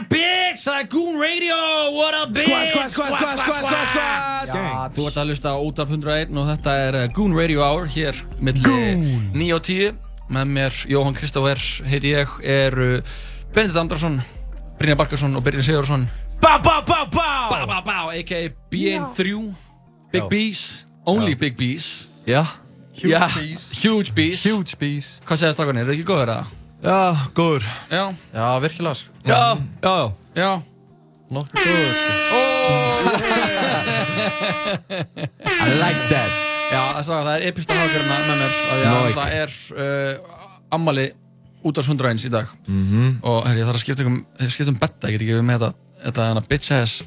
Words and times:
Yeah 0.00 0.30
bitch, 0.50 0.62
það 0.64 0.78
er 0.80 0.86
Goon 0.90 1.18
Radio, 1.20 1.56
what 1.94 2.14
up 2.16 2.30
bitch? 2.34 2.70
Squad, 2.70 2.90
squad, 2.90 3.12
squad, 3.14 3.40
squad, 3.40 3.64
squad, 3.64 3.88
squad 3.92 4.50
Já, 4.50 4.88
þú 4.96 5.06
ert 5.08 5.18
að 5.20 5.30
hlusta 5.30 5.52
á 5.52 5.58
Útvarp 5.60 5.92
101 5.94 6.38
og 6.40 6.48
þetta 6.50 6.76
er 6.86 6.98
uh, 6.98 7.04
Goon 7.16 7.34
Radio 7.36 7.62
Hour 7.64 7.88
hér 7.92 8.18
milli 8.40 8.78
9 9.34 9.50
og 9.56 9.62
10 9.68 9.98
með 10.30 10.52
mér 10.56 10.80
Jóhann 10.90 11.18
Kristófer 11.18 11.60
heiti 11.90 12.14
ég 12.14 12.32
er 12.40 12.76
Bendit 13.54 13.76
Andarsson 13.76 14.20
Brynjar 14.78 15.00
Barkarsson 15.00 15.36
og 15.36 15.44
Birgir 15.44 15.66
Sigursson 15.66 16.08
Bá, 16.40 16.56
bá, 16.56 16.78
bá, 16.80 17.04
bá. 17.12 17.26
Bá, 17.52 17.66
bá, 17.68 17.80
bá, 17.84 17.98
a.k.a. 18.16 18.48
BN3 18.72 19.52
Big 20.14 20.24
B's, 20.32 20.86
only 21.04 21.34
Big 21.36 21.52
B's. 21.52 22.08
Já. 22.24 22.46
Huge 22.96 23.12
Já. 23.12 23.28
bees. 23.36 23.70
Huge 23.84 24.14
B's. 24.16 24.46
Huge 24.48 24.76
bees. 24.80 25.20
Hvað 25.28 25.42
segir 25.44 25.58
strákunni, 25.58 25.84
eru 25.84 25.92
þið 25.92 26.00
ekki 26.00 26.08
góður 26.08 26.32
að 26.32 26.40
það? 26.40 26.59
Já, 26.80 27.12
góður. 27.36 27.64
Já, 27.90 28.12
Já, 28.32 28.58
virkilega 28.60 28.94
sko. 28.94 29.10
Já, 29.26 29.56
já, 29.82 29.82
já. 29.82 30.12
Já. 30.34 30.62
Nokkuð 31.30 31.60
góður 31.60 31.94
sko. 31.94 32.10
I 35.60 35.62
like 35.76 36.00
that. 36.08 36.30
Já, 36.70 37.02
það 37.02 37.10
það 37.10 37.28
er 37.34 37.42
epista 37.50 37.74
hafgjörna 37.76 38.16
með 38.24 38.36
mér 38.40 38.46
af 38.46 38.52
því 38.70 38.76
að 38.80 38.84
Nóik. 38.94 39.14
það 39.18 39.30
er 39.40 39.50
uh, 39.74 40.14
ammali 40.76 41.06
út 41.66 41.76
af 41.82 41.86
101 41.90 42.24
í 42.24 42.26
dag. 42.32 42.46
-hmm. 42.66 43.08
og 43.22 43.38
herri, 43.46 43.60
ég 43.60 43.66
þarf 43.68 43.78
að 43.80 43.84
skipta 43.84 44.04
um, 44.08 44.18
skipta 44.48 44.72
um 44.72 44.78
betta, 44.80 45.04
ég 45.10 45.14
get 45.18 45.24
ekki 45.26 45.36
við 45.36 45.44
með 45.50 45.60
þetta 46.04 46.40
bitch 46.48 46.70
ass 46.72 47.02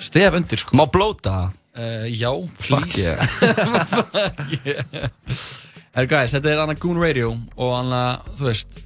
stef 0.00 0.32
undir 0.34 0.58
sko. 0.58 0.76
Má 0.76 0.86
blóta? 0.88 1.50
Uh, 1.76 2.08
Já, 2.08 2.32
Fuck 2.56 2.88
please. 2.88 3.12
yeah 4.64 4.80
Herri 5.96 6.08
guys, 6.10 6.32
þetta 6.36 6.50
er 6.52 6.58
hana 6.60 6.74
Goon 6.76 6.98
Radio 7.00 7.30
og 7.56 7.70
hana, 7.72 8.00
þú 8.36 8.50
veist 8.50 8.80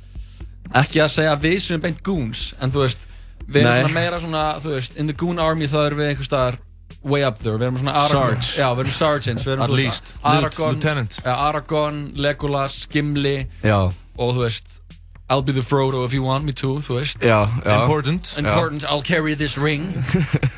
ekki 0.78 1.00
að 1.02 1.08
segja 1.16 1.32
við 1.42 1.56
sem 1.64 1.80
beint 1.82 2.02
goons 2.06 2.42
en 2.62 2.70
þú 2.70 2.84
veist, 2.84 3.06
við 3.50 3.64
erum 3.64 3.70
Nei. 3.72 3.78
svona 3.80 3.94
meira 3.96 4.20
svona 4.22 4.42
þú 4.62 4.74
veist, 4.76 4.98
in 5.00 5.10
the 5.10 5.16
goon 5.18 5.40
army 5.42 5.66
þá 5.66 5.78
erum 5.88 5.98
við 5.98 6.12
einhver 6.12 6.28
staðar 6.28 6.58
way 7.02 7.24
up 7.26 7.40
there, 7.42 7.56
við 7.58 7.66
erum 7.66 7.80
svona 7.80 7.96
Aragorn. 8.04 8.44
Já, 8.54 8.68
við 8.76 8.84
erum 8.84 8.94
sergeants, 8.94 9.46
við 9.46 9.54
erum 9.56 9.64
At 9.66 9.72
veist, 9.74 9.80
least. 9.82 10.14
Aragorn, 10.22 10.76
Lieutenant. 10.78 11.18
ja, 11.24 11.34
Aragorn, 11.48 12.00
Legolas, 12.14 12.76
Gimli 12.92 13.34
Já, 13.64 13.78
og 13.90 14.34
þú 14.36 14.44
veist 14.44 14.76
I'll 15.30 15.46
be 15.46 15.52
the 15.52 15.62
Frodo 15.62 16.04
if 16.04 16.12
you 16.12 16.24
want 16.26 16.44
me 16.44 16.52
to, 16.58 16.80
þú 16.82 16.98
veist. 16.98 17.22
Já, 17.22 17.46
já. 17.64 17.82
Important. 17.82 18.34
Important, 18.36 18.84
I'll 18.84 19.02
carry 19.02 19.36
this 19.36 19.56
ring. 19.56 19.94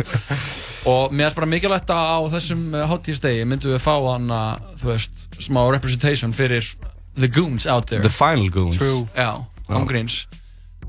Og 0.92 1.12
mér 1.12 1.28
finnst 1.28 1.38
bara 1.38 1.46
mikilvægt 1.46 1.90
að 1.94 2.08
á 2.10 2.18
þessum 2.32 2.62
uh, 2.74 2.86
hátíðstegi 2.90 3.44
myndum 3.46 3.76
við 3.76 3.82
fá 3.84 3.94
hann 4.08 4.32
að, 4.34 4.64
þú 4.80 4.88
veist, 4.90 5.26
smá 5.38 5.60
representation 5.70 6.32
fyrir 6.34 6.66
the 7.14 7.28
goons 7.28 7.68
out 7.68 7.86
there. 7.92 8.02
The 8.02 8.10
final 8.10 8.48
goons. 8.50 8.80
True. 8.80 9.04
Já, 9.14 9.44
ámgríns 9.68 10.24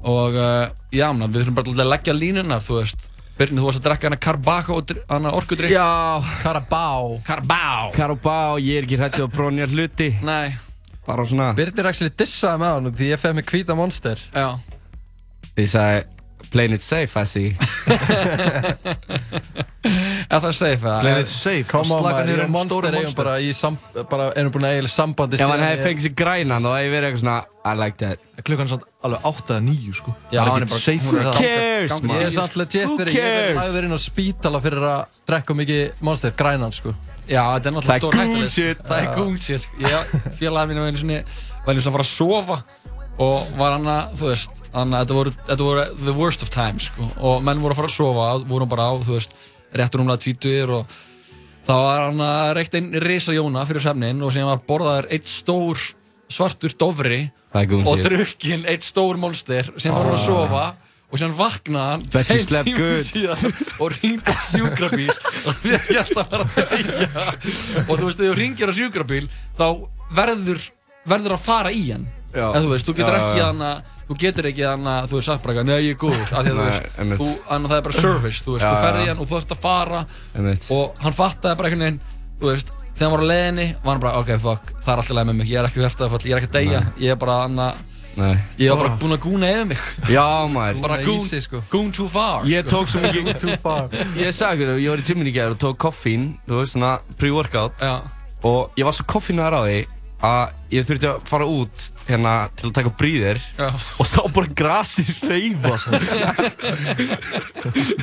og 0.04 0.36
uh, 0.36 0.68
já, 0.92 1.08
við 1.16 1.38
þurfum 1.42 1.58
bara 1.60 1.76
að 1.76 1.92
leggja 1.92 2.16
línunar, 2.16 2.64
þú 2.64 2.82
veist. 2.82 3.10
Byrni, 3.34 3.58
þú 3.58 3.66
varst 3.66 3.80
að 3.80 3.86
drekka 3.88 4.10
hana 4.10 4.20
Carbaco, 4.22 4.76
hana 5.10 5.32
orkudrykk. 5.34 5.74
Já, 5.74 6.22
Carabao. 6.44 7.16
Carbao 7.26 7.88
Karabá, 7.96 8.36
ég 8.62 8.78
er 8.78 8.86
ekki 8.86 9.00
hrættið 9.00 9.26
að 9.26 9.32
brónja 9.34 9.70
hluti. 9.72 10.12
Nei, 10.22 10.54
Bara 11.08 11.26
svona 11.28 11.52
Birnir 11.58 11.90
actually 11.90 12.14
dissaði 12.18 12.62
með 12.64 12.74
hann 12.78 12.94
því 12.96 13.10
ég 13.12 13.20
fef 13.20 13.34
mig 13.36 13.46
hvíta 13.52 13.76
monster. 13.76 14.18
já 14.34 14.50
Ég 15.58 15.68
sagði 15.70 16.04
Playing 16.54 16.74
it 16.76 16.84
safe, 16.86 17.18
I 17.18 17.24
see 17.26 17.56
Er 19.84 20.40
það 20.42 20.54
safe, 20.56 20.84
eða? 20.86 21.00
Play 21.04 21.22
it 21.24 21.30
safe 21.32 21.66
Come 21.72 21.92
on 21.96 22.04
Slaka 22.04 22.22
og 22.24 22.30
en 22.44 22.52
monster 22.54 22.88
eigum 23.00 23.16
bara 23.18 23.34
í 23.44 23.50
sam, 23.58 23.78
bara 24.12 24.28
erum 24.40 24.54
búin 24.54 24.68
að 24.68 24.76
eiginlega 24.78 24.94
sambandi 24.96 25.40
Ef 25.40 25.50
hann 25.50 25.64
hefði 25.66 25.88
fengið 25.88 26.06
sér 26.08 26.14
grænan 26.22 26.64
þá 26.64 26.70
hefði 26.76 26.86
ég 26.88 26.94
verið 26.94 27.08
eitthvað 27.10 27.24
svona 27.24 27.38
I 27.64 27.74
like 27.80 27.98
that 28.04 28.44
Klukkan 28.48 28.66
er 28.68 28.72
samt 28.74 28.86
alveg 29.10 29.28
8 29.32 29.56
eða 29.56 29.64
9 29.70 29.98
sko 30.00 30.14
Já, 30.14 30.40
Það 30.40 30.44
hann 30.44 30.54
er 30.54 30.66
ekki 30.68 30.74
bara- 30.76 30.86
safe 30.86 31.06
að 31.10 31.18
það 31.24 31.40
cares, 31.40 31.98
man? 32.04 32.16
Ég 32.16 32.28
er 32.30 32.36
samt 32.38 32.56
legit 32.62 32.86
Who 32.88 33.00
fyrir, 33.02 33.14
ég 33.18 33.40
er 33.42 33.58
lagður 33.60 33.90
inn 33.90 33.98
á 33.98 34.02
spítala 34.04 34.62
fyrir 34.64 34.88
að 34.94 35.18
drekka 35.30 35.58
mikið 35.58 35.82
monster, 36.10 36.32
grænan 36.44 36.74
sko. 36.76 36.94
Já, 37.28 37.44
þetta 37.56 37.70
er 37.70 37.74
Það 37.74 37.76
náttúrulega 37.78 38.24
er 38.24 38.32
stór 38.34 38.50
shit. 38.52 38.82
Það 38.88 39.02
er 39.02 39.12
goon 39.18 39.38
shit. 39.40 39.64
sko. 39.66 39.84
Ég, 39.84 40.14
félagið 40.40 40.72
mínu 40.74 40.84
var 40.84 40.92
einu 40.92 41.04
svona, 41.04 41.22
var 41.64 41.74
einu 41.74 41.86
svona 41.86 41.94
að 41.94 41.98
fara 41.98 42.08
að 42.08 42.12
sofa 42.14 42.58
og 43.24 43.50
var 43.60 43.76
hann 43.76 43.90
að, 43.94 44.14
þú 44.20 44.30
veist, 44.32 44.62
hann 44.74 44.94
að 44.98 45.04
þetta 45.04 45.66
voru, 45.68 45.88
the 46.04 46.16
worst 46.18 46.44
of 46.44 46.50
times, 46.54 46.90
sko. 46.90 47.08
Og 47.22 47.44
menn 47.46 47.62
voru 47.62 47.76
að 47.76 47.82
fara 47.84 47.92
að 47.92 47.98
sofa, 48.00 48.30
voru 48.50 48.68
bara 48.74 48.88
á, 48.90 48.94
þú 49.06 49.18
veist, 49.20 49.36
réttur 49.78 50.04
umlega 50.04 50.24
tvítuðir 50.24 50.74
og 50.80 50.96
þá 51.64 51.74
var 51.74 52.02
hann 52.08 52.24
að 52.26 52.54
reykta 52.60 52.80
einn 52.80 53.04
risa 53.04 53.36
jóna 53.36 53.66
fyrir 53.70 53.86
svefnin 53.86 54.24
og 54.24 54.34
síðan 54.36 54.52
var 54.52 54.64
borðaður 54.68 55.10
einn 55.16 55.30
stór 55.30 55.86
svartur 56.34 56.76
dofri 56.80 57.22
Það 57.54 57.62
er 57.64 57.74
og 57.78 57.98
shit 57.98 58.08
drukkin 58.10 58.66
einn 58.70 58.86
stór 58.86 59.20
monster 59.22 59.70
sem 59.78 59.94
var 59.94 60.10
að 60.12 60.24
sofa 60.26 60.64
og 61.14 61.22
síðan 61.22 61.36
vaknaði 61.38 61.90
hann 61.94 62.06
tímum 62.66 62.78
good. 62.80 63.04
síðan 63.06 63.58
og 63.78 63.94
ringdi 63.94 64.34
á 64.34 64.38
sjúkrabíl 64.50 65.12
og 65.48 65.60
því 65.62 65.76
að 65.78 65.92
ég 65.94 66.00
ætla 66.02 66.24
að 66.24 66.32
vera 66.34 66.44
að 66.44 66.56
deyja 66.74 67.26
og 67.84 67.92
þú 67.94 68.08
veist, 68.08 68.18
þegar 68.18 68.32
þú 68.32 68.38
ringir 68.40 68.74
á 68.74 68.78
sjúkrabíl 68.80 69.28
þá 69.60 69.66
verður, 70.18 70.68
verður 71.14 71.36
að 71.38 71.44
fara 71.46 71.74
í 71.74 71.84
hann 71.92 72.08
Já. 72.34 72.48
eða 72.50 72.64
þú 72.66 72.72
veist, 72.72 72.88
þú 72.88 72.96
getur 72.98 73.14
Já, 73.14 73.20
ekki 73.22 73.42
já. 73.44 73.46
hann 73.52 73.66
að 73.70 73.92
þú 74.04 74.18
getur 74.24 74.48
ekki 74.50 74.64
hann 74.66 74.88
að, 74.90 75.10
þú 75.12 75.20
veist, 75.20 75.30
sagt 75.30 75.44
bara 75.46 75.66
nei, 75.68 75.76
ég 75.86 75.94
er 75.94 76.00
góður 76.02 76.24
af 76.24 76.32
því 76.34 76.40
að 76.40 76.58
þú 76.58 76.64
veist, 76.64 76.88
þú, 77.22 77.28
hann, 77.50 77.68
það 77.70 77.78
er 77.78 77.86
bara 77.88 78.00
service, 78.02 78.42
þú 78.44 78.56
veist, 78.56 78.66
Já, 78.66 78.72
þú 78.74 78.88
ferði 78.88 79.04
í 79.04 79.12
hann 79.12 79.22
og 79.22 79.30
þú 79.30 79.38
ert 79.38 79.54
að 79.54 79.62
fara 79.64 80.02
Einmitt. 80.34 80.66
og 80.74 81.04
hann 81.06 81.18
fattaði 81.20 81.60
bara 81.62 81.70
einhvern 81.70 81.86
veginn, 81.86 82.02
þú 82.42 82.50
veist 82.50 82.74
þegar 82.94 83.06
hann 83.06 83.14
var 83.14 83.24
á 83.24 83.30
leiðinni, 83.30 83.68
var 83.84 83.94
hann 83.94 84.04
bara, 84.04 84.24
ok, 84.24 84.34
fuck 84.42 84.74
það 84.82 84.92
er 84.96 85.04
alltaf 85.04 85.18
leið 85.20 85.30
með 85.30 85.40
mig, 85.40 85.54
ég 85.54 85.62
er 85.62 85.70
ekki 85.70 85.84
verðt 85.86 86.28
ég 86.28 86.34
er 86.34 86.42
ekki 86.42 86.50
að 86.50 86.58
deyja 86.58 86.82
ég 87.06 87.14
er 87.14 87.22
bara, 87.22 87.38
hann 87.46 87.62
að, 87.64 87.80
Nei. 88.16 88.34
Ég 88.62 88.70
var 88.70 88.78
bara 88.84 88.98
búinn 89.02 89.16
að 89.16 89.24
gúna 89.24 89.48
yfir 89.50 89.66
mig. 89.72 89.80
Já, 90.14 90.26
maður. 90.54 90.82
Bara 90.84 90.98
Svona 91.02 91.24
easy, 91.24 91.40
sko. 91.42 91.64
goon 91.72 91.92
too 91.92 92.08
far 92.14 92.44
Ég 92.46 92.68
sko. 92.68 92.76
tók 92.76 92.92
svo 92.94 93.02
mikið 93.02 93.40
Too 93.42 93.58
far. 93.64 93.88
Ég 94.20 94.36
sagði 94.38 94.68
ykkur, 94.68 94.82
ég 94.84 94.90
var 94.94 95.02
í 95.02 95.08
gymmin 95.08 95.32
í 95.32 95.34
gerð 95.34 95.56
og 95.56 95.60
tók 95.64 95.80
koffín 95.82 96.28
Þú 96.48 96.60
veist, 96.62 96.76
svona 96.78 96.92
pre-workout. 97.18 97.82
Já, 97.82 97.96
Og 98.44 98.72
ég 98.78 98.86
var 98.86 98.94
svo 98.94 99.06
koffínar 99.10 99.56
á 99.58 99.62
því 99.66 99.82
að 100.24 100.52
ég 100.72 100.86
þurfti 100.88 101.08
að 101.10 101.24
fara 101.28 101.46
út 101.52 101.82
hérna 102.08 102.34
til 102.56 102.70
að 102.70 102.76
taka 102.78 102.92
bríðir 102.96 103.40
já, 103.58 103.68
og 104.00 104.08
sá 104.08 104.22
bara 104.32 104.48
grasi 104.56 105.04
reyfast 105.28 105.90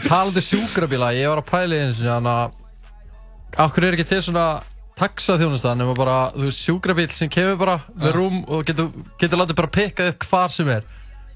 Talandi 0.08 0.42
sjúkrabíla, 0.44 1.12
ég 1.16 1.30
var 1.32 1.40
að 1.40 1.48
pæla 1.48 1.78
í 1.78 1.84
eins 1.86 2.00
og 2.04 2.10
hann 2.12 2.28
að 2.28 2.58
Akkur 3.64 3.86
er 3.88 3.96
ekki 3.96 4.06
til 4.12 4.20
svona 4.22 4.44
taxaþjónusta 5.00 5.74
nema 5.78 5.96
bara, 5.98 6.20
þú 6.36 6.46
veist, 6.48 6.64
sjúkrabíl 6.66 7.10
sem 7.14 7.32
kemur 7.32 7.60
bara 7.60 7.80
með 7.96 8.16
rúm 8.18 8.40
og 8.46 8.64
getur, 8.68 8.90
getur 9.20 9.42
látið 9.42 9.60
bara 9.62 9.74
pikka 9.80 10.10
upp 10.12 10.26
hvar 10.30 10.54
sem 10.54 10.72
er. 10.78 10.88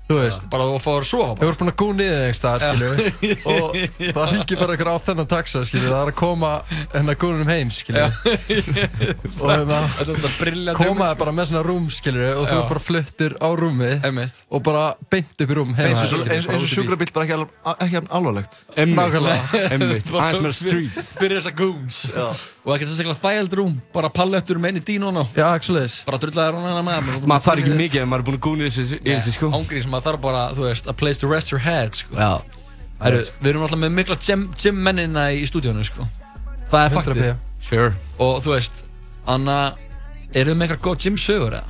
Þú 0.04 0.16
veist, 0.18 0.42
bara 0.52 0.64
að 0.68 0.82
fá 0.84 0.88
að 0.92 1.04
sofa 1.08 1.26
Þú 1.30 1.38
bara. 1.38 1.48
ert 1.48 1.60
búinn 1.62 1.70
að 1.70 1.76
gúna 1.80 1.94
niður 1.96 2.18
einhvers 2.18 2.40
staðar, 2.42 2.64
skilju 2.66 3.36
og 3.48 3.76
það 4.18 4.26
hringir 4.34 4.58
bara 4.60 4.74
ykkur 4.76 4.88
á 4.92 4.96
þennan 5.06 5.28
taxa, 5.30 5.62
skilju 5.64 5.86
það 5.88 6.00
er 6.02 6.10
að 6.10 6.18
koma 6.18 6.50
hennar 6.92 7.16
gúnunum 7.22 7.48
heim, 7.48 7.70
skilju 7.72 8.02
og 9.40 9.46
hérna 9.48 9.78
Þetta 9.94 10.04
er 10.04 10.10
þetta 10.10 10.32
briljant 10.42 10.80
koma 10.82 11.08
það 11.08 11.22
bara 11.22 11.34
með 11.38 11.48
svona 11.48 11.62
rúm, 11.64 11.86
skilju 11.96 12.26
og 12.34 12.50
þú 12.50 12.58
bara 12.74 12.82
fluttur 12.90 13.36
á 13.40 13.48
Einmitt. 13.48 14.42
og 14.52 14.64
bara 14.68 14.82
beint 15.14 15.40
upp 15.46 15.54
í 15.54 15.56
rúm 15.56 15.72
heima 15.78 16.04
Eins 16.36 16.50
og 16.52 16.68
sjúkrabíll 16.68 17.14
bara 17.16 17.40
ekki 17.86 18.04
alvarlegt. 18.04 18.60
Emmitt, 18.76 20.12
aðeins 20.20 20.44
meira 20.44 20.52
street. 20.60 21.00
Fyrir 21.16 21.40
þessa 21.40 21.56
goons 21.56 22.02
Og 22.64 22.72
ekki 22.72 22.86
þess 22.88 23.02
að 23.04 23.18
þægild 23.20 23.54
rúm 23.58 23.72
Bara 23.92 24.08
pallettur 24.08 24.56
með 24.60 24.70
enn 24.72 24.78
í 24.80 24.84
dínuna 24.88 25.24
Já, 25.36 25.46
ekki 25.58 25.68
svoleiðis. 25.68 25.96
Bara 26.08 26.18
drullaði 26.22 26.54
hún 26.56 26.64
hana 26.64 26.84
með 26.86 27.26
Maður 27.28 27.44
þarf 27.44 27.60
ekki 27.62 27.74
mikið 27.80 28.00
ef 28.00 28.08
maður 28.08 28.22
er 28.22 28.26
búinn 28.28 28.38
að 28.38 28.44
gúna 28.46 28.64
yfir 28.68 28.76
þessu- 28.78 29.00
yfir 29.02 29.18
þessu 29.18 29.34
sko. 29.36 29.50
Ángríns, 29.58 29.88
maður 29.92 30.06
þarf 30.08 30.22
bara, 30.24 30.44
þú 30.56 30.64
veist, 30.70 30.88
a 30.88 30.94
place 30.96 31.20
to 31.20 31.28
rest 31.28 31.52
your 31.52 31.60
head 31.60 31.98
sko. 31.98 32.16
Já. 32.16 32.30
Heru, 33.04 33.20
Við 33.42 33.50
erum 33.52 33.66
alltaf 33.66 33.80
með 33.82 33.92
mikla 33.98 34.16
gym, 34.16 34.80
mennina 34.80 35.26
í 35.36 35.44
stúdíónu 35.50 35.84
sko. 35.84 36.06
Það 36.72 36.80
er 36.86 36.90
100p. 36.90 36.96
faktið 36.96 37.36
Sure. 37.68 37.92
Og 38.18 38.40
þú 38.44 38.54
veist, 38.56 38.84
Anna 39.28 39.58
Eru 40.34 40.50
þið 40.50 40.56
með 40.58 40.66
eitthvað 40.70 40.84
góð 40.88 40.98
gym 41.04 41.16
sögur 41.20 41.52
eða? 41.60 41.64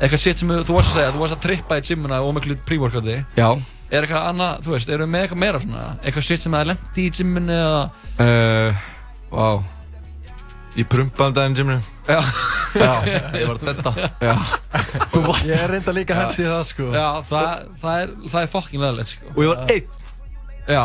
Eitthvað 0.00 0.18
shit 0.24 0.38
sem 0.42 0.48
þú 0.50 0.74
varst 0.74 0.90
að 0.90 0.96
segja 0.98 1.12
Þú 1.14 1.20
varst 1.22 1.36
að 1.38 1.42
trippa 1.46 1.78
í 1.78 1.84
gymuna 1.86 2.18
og 2.26 2.34
miklu 2.36 2.56
pre-workouti 2.66 3.16
Já. 3.38 3.48
Er 3.90 4.04
eitthvað 4.06 4.26
annað, 4.30 4.60
þú 4.66 4.74
veist, 4.74 4.88
eru 4.90 5.06
þið 5.06 5.10
með 5.14 5.24
eitthvað 5.24 5.40
meira 5.44 5.60
svona? 5.62 5.86
Eitthvað 6.04 6.26
shit 6.28 6.42
sem 6.44 6.52
það 6.52 6.60
er 6.60 6.70
lemt 6.74 6.98
í 7.00 7.06
gyminu 7.10 7.56
eða 7.56 7.82
uh, 8.26 8.88
Wow 9.30 9.62
Ég 10.78 10.86
prumpaði 10.86 11.28
um 11.30 11.34
daginn 11.34 11.56
gyminu 11.58 11.78
Já, 12.10 12.20
Já, 12.78 12.92
Ég 13.34 13.46
var 13.48 13.56
að 13.58 13.64
detta. 13.70 13.90
Já. 14.22 14.34
Þú 15.12 15.20
varst 15.26 15.48
ég 15.50 15.58
er 15.64 15.72
reynda 15.74 15.92
líka 15.94 16.14
hendi 16.18 16.42
í 16.44 16.46
það, 16.46 16.62
sko. 16.68 16.86
Já 16.94 17.06
það, 17.26 17.48
það 17.82 17.94
er, 18.04 18.12
það 18.30 18.40
er 18.46 18.50
fucking 18.52 18.80
leðilegt 18.84 19.10
sko. 19.14 19.26
Og 19.34 19.40
ég 19.42 19.50
var 19.50 19.58
einn. 19.74 19.86
Já, 20.70 20.84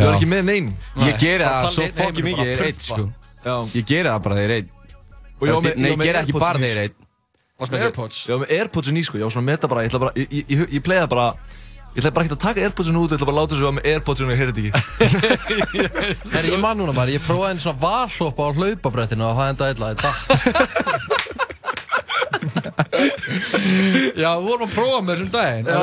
Ég 0.00 0.06
var 0.06 0.14
ekki 0.16 0.28
með 0.30 0.42
neinn 0.48 0.68
Ég 1.02 1.18
geri 1.20 1.44
bara 1.44 1.64
það 1.66 1.74
svo 1.74 1.82
einn 1.86 1.90
og 1.90 1.96
mikið 1.98 2.24
bara 2.30 2.40
þegar 2.40 2.46
ég 2.46 2.54
er 2.54 2.62
prumpa. 2.62 2.82
sko. 2.86 3.04
Já. 3.44 3.54
Ég 3.80 3.84
geri 3.90 4.08
það 4.14 4.20
bara 4.26 4.38
þegar 4.40 4.50
ég 4.54 4.60
er 4.60 4.66
Og 5.40 5.44
ég 5.48 5.54
með 5.54 5.74
Nei, 5.74 5.82
var 5.82 5.90
ég 5.90 5.98
með 6.00 6.06
geri 6.06 6.18
ekki 6.20 6.30
Airpods 6.30 6.44
bara 6.46 6.58
þegar 6.58 6.70
ég 6.70 6.76
er 6.76 6.82
eitt 6.86 6.96
varst 7.60 7.72
með 7.74 7.80
Airpods 7.86 8.18
Ég 8.20 8.32
var 8.32 8.40
með 8.44 8.50
Airpodsin 8.60 8.96
í 8.96 9.02
sko, 9.04 9.14
ég 9.20 9.24
var 9.26 9.34
svona 9.34 9.44
að 9.44 9.50
meta 9.50 9.66
bara, 9.68 9.82
ég 9.84 9.90
ég, 11.94 11.98
ætla 12.00 12.10
bara 12.14 12.24
ekki 12.26 12.36
að 12.36 12.44
taka 12.44 12.58
Airpodsin 12.66 13.00
út, 13.00 13.10
ég 13.10 13.16
ætla 13.18 13.28
bara 13.28 13.36
að 13.36 13.40
láta 13.40 13.52
þessu 13.54 13.66
að 13.68 13.76
með 13.78 13.86
Airpodsin 13.92 14.26
og 14.26 14.32
ég 14.34 14.40
heyrði 14.40 14.60
ekki. 14.60 14.70
Herri, 16.34 16.48
ég 16.54 16.60
man 16.62 16.76
núna 16.80 16.92
bara, 16.96 17.14
ég 17.14 17.22
prófaði 17.26 17.50
einu 17.54 17.62
svona 17.64 17.82
varhloppa 17.82 18.40
á 18.46 18.48
hlaupabrettinu 18.56 19.22
og 19.26 19.34
það 19.40 19.50
enda 19.54 19.64
illa 19.74 19.86
þetta 19.94 20.10
Já, 24.20 24.30
við 24.36 24.46
vorum 24.46 24.64
að 24.66 24.72
prófa 24.74 24.98
með 25.04 25.12
þessum 25.20 25.30
daginn. 25.34 25.66
Að 25.70 25.78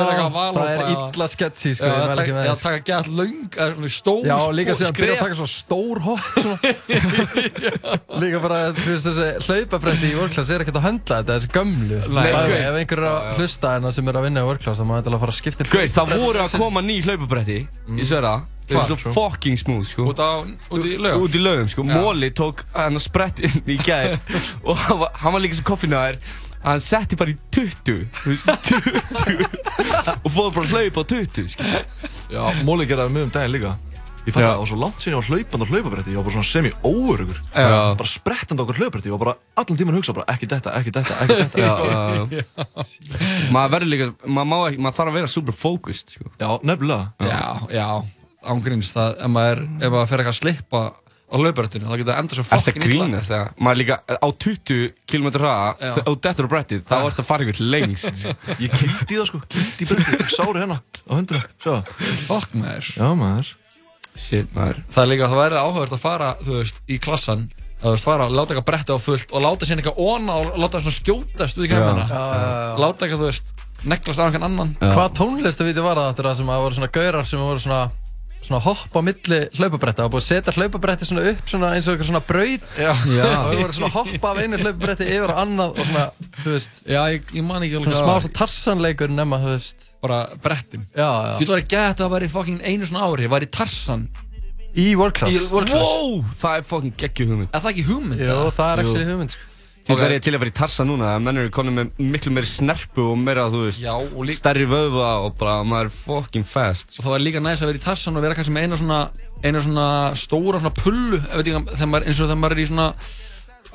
það 0.58 0.70
er 0.72 0.82
illa 0.94 1.28
sketchy 1.32 1.72
sko, 1.78 1.88
Já, 1.88 1.94
ég 1.98 2.08
mæla 2.12 2.24
ekki 2.26 2.36
með 2.38 2.48
já, 2.48 2.52
þess. 2.54 2.66
taka 2.68 3.00
löng, 3.18 3.48
eða 3.58 3.70
svona 3.78 3.92
stór 3.98 4.28
Já, 4.28 4.38
líka 4.58 4.76
spor- 4.76 4.80
síðan 4.82 4.98
byrja 5.00 5.14
að 5.18 5.22
taka 5.24 5.38
svona 5.40 5.54
stór 5.54 5.98
hopp 6.08 6.26
svona. 6.42 6.58
Líka 8.24 8.42
bara, 8.44 8.60
þú 8.78 8.88
veist, 8.92 9.08
þessi 9.08 9.30
hlaupabretti 9.48 10.12
í 10.12 10.18
workclass 10.20 10.52
er 10.56 10.66
ekkert 10.66 10.80
að 10.82 10.88
höndla 10.90 11.22
þetta, 11.22 11.38
þessi 11.38 11.54
gömlu. 11.58 12.02
Nei, 12.18 12.28
Ef- 12.28 12.38
gaur. 12.38 12.58
Ef 12.58 12.82
einhver 12.82 13.02
er 13.04 13.10
að 13.14 13.32
hlusta 13.38 13.74
hérna 13.78 13.94
sem 13.96 14.12
er 14.14 14.20
að 14.22 14.28
vinna 14.30 14.44
í 14.44 14.50
workclass 14.52 14.82
þá 14.82 14.86
maður 14.90 15.02
ætla 15.06 15.18
að 15.20 15.26
fara 15.26 15.36
að 15.36 15.42
skipta 15.42 15.68
Gauð, 15.72 15.90
það 15.98 16.14
voru 16.22 16.46
að 16.46 16.58
koma 16.62 16.84
ný 16.86 17.00
hlaupabretti 17.06 17.60
Ég 17.98 18.08
sver 18.10 18.28
það 18.28 18.54
Þau 18.68 18.76
eru 18.82 18.96
svo 19.00 19.12
fucking 19.16 19.56
smooth, 19.56 19.86
sko. 19.88 20.10
Út 20.12 20.20
á, 20.20 20.44
út 20.76 20.84
í 20.84 20.98
lög 21.00 21.22
Út 21.24 21.36
í 21.38 21.40
laugum, 21.40 21.70
sko. 21.72 21.86
Já. 21.88 21.94
Móli 22.04 22.28
tók 22.36 22.66
hann 22.76 23.00
að 23.00 23.06
sprett 23.06 23.40
inn 23.48 23.62
í 23.64 23.78
gæð 23.80 24.18
Og 24.68 24.76
hann 24.82 25.00
var, 25.06 25.14
hann 25.22 25.38
var 25.38 25.44
líka 25.46 25.56
svo 25.56 25.64
koffinaður 26.58 26.68
Hann 26.68 26.82
setti 26.84 27.16
bara 27.20 27.32
í 27.32 27.38
20 27.54 28.08
Þú 28.22 28.34
veist, 28.34 28.48
20 28.68 30.22
Og 30.26 30.32
fóð 30.34 30.50
bara 30.56 30.66
að 30.66 30.72
hlaupa 30.74 31.04
á 31.04 31.06
20, 31.14 31.52
sko 31.54 31.64
Já, 32.34 32.42
Móli 32.68 32.88
gerði 32.90 33.06
það 33.06 33.14
með 33.16 33.24
um 33.28 33.32
daginn 33.38 33.54
líka. 33.56 33.76
Ég 34.28 34.34
fann 34.36 34.44
Já. 34.44 34.48
að 34.50 34.52
það 34.52 34.60
var 34.60 34.68
svo 34.68 34.78
langt 34.82 35.00
sinni 35.00 35.14
ég 35.16 35.22
var 35.22 35.28
hlaupand 35.32 35.64
á 35.64 35.68
hlaupabretti. 35.72 36.12
Ég 36.12 36.18
var 36.20 36.26
bara 36.28 36.36
svona 36.36 36.50
semi-óörugur 36.50 37.38
Já. 37.56 37.68
Bara 38.02 38.10
sprettandi 38.12 38.60
á 38.60 38.64
okkur 38.66 38.80
hlaupabretti. 38.82 39.08
Ég 39.08 39.16
var 39.16 39.22
bara 39.24 39.36
allan 39.62 39.80
tíman 39.80 39.96
að 39.96 40.02
hugsa 40.02 40.16
bara 40.18 40.28
ekki 40.34 40.50
þetta, 40.52 40.74
ekki 40.82 40.92
þetta, 40.98 41.16
ekki 41.24 41.38
þetta 41.44 41.64
Já, 41.64 41.72
já, 41.88 41.96
já 42.36 42.44
Maður 43.56 43.72
verður 43.78 43.92
líka, 43.94 44.10
maður 44.28 44.50
má 44.52 44.58
ekki, 44.68 44.82
maður 44.84 44.98
þarf 45.00 45.14
að 45.14 45.18
vera 45.22 45.32
super 45.32 45.56
focused, 45.64 46.12
sko. 46.18 46.28
Já, 46.44 46.50
nefnilega. 46.68 47.06
Já, 47.24 47.40
já, 47.78 47.88
ángríns 48.52 48.92
það, 48.98 49.16
ef 49.24 49.32
maður, 49.38 49.64
ef 49.80 49.96
maður 49.96 50.12
fer 50.12 50.24
eitthvað 50.26 50.36
að 50.36 50.40
slippa 50.42 50.84
á 51.28 51.36
hlaupbrettinu, 51.36 51.88
þá 51.90 51.96
getur 52.00 52.08
það 52.14 52.20
enda 52.22 52.38
svo 52.38 52.44
að 52.46 52.50
fucking 52.54 52.84
illa. 52.88 53.06
grínast 53.06 53.34
maður 53.60 53.80
líka 53.82 53.98
á 54.08 54.28
20 54.32 54.94
km 55.12 55.28
hraða 55.36 55.92
þú 56.08 56.14
dettur 56.24 56.48
á 56.48 56.50
brettið 56.54 56.84
þá 56.88 56.96
ertu 57.02 57.24
að 57.24 57.28
fara 57.28 57.44
ykkur 57.48 57.60
lengst. 57.74 58.24
Ég 58.64 58.72
kýldi 58.72 59.12
í 59.12 59.20
það 59.20 59.28
sko, 59.32 59.42
bretti 59.52 59.88
Ég 60.22 60.32
sári 60.32 60.64
hérna 60.64 60.80
á 60.80 61.12
hundra, 61.12 61.42
sjá 61.60 61.74
Fuck 62.30 62.56
maður. 62.56 62.92
Já 62.96 63.10
maður 63.20 63.52
Shit 64.18 64.56
maður 64.56 64.80
Það 64.88 65.04
er 65.04 65.12
líka, 65.12 65.30
það 65.34 65.42
væri 65.44 65.60
áhugavert 65.62 65.98
að 66.00 66.04
fara, 66.08 66.32
þú 66.42 66.56
veist, 66.62 66.80
í 66.88 66.98
klassan, 67.04 67.44
að 67.78 67.84
þú 67.84 67.94
veist, 67.98 68.08
fara, 68.08 68.30
láta 68.34 68.56
eitthvað 68.56 68.70
bretti 68.72 68.96
á 68.96 69.00
fullt 69.04 69.36
og 69.36 69.44
láta 69.46 69.68
síðan 69.68 69.84
eitthvað 69.84 70.00
óna 70.08 70.40
og 70.42 70.56
láta 70.58 70.80
það 70.80 70.88
svona 70.88 70.98
skjótast 71.02 71.60
út 71.60 71.68
í 71.68 71.70
kemina. 71.70 72.08
Láta 72.82 73.06
eitthvað, 73.06 73.22
þú 73.22 73.28
veist, 73.30 73.52
neglast 73.86 74.18
á 74.18 74.26
einhvern 74.26 74.48
annan. 74.48 74.72
Hvað 74.82 75.14
tónlistavíti 75.20 75.84
var 75.86 76.00
það 76.02 76.10
aftur 76.16 76.30
það 76.32 76.40
sem 76.40 76.50
að 76.56 76.64
voru 76.66 76.80
svona 76.80 76.90
gaurar 76.98 77.30
sem 77.30 77.44
voru 77.46 77.62
svona 77.62 77.82
svona 78.48 78.62
hopp 78.64 78.96
á 78.96 79.02
milli 79.04 79.40
hlaupabretta 79.58 80.06
og 80.08 80.14
búið 80.14 80.24
að 80.24 80.28
setja 80.28 80.54
hlaupabretti 80.56 81.08
svona 81.08 81.26
upp 81.32 81.52
svona 81.52 81.72
eins 81.76 81.88
og 81.88 81.96
eitthvað 81.96 82.10
svona 82.12 82.24
braut. 82.28 82.70
Já. 82.80 82.92
og 82.94 83.50
þau 83.52 83.58
voru 83.62 83.76
svona 83.78 83.92
hoppa 83.96 84.32
af 84.32 84.42
einu 84.44 84.62
hlaupabretti 84.62 85.10
yfir 85.18 85.34
á 85.34 85.36
annað 85.44 85.74
og 85.74 85.90
svona, 85.90 86.06
þú 86.44 86.54
veist 86.56 86.80
Já, 86.88 87.02
ég, 87.14 87.34
ég 87.36 87.48
man 87.48 87.66
ekki 87.66 87.80
alveg 87.80 87.92
svona 87.92 88.06
smá 88.06 88.14
svona 88.24 88.38
tarsanleikur 88.42 89.14
nema, 89.14 89.42
þú 89.44 89.58
veist. 89.58 89.90
Bara 89.98 90.22
brettin. 90.44 90.86
Já, 90.94 91.10
Þú 91.40 91.44
já 91.44 91.50
það 91.50 91.54
væri 91.56 91.68
gett 91.74 91.98
að 91.98 92.04
það 92.06 92.16
væri 92.16 92.32
fucking 92.32 92.64
einu 92.64 92.88
svona 92.88 93.10
ári, 93.10 93.30
væri 93.34 93.50
Tarsan. 93.50 94.08
Í 94.78 94.92
workclass 95.00 95.34
í 95.34 95.40
workclass. 95.50 95.94
Wow, 95.98 96.18
það 96.38 96.60
er 96.60 96.66
fucking 96.70 96.98
geggju 97.02 97.26
hugmynd. 97.32 97.50
Er 97.50 97.64
það 97.64 97.72
ekki 97.74 97.86
hugmynd? 97.88 98.22
Eða? 98.22 98.52
það 98.54 98.74
er 98.74 98.82
actually 98.84 99.08
hugmynd 99.10 99.38
okay. 99.96 100.16
ég 100.18 100.24
til 100.26 100.34
að 100.36 100.42
vera 100.44 100.52
í 100.52 100.56
tarsa 100.58 100.84
núna 100.88 101.12
að 101.16 101.22
menn 101.24 101.40
eru 101.42 101.52
konið 101.56 101.76
með 101.78 102.02
miklu 102.16 102.32
meiri 102.36 102.50
snerpu 102.52 103.06
og 103.12 103.18
meira, 103.22 103.46
þú 103.54 103.62
veist 103.68 103.84
Já, 103.84 103.94
og 103.96 104.26
líka- 104.28 104.42
stærri 104.42 104.66
vöðva 104.68 105.12
og 105.24 105.38
bara 105.40 105.62
maður 105.64 105.88
er 105.90 105.96
fucking 106.02 106.48
fast. 106.48 106.98
Og 107.00 107.06
það 107.06 107.14
var 107.16 107.24
líka 107.24 107.40
næst 107.46 107.64
að 107.64 107.72
vera 107.72 107.80
í 107.80 107.86
Tarsan 107.86 108.18
og 108.20 108.26
vera 108.26 108.36
kannski 108.36 108.56
með 108.58 108.68
eina 108.68 108.80
svona, 108.82 109.00
eina 109.44 109.62
svona 109.64 109.88
stóra 110.20 110.60
svona 110.60 110.74
pullu, 110.76 111.22
ef 111.22 111.38
veit 111.40 111.48
ekki, 111.48 111.64
þegar 111.78 111.92
maður, 111.94 112.08
eins 112.08 112.20
og 112.20 112.28
þegar 112.28 112.42
maður 112.44 112.58
er 112.58 112.64
í 112.64 112.68
svona, 112.72 112.88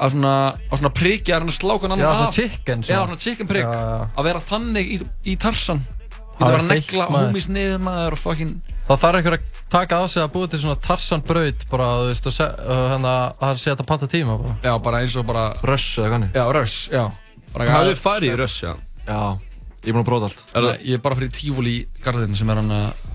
að 0.02 0.14
svona, 0.16 0.34
á 0.52 0.74
svona 0.76 0.92
prikja, 1.00 1.40
að 1.40 1.54
sláka 1.56 1.88
hann 1.88 1.98
Já, 1.98 2.08
annan 2.10 2.20
svona 2.20 2.36
chicken 2.36 2.82
Já, 2.82 3.00
svona 3.06 3.18
chicken 3.18 3.48
prigg. 3.48 3.64
Já, 3.64 3.72
já. 3.72 4.06
Að 4.16 4.28
vera 4.28 4.44
þannig 4.52 4.92
í, 4.92 5.00
í 5.24 5.36
Tarsan. 5.40 5.82
Þú 6.32 6.38
Það 6.38 6.48
getur 6.48 6.48
er 6.48 6.52
bara 6.52 6.62
að 6.62 6.70
negla 6.72 7.04
feitt, 7.04 7.12
maður. 7.12 7.26
homies 7.28 7.48
niður 7.52 7.82
maður 7.86 8.16
og 8.16 8.20
fucking, 8.22 8.52
Þá 8.82 8.94
þarf 8.98 9.18
einhver 9.18 9.36
að 9.38 9.60
taka 9.72 9.98
á 10.02 10.04
sig 10.10 10.22
að 10.22 10.32
búa 10.34 10.48
til 10.50 10.60
svona 10.60 10.78
tarsanbraut 10.82 11.62
bara, 11.70 11.86
þú 12.02 12.08
veist, 12.10 12.26
og, 12.28 12.38
og 12.42 12.80
hérna 12.92 13.12
að 13.38 13.60
það 13.62 13.82
að 13.82 13.88
panta 13.88 14.08
tíma 14.10 14.34
bara 14.40 14.56
já, 14.64 14.72
bara 14.82 15.02
eins 15.04 15.16
og 15.16 15.28
bara, 15.28 15.44
Rush 15.64 16.00
eða 16.02 16.10
kanni 16.16 16.28
já, 16.34 16.42
rush, 16.56 16.90
já. 16.92 17.04
Bara 17.52 17.68
Hafið 17.68 17.92
þið 17.92 18.02
farið 18.02 18.32
í 18.32 18.36
Russia? 18.40 18.74
Já, 19.06 19.20
ég 19.82 19.88
er 19.88 19.94
búinn 19.94 20.02
að 20.02 20.08
prófa 20.10 20.28
allt 20.28 20.44
Nei, 20.56 20.76
Ég 20.88 20.98
er 20.98 21.02
bara 21.04 21.18
fyrir 21.18 21.32
tífúli 21.36 21.72
í 21.76 21.80
garðinu 22.04 22.38
sem 22.38 22.52
er 22.52 22.60
hann 22.62 22.74
að... 22.76 23.08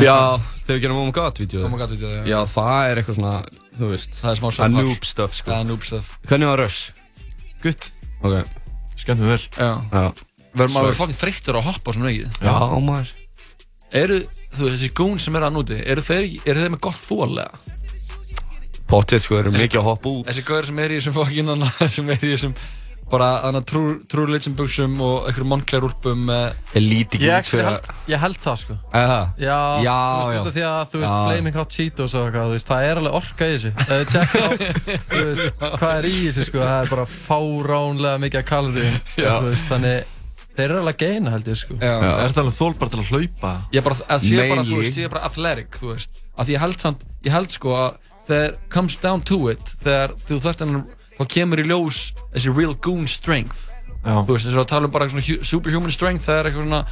Já, 0.00 0.16
þegar 0.64 0.76
við 0.76 0.82
gerum 0.84 1.00
Oh 1.00 1.06
My 1.08 1.14
God-vídeó 1.16 1.64
Oh 1.66 1.76
god, 1.80 1.94
veitu, 1.94 2.10
já. 2.14 2.22
Já, 2.30 2.38
það 2.52 2.80
er 2.86 3.00
eitthvað 3.00 3.18
svona, 3.18 3.34
þú 3.74 3.90
veist 3.90 4.18
Það 4.20 4.30
er 4.32 4.40
smá 4.40 4.48
að 4.50 4.56
subpar. 4.58 4.74
noob 4.76 5.08
stuff, 5.08 5.38
sko 5.38 5.50
Það 5.50 5.60
er 5.64 5.70
noob 5.70 5.86
stuff. 5.88 6.12
Hvernig 6.30 6.50
var 6.52 6.62
Rush? 6.62 6.80
Gutt, 7.64 7.90
Ok, 8.20 8.36
skemmt 9.02 9.24
mér 9.24 9.34
vel 9.34 9.42
Já. 9.58 9.72
já 9.90 10.04
Verður 10.50 10.74
maður 12.86 13.10
Eru, 13.90 14.20
þú 14.54 14.66
veist, 14.68 14.76
þessi 14.76 14.90
gún 14.94 15.16
sem 15.18 15.34
er 15.38 15.46
að 15.48 15.56
núti, 15.56 15.76
eru 15.82 16.02
þeir, 16.06 16.26
eru 16.44 16.60
þeir 16.62 16.74
með 16.76 16.82
gott 16.86 17.00
þólega? 17.00 17.78
Pottið, 18.90 19.22
sko, 19.24 19.38
eru 19.38 19.54
mikið 19.54 19.80
að 19.80 19.86
hoppa 19.86 20.10
út 20.10 20.28
Þessi 20.30 20.44
gauður 20.46 20.68
sem 20.70 20.78
er 20.82 20.92
í 20.92 21.00
þessum 21.00 21.50
anna, 21.54 21.70
sem 21.94 22.12
er 22.14 22.22
í 22.22 22.30
þessum, 22.32 22.54
bara, 23.10 23.28
að 23.48 23.58
true 23.66 23.96
religion 24.20 24.54
buksum 24.58 24.94
og 25.02 25.26
einhverjum 25.26 25.50
Moncler 25.50 25.86
úlpum 25.86 26.22
með, 26.28 26.44
Ég 26.76 26.84
líti 26.86 27.18
ekki 27.18 27.26
Ég, 27.30 27.48
fyrir 27.50 27.66
held, 27.68 27.90
ég 28.12 28.22
held 28.22 28.38
það 28.44 28.60
sko 28.62 28.76
það? 28.94 29.14
Já, 29.42 29.58
Já, 29.86 29.96
þú 29.98 30.30
veist, 30.30 30.38
já. 30.38 30.54
því 30.54 30.64
að 30.68 30.78
þú 30.94 31.02
veist, 31.02 31.10
Já. 31.10 31.18
Flaming 31.26 31.58
Hot 31.58 31.74
Cheetos 31.78 32.14
og 32.14 32.28
eitthvað, 32.28 32.46
þú 32.46 32.56
veist, 32.58 32.70
það 32.70 32.86
er 32.90 33.02
alveg 33.02 33.18
orka 33.20 33.50
í 33.50 33.56
þessu 33.56 33.74
Ef 33.74 33.90
þið 33.90 34.14
tjekka 34.14 34.46
á, 34.46 34.50
þú 35.10 35.26
veist, 35.26 35.60
hvað 35.82 35.92
er 35.96 36.10
í 36.10 36.16
þessu 36.28 36.48
sko, 36.50 36.62
það 36.62 36.78
er 36.86 36.94
bara 36.94 37.10
fáránlega 37.18 38.22
mikið. 38.26 38.54
Þú 39.18 39.50
veist, 39.50 39.70
þannig, 39.70 40.16
þeir 40.60 40.70
eru 40.70 40.80
alveg 40.84 40.98
geina 41.00 41.32
held 41.34 41.48
ég 41.50 41.58
sko. 41.60 41.74
Já, 41.80 41.94
Er 41.96 42.28
þetta 42.30 42.44
alveg 42.44 42.56
þólbar 42.60 42.90
til 42.92 43.00
að 43.00 43.10
hlaupa? 43.10 43.52
ég 43.72 43.84
bara, 43.88 43.94
að 44.06 44.20
sé 44.28 44.36
bara, 44.36 44.62
þú 44.62 44.70
Mainly. 44.70 44.84
veist, 44.84 44.98
ég 45.00 45.08
er 45.08 45.12
bara 45.16 45.24
athletic, 45.30 45.80
þú 45.80 45.90
veist, 45.94 46.22
að 46.38 46.46
því 46.46 46.54
ég 46.56 46.60
held 46.64 46.80
samt, 46.84 47.04
ég 47.24 47.32
held 47.34 47.50
sko 47.56 47.74
að 47.80 47.90
þegar 48.30 48.56
comes 48.70 48.96
down 49.02 49.20
to 49.26 49.38
it, 49.50 49.74
þegar 49.82 50.14
þú 50.28 50.40
þarft 50.44 50.64
enn, 50.66 50.80
þá 51.18 51.24
kemur 51.34 51.58
í 51.60 51.66
ljós 51.66 52.00
þessi 52.34 52.54
real 52.56 52.74
goon 52.74 53.06
strength, 53.10 53.66
Já, 54.04 54.14
þú 54.24 54.32
veist, 54.36 54.46
þess 54.48 54.56
að 54.62 54.68
tala 54.70 54.86
um 54.88 54.92
bara 54.94 55.08
svona 55.10 55.24
hu- 55.26 55.42
superhuman 55.44 55.90
strength, 55.92 56.24
það 56.24 56.38
er 56.40 56.46
eitthvað 56.50 56.64
svona, 56.68 56.84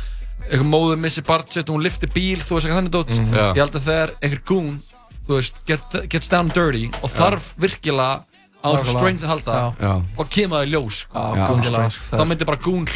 eitthvað 0.49 0.69
móður 0.73 0.99
missi 1.01 1.23
barn 1.25 1.47
sitt 1.49 1.69
og 1.71 1.77
hún 1.79 1.85
liftir 1.87 2.11
bíl, 2.13 2.41
þú 2.43 2.59
veist, 2.59 2.67
eitthvað 2.67 2.81
þannig 2.83 2.97
dót, 2.99 3.15
Já. 3.15 3.47
ég 3.55 3.63
held 3.63 3.79
að 3.79 3.87
þegar 3.89 4.13
einhver 4.23 4.43
goon, 4.45 4.83
þú 5.29 5.39
veist, 5.39 5.63
get, 5.69 5.97
gets 6.13 6.29
down 6.29 6.49
dirty 6.53 6.91
og 7.03 7.11
þarf 7.13 7.55
virkilega 7.61 8.25
á 8.59 8.69
strength 8.83 9.23
að 9.25 9.31
halda, 9.33 9.57
Já. 9.59 9.67
Já 9.87 9.93
og 10.19 10.31
kemur 10.35 10.59
það 10.59 10.67
í 10.67 10.73
ljós, 10.75 11.01
sko. 11.05 11.25
Já, 11.39 11.49
Já. 11.69 11.89
þá 12.19 12.23
myndi 12.27 12.49
bara 12.49 12.63
gún 12.65 12.87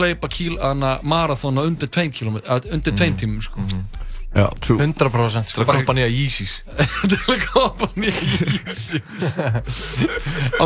marathon 1.02 1.58
á 1.58 1.62
undir 1.62 1.88
2 1.88 2.08
km, 2.14 2.40
undir 2.72 2.96
2 2.98 3.12
tímum, 3.20 3.42
sko. 3.44 3.60
Já, 4.32 4.46
true 4.64 4.78
100% 4.80 5.44
til 5.44 5.52
sko 5.52 5.60
að 5.66 5.74
kompa 5.76 5.92
nýja 5.92 6.08
Yeezys 6.08 6.54
til 7.04 7.18
að 7.34 7.42
koma 7.52 7.88
nýja 8.00 8.14
Jesus 8.16 9.02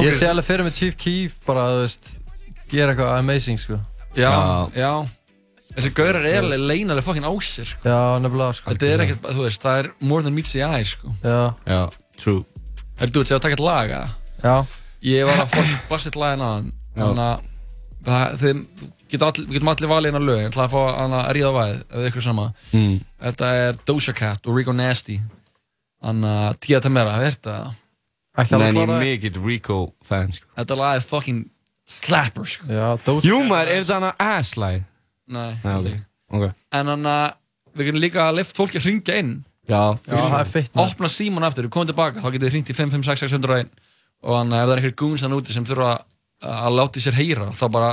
Ég 0.06 0.14
sé 0.14 0.28
alveg 0.30 0.46
fyrir 0.46 0.68
með 0.68 0.76
Chief 0.78 0.94
Keef 1.00 1.34
bara, 1.48 1.64
veist, 1.82 2.12
gera 2.70 2.94
eitthvað 2.94 3.16
amazing 3.18 3.58
sko 3.58 3.80
já, 4.14 4.30
Já. 4.30 4.70
já 4.78 4.92
þessi 5.76 5.90
gaurar 5.98 6.24
er 6.30 6.38
alveg 6.44 6.62
leinalega 6.62 7.04
fucking 7.04 7.26
á 7.26 7.32
sér 7.42 7.66
sko. 7.72 7.82
Já, 7.90 7.98
nefnilega 8.22 8.54
sko 8.60 8.70
þetta 8.70 8.92
er 8.94 9.04
ekkert, 9.04 9.26
þú 9.34 9.42
veist, 9.48 9.66
það 9.66 9.80
er 9.82 9.90
more 10.12 10.22
than 10.24 10.36
meets 10.38 10.54
the 10.54 10.62
eye 10.62 10.86
sko. 10.86 11.10
Já, 11.26 11.40
Já, 11.66 11.80
true 12.22 12.44
er 13.02 13.10
þú 13.12 13.26
ég 13.26 13.34
á 13.34 13.38
að 13.40 13.44
taka 13.48 13.58
eitt 13.58 13.66
lag 13.66 13.90
eða? 13.98 14.08
já, 14.46 14.56
ég 15.06 15.26
var 15.28 15.42
að 15.44 15.52
fucking 15.54 15.80
blassa 15.90 16.10
eitt 16.10 16.18
lagin 16.20 16.44
aðan 16.46 16.68
þannig 16.96 17.24
að 17.26 17.40
það- 18.06 18.36
þið 18.42 18.60
getum 19.10 19.28
allir, 19.28 19.48
getum 19.54 19.70
allir 19.72 19.90
valið 19.90 20.12
eina 20.12 20.22
lög. 20.26 20.38
Ég 20.42 20.50
ætla 20.50 20.66
að 20.66 20.74
fá 20.74 20.82
að 21.16 21.32
ríða 21.36 21.50
á 21.50 21.54
væð 21.56 21.74
þið 21.94 22.06
ykkur 22.10 22.24
sama. 22.26 22.46
Mm. 22.72 23.00
þetta 23.22 23.50
er 23.66 23.80
Doja 23.86 24.14
Cat 24.14 24.46
og 24.46 24.56
Rico 24.56 24.72
Nasty. 24.72 25.20
Þannig 26.04 26.32
að 26.36 26.58
hefur 27.16 27.36
þetta 27.36 27.74
ekki 28.36 28.50
Nei, 28.52 28.58
alveg 28.58 28.68
en 28.68 28.76
ég 28.76 28.82
er 28.82 28.86
klára 28.86 29.00
mikill 29.00 29.44
Rico 29.46 29.78
fan, 30.04 30.32
sko. 30.32 30.46
Þetta 30.58 30.76
lag 30.76 30.96
er 30.96 31.00
fucking 31.00 31.50
slapper 31.86 32.44
sko. 32.44 32.66
Já, 32.68 32.96
Doja 33.06 33.22
Jú, 33.30 33.38
maður, 33.48 33.68
er 33.72 33.82
þetta 33.82 33.94
hana 34.00 34.12
ass-lag? 34.18 34.84
Nei, 35.28 35.58
Nei, 35.64 35.74
ok. 35.74 35.86
ekki. 35.86 36.00
Ok. 36.36 36.54
En 36.72 36.86
þannig 36.86 37.12
að 37.16 37.34
við 37.76 37.86
getum 37.88 38.00
líka 38.02 38.20
að 38.28 38.36
lift 38.40 38.56
fólki 38.56 38.78
að 38.80 38.86
hringja 38.86 39.18
inn. 39.22 39.32
Já, 39.66 39.74
Já, 39.74 39.98
fyrir 39.98 40.18
það 40.20 40.28
svo 40.28 40.38
er 40.38 40.50
feitt 40.52 40.76
opna 40.78 41.08
síman 41.10 41.42
aftur, 41.48 41.66
við 41.66 41.72
komum 41.74 41.88
tilbaka 41.90 42.20
þá 42.22 42.28
getið 42.30 42.46
þið 42.46 42.52
hringt 42.54 42.70
í 42.70 42.76
55661 42.76 43.70
og 44.24 44.36
þannig 44.38 44.56
að 44.56 44.62
ef 44.62 44.66
það 44.66 44.74
er 44.76 44.80
einhver 44.82 44.96
goons 45.02 45.24
þannig 45.24 45.42
úti 45.42 45.56
sem 45.56 45.66
þurfa 45.68 45.92
að 46.46 46.76
láta 46.76 47.00
í 47.00 47.04
sér 47.06 47.16
heyra 47.18 47.48
þá 47.56 47.64
bara 47.72 47.90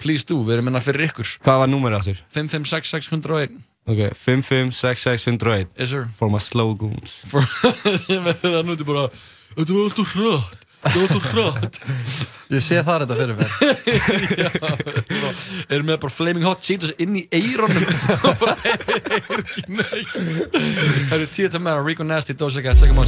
please 0.00 0.26
do, 0.28 0.36
við 0.44 0.58
erum 0.58 0.66
minna 0.68 0.82
fyrir 0.84 1.06
ykkur. 1.08 1.30
Hvað 1.44 1.62
var 1.62 1.70
númerið 1.72 1.98
áttur? 2.02 2.18
55661 2.36 3.56
Ok, 3.86 4.00
556601 4.18 5.68
yes 5.78 5.92
sir. 5.94 6.06
For 6.18 6.28
my 6.32 6.40
slow 6.42 6.74
goons. 6.76 7.20
For- 7.30 7.46
ég 8.12 8.22
með 8.24 8.40
það 8.42 8.62
núti 8.66 8.86
bara 8.88 9.06
þetta 9.56 9.72
var 9.72 9.84
alltaf 9.86 10.14
hratt 10.16 10.62
þetta 10.86 10.98
var 10.98 11.06
alltaf 11.06 11.24
hratt. 11.32 11.76
Ég 12.56 12.62
sé 12.62 12.76
það 12.86 13.02
þetta 13.02 13.16
fyrir 13.18 13.34
mér. 13.40 13.50
Erum 15.74 15.88
með 15.88 15.96
bara 16.04 16.14
flaming 16.14 16.46
hot 16.46 16.62
cheetos 16.62 16.92
inn 17.02 17.16
í 17.18 17.24
eironum 17.34 17.82
og 18.20 18.36
bara 18.42 18.54
heyr 18.62 19.40
ekki 19.40 19.64
neitt. 19.80 20.14
Það 20.14 21.16
eru 21.18 21.26
tíu 21.34 21.50
til 21.50 21.62
meira 21.66 21.82
Rico 21.82 22.06
Nasty, 22.06 22.38
Doja 22.38 22.62
Cat, 22.62 22.78
Second 22.78 23.02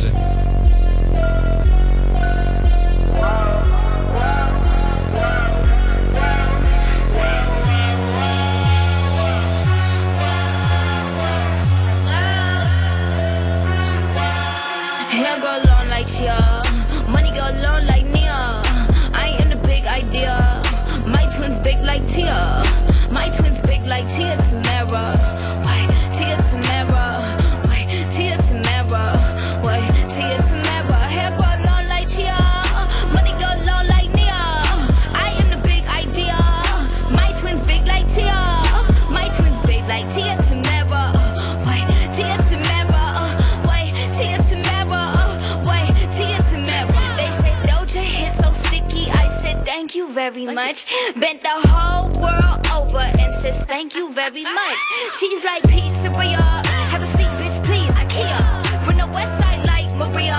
thank 53.88 54.04
you 54.04 54.12
very 54.12 54.44
much. 54.44 54.78
She's 55.18 55.44
like 55.44 55.62
pizzeria. 55.62 56.66
Have 56.92 57.02
a 57.02 57.06
seat, 57.06 57.32
bitch, 57.40 57.64
please. 57.64 57.90
IKEA. 57.92 58.84
From 58.84 58.98
the 58.98 59.06
west 59.14 59.38
side 59.38 59.64
like 59.66 59.88
Maria. 59.96 60.36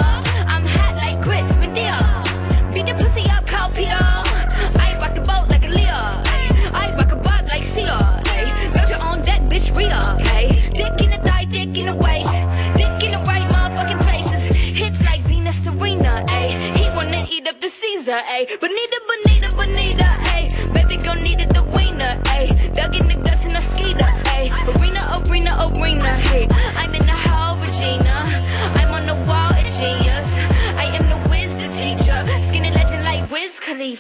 I'm 0.54 0.66
hot 0.66 0.96
like 0.98 1.20
grits, 1.24 1.58
Medea. 1.58 1.98
Beat 2.74 2.86
the 2.86 2.94
pussy 3.02 3.28
up, 3.32 3.48
Carl 3.48 3.72
Peter. 3.72 4.06
I 4.86 4.98
rock 5.02 5.16
the 5.16 5.22
boat 5.22 5.50
like 5.50 5.66
a 5.66 5.70
Leah. 5.70 6.22
I 6.74 6.94
rock 6.98 7.12
a 7.12 7.16
bob 7.16 7.48
like 7.50 7.64
Sia. 7.64 7.98
Build 8.74 8.90
your 8.90 9.04
own 9.10 9.22
deck, 9.24 9.42
bitch, 9.50 9.76
Rhea. 9.76 9.98
Dick 10.74 11.02
in 11.04 11.10
the 11.10 11.20
thigh, 11.28 11.46
dick 11.46 11.76
in 11.76 11.88
the 11.88 11.96
waist. 11.96 12.30
Dick 12.78 13.02
in 13.02 13.12
the 13.18 13.22
right 13.26 13.48
motherfucking 13.50 14.02
places. 14.06 14.46
Hits 14.78 15.02
like 15.06 15.22
Venus 15.22 15.58
Serena. 15.64 16.24
Ay, 16.28 16.50
he 16.78 16.86
wanna 16.96 17.26
eat 17.32 17.48
up 17.48 17.60
the 17.60 17.70
Caesar. 17.70 18.20
Ay, 18.30 18.46
Bonita, 18.46 18.62
Bonita, 18.62 19.00
Bonita. 19.08 19.29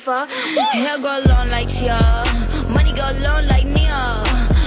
Khalifa. 0.09 0.33
Hair 0.71 0.97
go 0.99 1.21
long 1.27 1.49
like 1.49 1.69
Chia. 1.69 1.99
Money 2.69 2.93
go 2.93 3.11
long 3.21 3.45
like 3.47 3.65
Nia. 3.65 4.23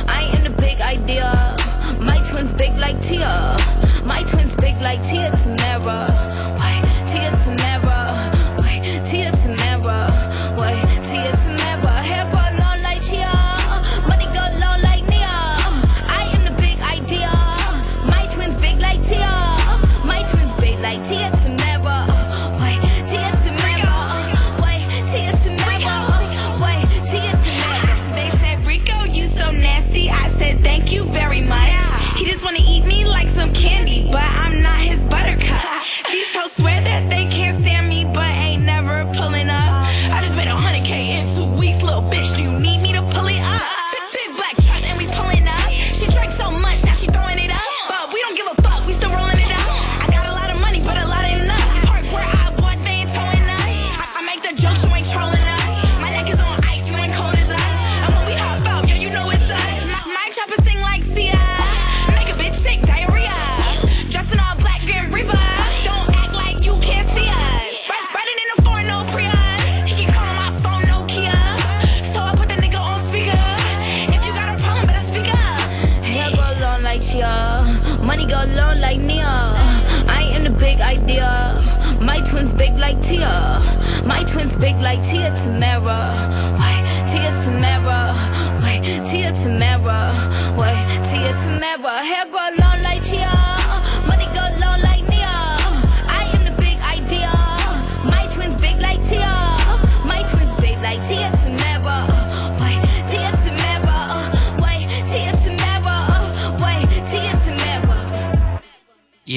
I 0.09 0.31
am 0.35 0.45
the 0.45 0.51
big 0.51 0.81
idea. 0.81 1.57
My 2.01 2.19
twins 2.31 2.53
big 2.53 2.73
like 2.79 3.01
Tia. 3.03 3.72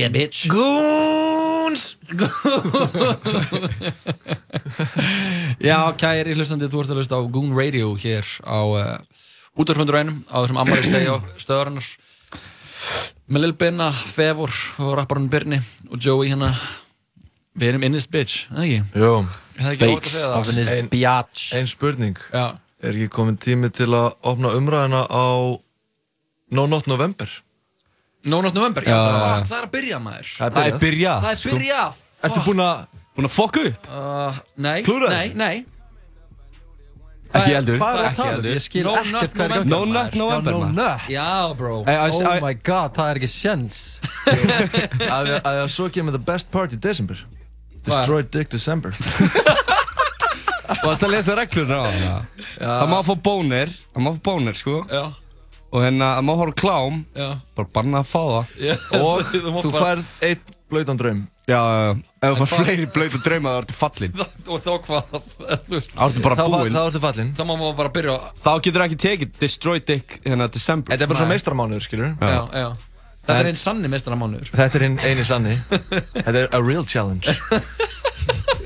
Yeah, 0.06 0.14
bitch. 0.14 0.46
Goons! 0.54 1.98
Já, 5.66 5.80
kæri 5.98 6.36
hlustandi, 6.38 6.68
þú 6.70 6.84
ert 6.84 6.92
að 6.94 7.00
hlusta 7.00 7.18
á 7.18 7.22
Goon 7.26 7.56
Radio 7.58 7.96
hér 7.98 8.22
á 8.46 8.60
uh, 8.62 9.02
útvarfundurænum 9.58 10.20
á 10.30 10.46
þessum 10.46 10.60
ammælistegi 10.62 11.10
á 11.10 11.18
stöðarinnar 11.42 11.88
með 13.26 13.42
Lil 13.48 13.56
Binna, 13.58 13.88
Fevor 13.90 14.54
og 14.86 14.94
rapparinn 15.00 15.32
Birni 15.34 15.58
og 15.90 15.98
Joey 15.98 16.30
hérna 16.30 16.52
við 17.58 17.72
erum 17.72 17.88
in 17.90 17.98
this 17.98 18.06
bitch, 18.06 18.46
eða 18.54 18.62
ekki? 18.68 18.80
Jó, 19.02 19.26
Er 19.58 19.74
is 20.54 20.70
Ein- 20.70 20.92
ein 21.58 21.72
spurning 21.72 22.22
Já, 22.30 22.54
Er 22.84 22.94
ekki 22.94 23.10
komin 23.10 23.42
tími 23.42 23.74
til 23.74 23.90
að 23.90 24.14
opna 24.22 24.54
umræðina 24.54 25.08
á 25.10 25.26
No 26.54 26.70
Not 26.70 26.86
November? 26.86 27.26
No 28.26 28.42
Not 28.42 28.54
November, 28.58 28.84
já, 28.84 28.90
Já. 28.90 28.98
það, 29.06 29.20
var, 29.22 29.44
það 29.46 29.58
er 29.60 29.66
að 29.68 29.72
byrja 29.76 29.98
maður. 30.02 30.30
Það 30.40 30.60
er 30.66 30.78
byrjað. 30.82 31.26
Það 31.26 31.32
er 31.36 31.56
byrjað 31.56 32.02
Ertu 32.26 32.44
búin 32.48 32.62
að 32.66 32.86
Búin 33.16 33.28
að 33.30 33.32
fokka 33.32 33.62
upp? 33.70 33.86
Uh, 33.88 34.38
Nei, 34.66 34.82
Klúðraði? 34.84 35.16
nei, 35.16 35.28
nei. 35.40 35.66
Ekki 37.36 37.54
heldur. 37.56 37.78
Hvað 37.80 37.96
er 37.96 38.00
að 38.00 38.06
Ekki 38.08 38.16
tala 38.18 38.28
um? 38.28 38.34
heldur. 38.36 38.52
Ég 38.56 38.64
skil 38.66 38.84
No 38.86 38.92
ekkert 38.96 39.12
Nut 39.16 39.36
hvað 39.36 39.46
er 39.46 39.54
gangi. 39.56 39.70
No 39.72 39.80
Nut 39.86 40.14
November 40.20 40.52
Já, 40.52 40.56
no 40.56 40.60
maður. 40.66 40.76
nut 40.76 41.08
Já, 41.14 41.30
bro 41.60 41.76
Eh, 41.86 41.96
I- 41.96 42.12
Oh 42.12 42.36
I- 42.36 42.42
my 42.44 42.54
god, 42.70 42.94
það 42.96 43.10
er 43.14 43.20
ekki 43.22 43.30
sjens 43.32 43.80
að 45.16 45.32
að- 45.36 45.48
að 45.52 45.70
svo 45.76 45.88
kemur 45.96 46.12
the 46.16 46.20
best 46.32 46.50
part 46.52 46.74
í 46.76 46.80
December 46.80 47.18
Destroy 47.86 48.24
Dick 48.24 48.50
December. 48.50 48.92
Þú 50.66 50.88
varst 50.90 51.04
að 51.06 51.12
lesa 51.14 51.36
reglurna 51.38 51.78
á 51.78 51.84
hana? 51.86 52.14
Það 52.58 52.88
má 52.90 52.98
fá 53.06 53.14
bónir 53.28 53.70
Það 53.94 54.02
má 54.06 54.10
fá 54.16 54.22
bónir 54.30 54.56
sko. 54.58 54.80
Já, 54.90 55.04
Og 55.76 55.84
hérna 55.84 56.12
Það 56.16 56.26
má 56.28 56.34
horfa 56.40 56.56
á 56.56 56.62
klám 56.62 57.00
já. 57.12 57.30
Bara 57.58 57.72
banna 57.76 58.02
að 58.02 58.12
fá 58.12 58.22
það. 58.32 58.54
Já. 58.64 58.76
og 59.02 59.34
þú 59.66 59.72
færð 59.76 60.12
einn 60.30 60.54
blöytan 60.72 61.00
draum. 61.00 61.24
Já. 61.46 61.62
Ef 62.26 62.40
þú 62.40 62.48
fær 62.50 62.64
fleiri 62.66 62.88
blöyt 62.90 63.16
og 63.20 63.22
drauma 63.26 63.52
Það 63.54 63.60
ertu 63.62 63.76
fallin 63.78 64.16
Og 64.56 64.64
þá 64.64 64.72
hvað, 64.88 65.18
Það 65.68 66.08
ertu 66.08 66.24
bara 66.26 66.40
þá, 66.40 66.46
búinn. 66.50 66.74
þá 66.74 66.82
ertu 66.88 67.02
fallinn. 67.04 67.32
Þá 67.38 67.44
má 67.46 67.54
maður 67.54 67.78
bara 67.84 67.94
byrja 68.00 68.16
Þá 68.42 68.52
getur 68.66 68.86
ekki 68.88 69.00
tekið 69.04 69.36
Destroy 69.44 69.84
Dick 69.84 70.18
Hérna 70.26 70.50
December. 70.50 70.96
Þetta 70.96 71.06
er 71.06 71.12
bara 71.14 71.22
svo 71.22 71.30
meistramánuður, 71.30 71.86
skilur 71.86 72.16
Já, 72.18 72.42
já 72.50 72.68
Þetta 73.26 73.38
er 73.42 73.50
einn 73.50 73.58
sanni 73.58 73.90
meistaramánuður 73.90 74.52
Þetta 74.54 74.80
er 74.80 74.84
hinn 74.86 74.98
eini 75.02 75.24
sanni. 75.26 75.54
Þetta 75.70 76.36
er 76.44 76.50
a 76.54 76.60
real 76.62 76.86
challenge. 76.86 77.34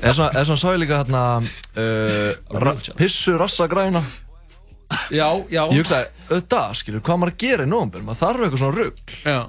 Er 0.00 0.16
svona, 0.16 0.30
er 0.36 0.48
svona 0.48 0.74
ég 0.74 0.82
líka 0.82 0.98
hérna 1.00 1.22
uh, 1.40 2.92
Pissu 2.96 3.36
rassa 3.40 3.68
græna 3.72 4.02
Já, 5.10 5.28
já. 5.50 5.62
Ég 5.74 5.80
hugsaði, 5.82 6.10
auðvitað, 6.30 6.74
skilur, 6.80 7.02
hvað 7.06 7.20
maður 7.22 7.32
að 7.34 7.40
gera 7.44 7.66
í 7.66 7.70
nóvambur 7.70 8.04
Maður 8.06 8.20
þarf 8.20 8.44
eitthvað 8.46 8.62
svona 8.62 8.76
rugg 8.78 9.14
Já, 9.26 9.40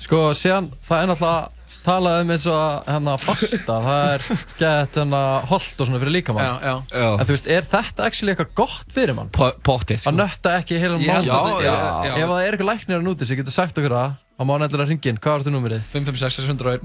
Sko, 0.00 0.20
síðan, 0.40 0.70
það 0.88 1.02
er 1.02 1.10
náttúrulega 1.10 1.59
talaði 1.84 2.24
um 2.26 2.30
eins 2.34 2.46
og 2.50 2.56
að 2.60 2.88
hérna 2.92 3.14
fasta, 3.22 3.76
það 3.86 4.00
er 4.14 4.24
gett 4.60 4.98
hérna 5.00 5.20
holt 5.50 5.80
og 5.84 5.88
svona 5.90 6.00
fyrir 6.02 6.10
Já, 6.12 6.16
líkamann. 6.18 6.64
já. 6.64 6.74
Já. 6.92 7.08
En 7.20 7.26
þú 7.26 7.34
veist, 7.36 7.50
er 7.56 7.68
þetta 7.74 8.06
actually 8.08 8.34
eitthvað 8.34 8.54
gott 8.62 8.96
fyrir 8.96 9.14
mann? 9.16 9.30
Po- 9.34 9.52
Pottið, 9.66 10.02
sko. 10.02 10.10
Að 10.12 10.18
nötta 10.22 10.56
ekki 10.60 10.80
mánuð? 10.80 11.06
að 11.06 11.28
þetta- 11.30 11.62
já, 11.64 11.76
já, 12.08 12.16
Ef 12.20 12.28
það 12.32 12.42
er 12.46 12.50
eitthvað 12.58 12.70
læknir 12.74 12.98
að 13.00 13.06
núti 13.10 13.26
sem 13.30 13.36
getur 13.40 13.52
sagt 13.56 13.78
okkur 13.80 13.94
það, 13.96 14.12
þá 14.40 14.44
má 14.48 14.52
hann 14.56 14.62
endilega 14.64 14.88
hringin. 14.88 15.18
Hvað 15.20 15.34
er 15.34 15.40
þetta 15.44 15.52
númerið? 15.56 15.80
556 15.92 16.36
601 16.40 16.80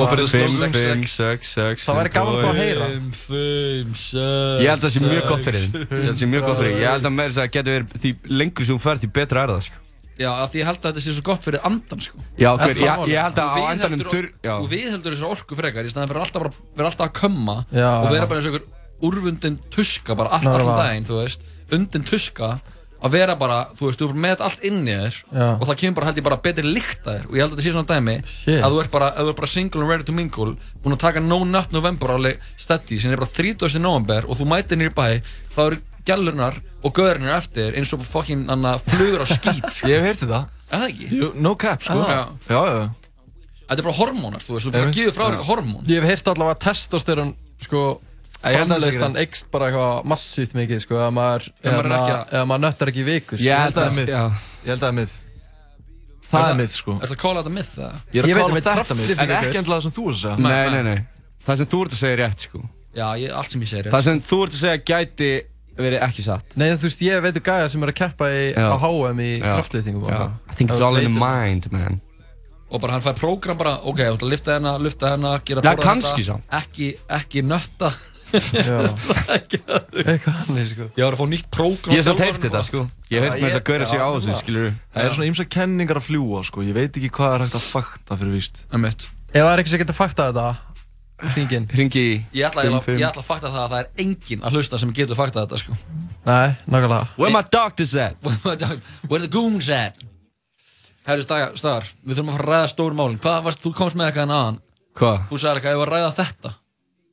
Og 0.00 0.08
fyrir 0.10 0.26
Fimm, 0.28 0.56
slóðum 0.56 0.74
fimm, 0.74 1.04
sex, 1.08 1.52
sex 1.56 1.84
Það 1.88 1.96
væri 2.00 2.12
gaman 2.16 2.34
að 2.34 2.42
fá 2.44 2.50
að 2.50 2.60
heyra. 2.60 2.88
5, 2.90 3.12
5, 3.20 3.94
6 3.96 4.60
Ég 4.60 4.68
held 4.68 4.80
að 4.80 4.84
það 4.84 4.94
sé 4.96 5.00
mjög 5.06 5.28
gott 5.30 5.44
fyrir 5.46 5.60
þið 5.60 5.78
Ég 5.80 5.88
held 5.90 6.00
að 6.00 6.10
það 6.10 6.20
sé 6.20 6.28
mjög 6.34 6.44
gott 6.50 6.58
fyrir 6.60 6.74
þið 6.74 6.82
Ég 6.84 6.90
held 6.90 7.08
að 7.08 7.14
meira 7.16 7.30
þess 7.32 7.40
að 7.44 7.52
getur 7.56 7.72
verið 7.78 8.00
Því 8.04 8.12
lengur 8.40 8.64
sem 8.68 8.76
þú 8.76 8.82
ferð 8.84 9.00
því 9.06 9.10
betra 9.20 9.42
er 9.46 9.54
það 9.54 9.62
sko 9.70 9.78
Já, 10.20 10.28
af 10.44 10.50
því 10.52 10.60
ég 10.60 10.66
held 10.68 10.80
að 10.84 10.88
þetta 10.90 11.04
sé 11.06 11.14
svo 11.16 11.24
gott 11.30 11.46
fyrir 11.46 11.62
andan 11.64 12.02
sko 12.04 12.18
Já, 12.36 12.50
Er 12.52 12.64
hver, 12.66 12.76
ég, 12.76 12.90
málið? 12.90 13.12
ég 13.14 13.22
held 13.24 13.38
að 13.40 13.48
á 13.48 13.56
viðheldur- 13.56 14.10
þurr 14.12 14.28
Þú 14.44 14.66
viðheldur 14.74 15.14
þessu 15.16 15.30
orku 15.30 15.56
frekar 15.56 15.86
í 15.88 15.92
staðan 15.94 16.10
fyrir 16.12 16.24
alltaf 16.26 16.42
bara, 16.44 16.52
vera 16.76 16.90
alltaf 16.90 17.06
að 17.08 17.14
kömma 17.22 17.56
Já, 17.72 17.88
og 18.04 18.10
vera 18.12 18.26
bara 18.28 18.40
eins 18.42 18.50
og 18.50 18.58
einhver 18.58 18.68
úrvundin 19.00 19.56
tuska 19.72 20.12
bara 20.14 20.28
Nákvæmlega. 20.36 20.60
allan 20.60 20.82
daginn, 20.84 21.08
þú 21.08 21.22
veist 21.22 21.40
undin 21.72 22.04
tuska 22.04 22.50
að 23.00 23.14
vera 23.14 23.32
bara, 23.40 23.62
þú 23.72 23.86
veist, 23.88 24.00
þú 24.02 24.10
er 24.12 24.18
með 24.20 24.42
allt 24.44 24.64
inni 24.68 24.92
í 24.92 24.96
þér 25.00 25.14
Já. 25.32 25.46
og 25.56 25.62
það 25.70 25.78
kemur 25.80 25.94
bara 25.96 26.06
held 26.10 26.18
ég 26.20 26.26
bara 26.26 26.36
betri 26.44 26.64
lykt 26.68 27.06
að 27.08 27.14
þér 27.16 27.24
og 27.30 27.32
ég 27.32 27.40
held 27.40 27.54
að 27.54 27.56
þetta 27.56 27.64
sé 27.64 27.72
svona 27.72 27.88
dæmi 27.94 28.16
Shit. 28.28 28.58
að 28.60 28.74
þú 28.74 28.80
ert 28.82 28.90
bara, 28.92 29.08
ert 29.24 29.36
bara 29.40 29.48
single 29.48 29.80
and 29.80 29.88
ready 29.88 30.04
to 30.04 30.12
mingle 30.12 30.52
búin 30.84 30.92
að 30.98 31.00
taka 31.06 31.20
No 31.24 31.38
Nut 31.48 31.72
November 31.72 32.12
alveg 32.18 32.44
steady 32.60 32.98
sem 33.00 33.10
er 33.14 33.16
bara 33.16 33.32
30. 33.32 33.80
november 33.80 34.28
og 34.28 34.36
þú 34.36 34.44
mætir 34.52 34.76
nýri 34.76 34.92
bæ 34.92 35.22
þá 35.56 35.60
eru 35.70 35.80
gælurnar 36.04 36.60
og 36.82 36.94
göðurnir 36.96 37.34
eftir 37.36 37.76
eins 37.76 37.92
og 37.96 38.04
fucking 38.06 38.48
anna, 38.50 38.76
flugur 38.78 39.22
á 39.22 39.26
skít 39.28 39.80
Ég 39.90 40.00
hef 40.00 40.06
heyrt 40.08 40.22
þetta. 40.24 40.40
er 40.70 40.78
það 40.84 40.88
ekki? 40.94 41.08
Jú, 41.20 41.30
No 41.44 41.54
cap, 41.60 41.82
sko. 41.84 41.98
Já. 42.00 42.22
Já, 42.48 42.60
já. 42.74 42.84
Þetta 43.70 43.78
er 43.78 43.86
bara 43.86 43.98
hormónar, 44.00 44.42
þú 44.42 44.54
veist, 44.56 44.66
þú 44.66 44.70
er 44.70 44.76
bara 44.78 44.88
að 44.90 44.96
gefa 44.98 45.12
frá 45.16 45.26
þér 45.30 45.44
hormón 45.50 45.90
Ég 45.92 46.00
hef 46.02 46.08
heyrt 46.10 46.30
allavega 46.32 46.56
að 46.56 46.62
testosterón, 46.66 47.34
sko, 47.62 47.82
Ég 48.40 48.56
held 48.56 48.72
að 48.72 48.72
það 48.72 48.80
sé 48.80 48.80
framleiðslan 48.80 49.16
ekki 49.20 49.26
eykst 49.28 49.50
bara 49.52 49.66
eitthvað 49.68 50.06
massíft 50.10 50.54
mikið, 50.56 50.78
sko, 50.86 50.96
ef 51.04 51.10
maður, 51.12 51.48
Ef 51.60 51.74
maður 51.76 51.90
er 51.90 51.96
ekki 52.00 52.14
að- 52.16 52.32
ef 52.40 52.46
maður 52.50 52.62
nöttar 52.64 52.90
ekki 52.94 53.02
í 53.02 53.08
viku, 53.10 53.36
sko. 53.36 53.44
ég 53.44 53.60
held 53.60 53.74
það 53.76 53.84
er 53.84 53.90
að 53.90 53.98
mitt. 54.00 54.08
já. 54.08 54.22
Ég 54.64 54.70
held 54.72 54.80
að 54.80 54.86
það 54.86 54.90
er 54.90 54.96
mið. 55.00 55.18
Það 56.30 56.46
er 56.50 56.58
mið, 56.60 56.74
sko. 56.78 56.94
Ertu 57.02 57.14
að 57.16 57.20
kóla 57.20 57.40
þetta 57.42 57.52
myth 57.58 57.70
það? 57.76 57.94
Ég 58.14 58.20
er 58.22 58.28
Ég 58.30 58.34
að 58.34 58.38
veit 58.38 58.40
kalla 58.40 58.50
um 58.50 58.58
eitt 58.60 58.68
þetta 58.70 58.96
mið, 59.00 59.10
en 59.10 59.16
ykkur. 59.20 59.36
ekki 59.40 59.58
endilega 59.60 59.80
það 59.80 59.82
sem 59.86 59.94
þú 59.96 60.04
ert 60.06 60.14
að 60.16 60.20
segja. 60.20 60.36
Nei, 60.46 60.70
Nei, 60.70 60.82
nei. 60.86 61.00
Það 61.46 61.56
sem 61.60 61.66
þú 61.72 61.80
ert 61.84 61.90
að 61.96 62.00
segja 62.00 62.12
er 62.16 62.20
rétt 62.24 62.44
sko 62.46 62.60
Já, 62.90 63.06
ég, 63.20 63.32
allt 63.34 63.50
sem 63.54 63.60
ég 63.64 63.70
segir 63.70 63.90
Það 63.94 64.04
sem 64.06 64.20
þú 64.30 64.38
ert 64.44 64.54
að 64.56 64.60
segja 64.60 64.80
gæti 64.90 65.30
verið 65.84 66.00
ekki 66.06 66.22
satt. 66.26 66.46
Nei, 66.60 66.68
þú 66.74 66.84
veist, 66.88 67.00
ég 67.06 67.14
veit 67.24 67.36
um 67.40 67.44
gæja 67.48 67.66
sem 67.72 67.82
er 67.86 67.90
að 67.92 67.98
keppa 68.02 68.24
í, 68.30 68.32
á 68.54 68.76
HM 68.80 69.18
í 69.24 69.26
eitthvað. 69.40 70.30
I 70.50 70.52
think 70.54 70.70
it's 70.70 70.80
all 70.80 70.96
in 71.00 71.04
the 71.08 71.12
mind, 71.12 71.64
man. 71.74 71.94
Og 72.70 72.78
bara 72.78 72.94
hann 72.94 73.02
fær 73.02 73.16
prógram 73.18 73.58
bara, 73.58 73.82
ok, 73.82 73.98
þú 73.98 74.14
ætla 74.14 74.26
að 74.28 74.30
lifta 74.30 74.54
hennar, 74.54 74.78
lifta 74.82 75.08
hennar, 75.10 75.40
gera 75.42 75.58
Já, 75.64 75.72
borða 75.72 75.86
kannski 75.88 76.22
þetta, 76.22 76.26
samt. 76.28 76.44
Ekki, 76.60 76.86
ekki 77.18 77.42
nötta. 77.42 77.90
Eitthvað 78.30 78.94
sko. 80.70 80.86
Ég 80.94 81.02
var 81.02 81.10
að 81.16 81.18
fá 81.18 81.26
nýtt 81.32 81.48
prógram 81.50 81.90
Ég 81.90 81.98
hef 81.98 82.06
samt 82.06 82.22
heyrt 82.22 82.38
þetta 82.44 82.62
sko. 82.62 82.86
Ég 83.10 83.18
hef 83.18 83.26
heyrt 83.26 83.42
með 83.42 83.48
þess 83.48 83.58
að 83.58 83.66
gauðra 83.66 83.90
sig 83.90 83.98
á 83.98 84.06
þessu, 84.14 84.30
skilur 84.38 84.70
Það 84.70 85.02
er 85.02 85.10
svona 85.16 85.26
ýmsa 85.32 85.50
kenningar 85.50 85.98
að 85.98 86.06
fljúa, 86.06 86.46
sko. 86.46 86.62
Ég 86.62 86.70
veit 86.78 86.94
ekki 86.94 87.10
hvað 87.16 87.34
er 87.34 87.42
hægt 87.48 87.58
að 87.58 87.66
fakta 87.72 88.14
fyrir 88.20 88.30
víst. 88.38 88.62
Ef 88.70 89.34
það 89.34 89.50
er 89.50 89.58
ekki 89.64 89.74
sem 89.74 89.82
getur 89.82 89.98
faktað 89.98 90.30
þetta, 90.30 90.46
hringin. 91.34 91.66
Hringi 91.70 92.02
í 92.02 92.14
Ég 92.38 92.46
ætla, 92.48 92.64
ég, 92.66 92.76
fimm. 92.84 92.98
ég 93.00 93.06
ætla 93.08 93.22
að 93.22 93.26
fakta 93.28 93.50
það 93.50 93.64
að 93.64 93.72
það 93.74 93.80
er 93.80 94.04
enginn 94.04 94.44
að 94.46 94.56
hlusta 94.58 94.78
sem 94.82 94.92
getur 94.96 95.18
fakta 95.18 95.44
þetta 95.46 95.58
sko 95.62 95.76
Nei, 96.26 96.52
nákvæmlega. 96.68 97.06
Where 97.16 97.32
my 97.32 97.42
doctor's 97.48 97.94
at? 97.96 98.16
Where 99.10 99.20
the 99.22 99.28
goons 99.32 99.68
at? 99.72 100.00
Herri 101.08 101.24
Stagar, 101.24 101.54
Stagar, 101.56 101.86
við 102.04 102.18
þurfum 102.18 102.32
að 102.32 102.36
fara 102.36 102.44
að 102.44 102.50
ræða 102.54 102.72
stór 102.74 102.96
málin 102.98 103.20
Hvað 103.24 103.38
varst, 103.46 103.62
þú 103.64 103.72
komst 103.78 103.96
með 103.98 104.10
eitthvað 104.10 104.26
en 104.28 104.34
aðan 104.36 104.58
Hvað? 105.00 105.22
Þú 105.30 105.38
sagði 105.40 105.54
eitthvað, 105.60 105.72
ég 105.72 105.80
var 105.80 105.90
að 105.90 105.96
ræða 105.96 106.10
þetta 106.18 106.52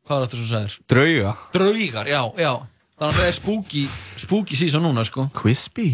Hvað 0.07 0.17
var 0.17 0.25
þetta 0.25 0.37
sem 0.37 0.43
þú 0.43 0.49
sagðir? 0.51 0.75
Drauga? 0.91 1.31
Draugar, 1.55 2.11
já, 2.11 2.21
já 2.43 2.51
Þannig 2.97 3.13
að 3.13 3.17
það 3.21 3.27
er 3.29 3.35
spooky, 3.37 3.83
spooky 4.25 4.57
season 4.59 4.83
núna 4.87 5.03
sko 5.07 5.27
Quispy? 5.39 5.87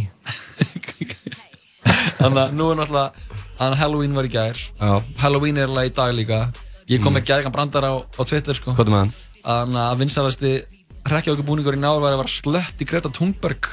Þannig 2.17 2.39
að 2.43 2.53
nú 2.58 2.70
er 2.74 2.79
náttúrulega 2.79 3.32
Þannig 3.53 3.74
að 3.75 3.79
Halloween 3.84 4.15
var 4.17 4.27
í 4.27 4.32
gær 4.34 4.60
Já 4.60 4.93
Halloween 5.22 5.60
er 5.62 5.70
alveg 5.70 5.91
í 5.91 5.96
dag 5.98 6.13
líka 6.17 6.39
Ég 6.92 7.04
kom 7.04 7.16
með 7.16 7.30
gæðgan 7.30 7.54
brandar 7.56 7.86
á, 7.88 7.94
á 7.96 8.22
Twitter 8.28 8.58
sko. 8.58 8.74
Hvað 8.76 8.89
er 8.91 8.98
hann? 8.98 9.13
Þannig 9.43 9.84
að 9.84 10.00
vinsarasti 10.02 10.54
Rekkja 11.04 11.34
okkur 11.34 11.48
búningur 11.48 11.76
í 11.76 11.80
náður 11.82 12.04
var 12.06 12.13
að 12.15 12.22
vera 12.22 12.32
slött 12.32 12.80
í 12.80 12.86
Greta 12.88 13.10
Thunberg. 13.12 13.67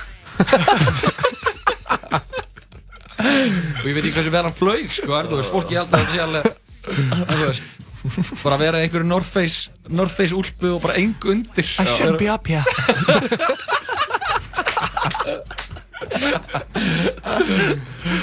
Og 3.80 3.86
ég 3.86 3.94
veit 3.94 4.02
ekki 4.02 4.16
hversu 4.16 4.32
verð 4.34 4.48
hann 4.48 4.56
flög 4.56 4.90
sko 4.96 5.14
en 5.14 5.28
þú 5.30 5.38
veist, 5.38 5.52
fólki 5.54 5.78
held 5.78 5.92
að 5.94 6.00
þetta 6.00 6.12
sé 6.14 6.20
alveg 6.24 6.44
þú 6.80 7.44
veist 7.44 7.64
bara 8.42 8.56
að 8.56 8.62
vera 8.64 8.80
í 8.80 8.82
einhverju 8.86 9.06
North 9.06 9.30
Face 9.30 9.70
North 9.92 10.14
Face 10.16 10.34
úlpu 10.34 10.74
og 10.74 10.82
bara 10.82 10.98
engu 10.98 11.34
undir. 11.34 11.66
I 11.78 11.86
Shouldn't 11.86 12.18
be 12.18 12.30
up 12.32 12.46
here. 12.48 12.64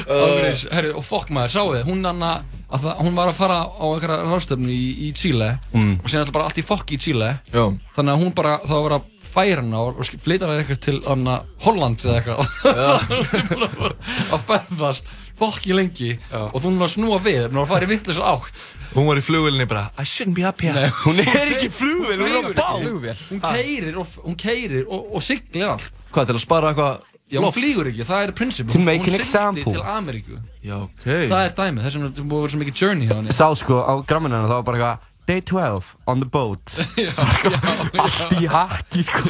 Ágreis, 0.08 0.68
herru, 0.72 0.92
og 0.98 1.06
fokk 1.06 1.32
maður, 1.36 1.52
sáu 1.54 1.68
þið, 1.76 1.84
hún 1.88 2.02
anna 2.12 2.30
að 2.38 2.57
það, 2.72 2.98
hún 3.00 3.16
var 3.16 3.30
að 3.32 3.38
fara 3.38 3.58
á 3.64 3.86
einhverja 3.88 4.24
ráðstöfnu 4.28 4.72
í, 4.74 4.88
í 5.08 5.12
Chile 5.16 5.52
Mm. 5.74 5.94
og 6.04 6.10
síðan 6.10 6.26
alltaf 6.26 6.34
bara 6.36 6.48
allt 6.50 6.58
í 6.60 6.66
fokki 6.68 6.98
í 6.98 7.02
Chile 7.06 7.30
Já. 7.54 7.64
þannig 7.96 8.12
að 8.14 8.24
hún 8.26 8.34
bara, 8.36 8.58
þá 8.68 8.76
var 8.88 8.96
að 8.98 9.06
færa 9.28 9.62
hana 9.62 9.80
og, 9.86 10.00
og 10.02 10.06
flytja 10.24 10.48
hana 10.48 10.62
eitthvað 10.64 10.82
til 10.88 10.98
anna, 11.14 11.38
Holland 11.64 12.04
eða 12.04 12.18
eitthvað 12.22 13.08
að 14.34 14.46
ferðast 14.50 15.12
fokki 15.38 15.76
lengi 15.78 16.12
og 16.34 16.58
þú 16.64 16.72
var 16.80 16.88
að 16.90 16.94
snúa 16.96 17.20
við, 17.24 17.44
hún 17.48 17.60
var 17.60 17.68
að 17.68 17.72
fara 17.76 17.88
í 17.88 17.92
vittlis 17.94 18.20
átt 18.24 18.66
Hún 18.98 19.06
var 19.06 19.20
í 19.20 19.22
flugvölinni 19.22 19.66
bara, 19.70 19.90
I 20.00 20.06
shouldn't 20.08 20.34
be 20.34 20.46
up 20.48 20.62
here. 20.64 20.74
Nei, 20.74 20.88
Hún 21.04 21.20
er 21.22 21.52
ekki 21.52 21.68
flugvél, 21.76 22.22
hún 22.24 22.32
er 22.32 22.38
á 22.40 22.42
flýgur 22.48 22.56
bá 22.56 22.70
ekki. 22.72 22.86
Flugvél. 22.88 23.18
hún 23.28 24.38
keirir 24.40 24.88
og, 24.88 24.96
og, 24.96 25.10
og 25.20 25.26
siglir 25.28 25.68
allt 25.68 25.92
Hvað, 26.16 26.30
til 26.32 26.38
að 26.40 26.42
spara 26.42 26.72
eitthvað 26.72 27.17
Já, 27.28 27.42
hún 27.44 27.52
flýgur 27.52 27.90
ekki, 27.92 28.06
það 28.08 28.22
er 28.24 28.32
prinsip. 28.32 28.70
To 28.72 28.80
Hún- 28.80 29.20
example. 29.20 29.64
til 29.74 29.82
Ameríku. 29.84 30.40
Já, 30.64 30.76
ok. 30.84 31.04
Það 31.28 31.42
er 31.44 31.54
dæmið, 31.58 31.84
þess 31.84 31.98
vegna 31.98 32.10
búið 32.16 32.38
að 32.38 32.42
vera 32.46 32.54
svo 32.54 32.60
mikið 32.62 32.82
journey 32.82 33.08
hjá 33.10 33.16
henni. 33.18 33.36
Sá 33.36 33.48
sko 33.60 33.82
á 33.84 33.94
gramminu 34.08 34.38
hennar, 34.38 34.48
það 34.48 34.60
var 34.62 34.64
bara 34.64 34.78
eitthvað 34.78 35.06
Day 35.28 35.42
12, 35.42 35.96
on 36.08 36.20
the 36.22 36.26
boat. 36.26 36.64
Allt 38.00 38.38
í 38.40 38.48
haki 38.48 39.04
sko. 39.04 39.28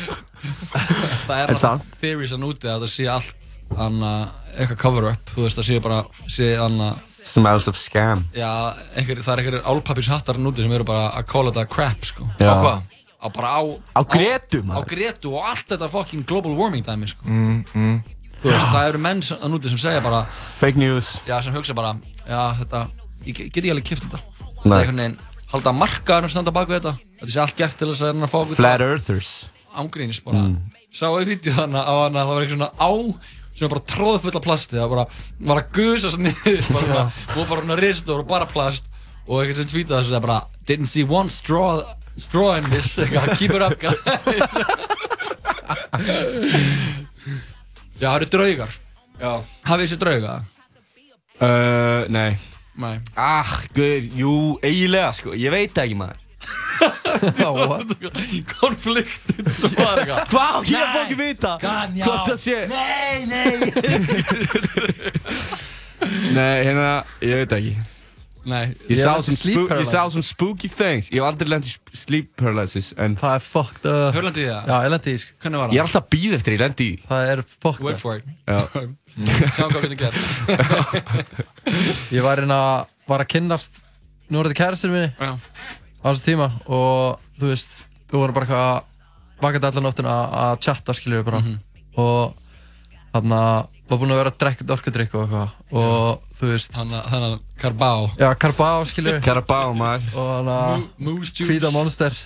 Það 1.25 1.39
er 1.41 1.57
samt. 1.57 1.87
theories 1.97 2.35
að 2.35 2.43
núti 2.43 2.69
að 2.69 2.83
það 2.85 2.91
sé 2.93 3.07
allt 3.09 3.49
anna, 3.81 4.11
eitthvað 4.53 4.77
cover 4.83 5.07
up, 5.09 5.31
þú 5.33 5.47
veist, 5.47 5.57
það 5.57 5.69
sé 5.71 5.79
bara 5.81 6.03
sé 6.29 6.51
anna, 6.61 6.91
Smells 7.27 7.65
of 7.67 7.75
scam. 7.75 8.21
Já, 8.37 8.47
einhver, 8.95 9.19
það 9.25 9.33
er 9.33 9.41
einhverjir 9.41 9.65
álpappis 9.67 10.07
hattar 10.13 10.37
núti 10.39 10.61
sem 10.63 10.71
eru 10.77 10.85
bara 10.87 11.09
að 11.17 11.25
call 11.33 11.49
þetta 11.49 11.65
crap, 11.73 12.05
sko. 12.07 12.23
Á 12.39 12.55
hvað? 12.61 12.85
Á 13.17 13.27
bara 13.33 13.49
á 13.57 13.61
Á 13.97 14.01
Gretu, 14.05 14.61
á, 14.69 14.77
á. 14.77 14.81
Gretu 14.85 15.33
og 15.33 15.45
allt 15.45 15.65
þetta 15.73 15.89
fucking 15.89 16.25
global 16.27 16.53
warming 16.57 16.85
dæmi, 16.85 17.09
sko. 17.09 17.25
Mm, 17.25 17.63
mm. 17.73 17.97
þú 18.41 18.51
veist, 18.51 18.69
það 18.69 18.89
eru 18.91 19.01
menn 19.01 19.23
að 19.25 19.49
núti 19.53 19.71
sem 19.73 19.81
segja 19.81 20.03
bara 20.05 20.23
Fake 20.59 20.77
news. 20.77 21.17
Já, 21.27 21.39
sem 21.41 21.55
hugsa 21.55 21.75
bara, 21.77 21.95
já, 22.27 22.41
þetta 22.61 22.87
ég 23.25 23.33
get 23.37 23.53
get 23.53 23.67
ég 23.67 23.75
alveg 23.75 23.89
kipt 23.89 24.05
þetta? 24.05 24.21
Það 24.61 24.71
er 24.71 24.79
einhvern 24.79 25.01
veginn, 25.03 25.17
halda 25.53 25.73
markaðurinn 25.75 26.33
standa 26.33 26.53
bak 26.53 26.69
við 26.69 26.81
þetta. 26.81 26.93
Þetta 27.21 27.33
sé 27.33 27.41
allt 27.43 27.57
gert 27.57 27.79
til 27.79 27.89
þess 27.91 28.05
að 28.05 28.21
að 28.21 28.31
fá 28.33 28.37
okkur 28.43 28.59
Flat 28.59 28.85
Earthers. 28.85 29.31
Ángríns 29.77 30.21
bara. 30.25 30.45
Sá 30.93 31.07
ég 31.09 31.29
vídeo 31.29 31.53
þannig 31.57 31.83
á 31.89 31.93
hana 32.05 32.23
það 32.23 32.31
var 32.31 32.43
eitthvað 32.43 32.57
svona 32.57 32.71
á 32.77 32.91
sem 33.57 33.65
var 33.65 33.73
bara 33.73 33.87
tróð 33.89 34.19
full 34.21 34.35
af 34.37 34.43
plasti. 34.45 34.77
Það 34.77 34.91
bara 34.93 35.05
var 35.49 35.61
að 35.63 35.71
gusa 35.77 36.11
svo 36.13 36.21
niður 36.21 36.69
bara 36.77 37.05
og 37.07 37.49
bara 37.49 37.63
svona 37.63 37.79
ristur 37.81 38.21
og 38.21 38.29
bara 38.29 38.49
plast 38.49 38.89
og 39.27 39.41
eitthvað 39.41 39.59
sem 39.63 39.87
þessu 39.91 40.13
það 40.13 40.25
bara 40.27 40.39
didn't 40.69 40.91
see 40.91 41.05
one 41.07 41.31
straw 41.33 41.81
straw 42.17 42.57
in 42.57 42.65
this 42.73 42.97
keep 43.37 43.53
it 43.53 43.61
up 43.61 43.77
já, 47.97 48.09
það 48.09 48.15
eru 48.19 48.27
draugar? 48.33 48.69
Já. 49.17 49.41
Hafið 49.65 49.81
þessi 49.85 49.97
drauga? 50.01 50.33
Uh, 51.37 52.01
nei. 52.13 52.37
Nei. 52.77 52.97
Ah, 53.17 53.49
guður, 53.73 54.03
jú, 54.17 54.59
eiginlega 54.65 55.13
sko. 55.17 55.33
Ég 55.37 55.51
veit 55.53 55.73
það 55.73 55.83
ekki 55.87 55.97
maður. 55.97 56.17
Konfliktið 58.53 59.49
svo 59.49 59.67
var 59.73 59.97
eitthvað 60.03 60.27
Hvað, 60.33 60.69
ég 60.69 60.85
fór 60.93 61.01
ekki 61.01 61.17
vita. 61.17 61.57
Kann, 61.61 61.95
já. 61.97 62.05
Hvort 62.05 62.29
það 62.29 62.39
sé. 62.45 62.57
Nei, 62.69 63.25
nei. 63.25 63.57
Nei, 66.37 66.57
hérna, 66.61 67.01
ég 67.25 67.33
veit 67.41 67.49
það 67.49 67.59
ekki 67.63 67.96
nei, 68.47 68.63
Ég 68.87 68.97
Ég 68.97 69.01
sá 69.03 69.13
ég 69.19 69.87
sá 69.89 70.01
some 70.09 70.23
spooky 70.25 70.69
things. 70.71 71.09
Ég 71.11 71.19
hef 71.19 71.27
aldrei 71.27 71.49
lent 71.51 71.67
í 71.67 71.73
sleep 71.97 72.29
paralysis 72.39 72.93
En 72.97 73.15
Það 73.19 73.35
er 73.37 73.43
fucked 73.45 73.85
up. 73.91 74.15
hörlandi 74.15 74.43
í 74.45 74.47
það? 74.47 74.69
Já, 74.71 74.77
ég 74.87 74.91
lendi 74.93 75.13
í, 75.13 75.21
hvernig 75.43 75.61
var 75.61 75.67
ég 75.67 75.73
er 75.73 75.77
það? 75.77 75.87
alltaf 75.87 76.03
að 76.03 76.09
býða 76.15 76.39
eftir 76.39 76.55
ég 76.55 76.61
lent 76.63 76.83
í. 76.85 76.89
Það 77.09 77.31
er 77.33 77.43
fucked 77.47 77.83
wait 77.87 77.95
up. 77.95 78.01
for 78.01 78.15
it. 78.15 78.25
Já. 78.47 78.59
Sjáum 79.57 79.71
hvað 79.73 79.81
við 79.81 79.95
getum 79.95 80.01
gert 80.03 81.37
Ég 82.13 82.21
var 82.25 82.37
hérna, 82.41 82.59
var 83.09 83.23
að 83.23 83.31
kynnast 83.33 83.81
núrið 84.33 84.57
kærastir 84.59 84.91
minni 84.93 85.09
já. 85.17 85.31
á 85.33 86.05
þessu 86.11 86.25
tíma 86.27 86.49
og 86.67 87.21
þú 87.39 87.51
veist, 87.53 87.71
við 88.11 88.19
vorum 88.21 88.35
bara 88.37 88.45
eitthvað 88.47 88.67
að 88.67 88.77
vakandi 89.43 89.69
allar 89.69 89.85
nóttina 89.85 90.15
að 90.43 90.59
chatta 90.65 90.95
skiljum 90.97 91.21
við 91.21 91.27
bara 91.29 91.41
og 91.97 92.37
þarna 93.13 93.41
var 93.87 93.99
búin 94.01 94.11
að 94.13 94.19
vera 94.21 94.31
að 94.33 94.39
drekka 94.43 94.67
orkudrykk 94.75 95.13
og 95.15 95.21
eitthvað. 95.25 95.49
Og 95.79 96.26
þú 96.37 96.51
veist 96.53 96.73
Þannig 96.75 97.13
að 97.17 97.35
Carbao 97.61 98.07
Já, 98.19 98.27
Carabao, 98.39 98.85
skilur 98.89 99.19
Carabao 99.25 99.73
maður. 99.77 100.07
Og 100.17 100.27
hann 100.35 100.51
að 100.53 100.85
Moose 101.07 101.33
Juice. 101.33 101.47
Hvíta 101.51 101.71
Monster. 101.73 102.17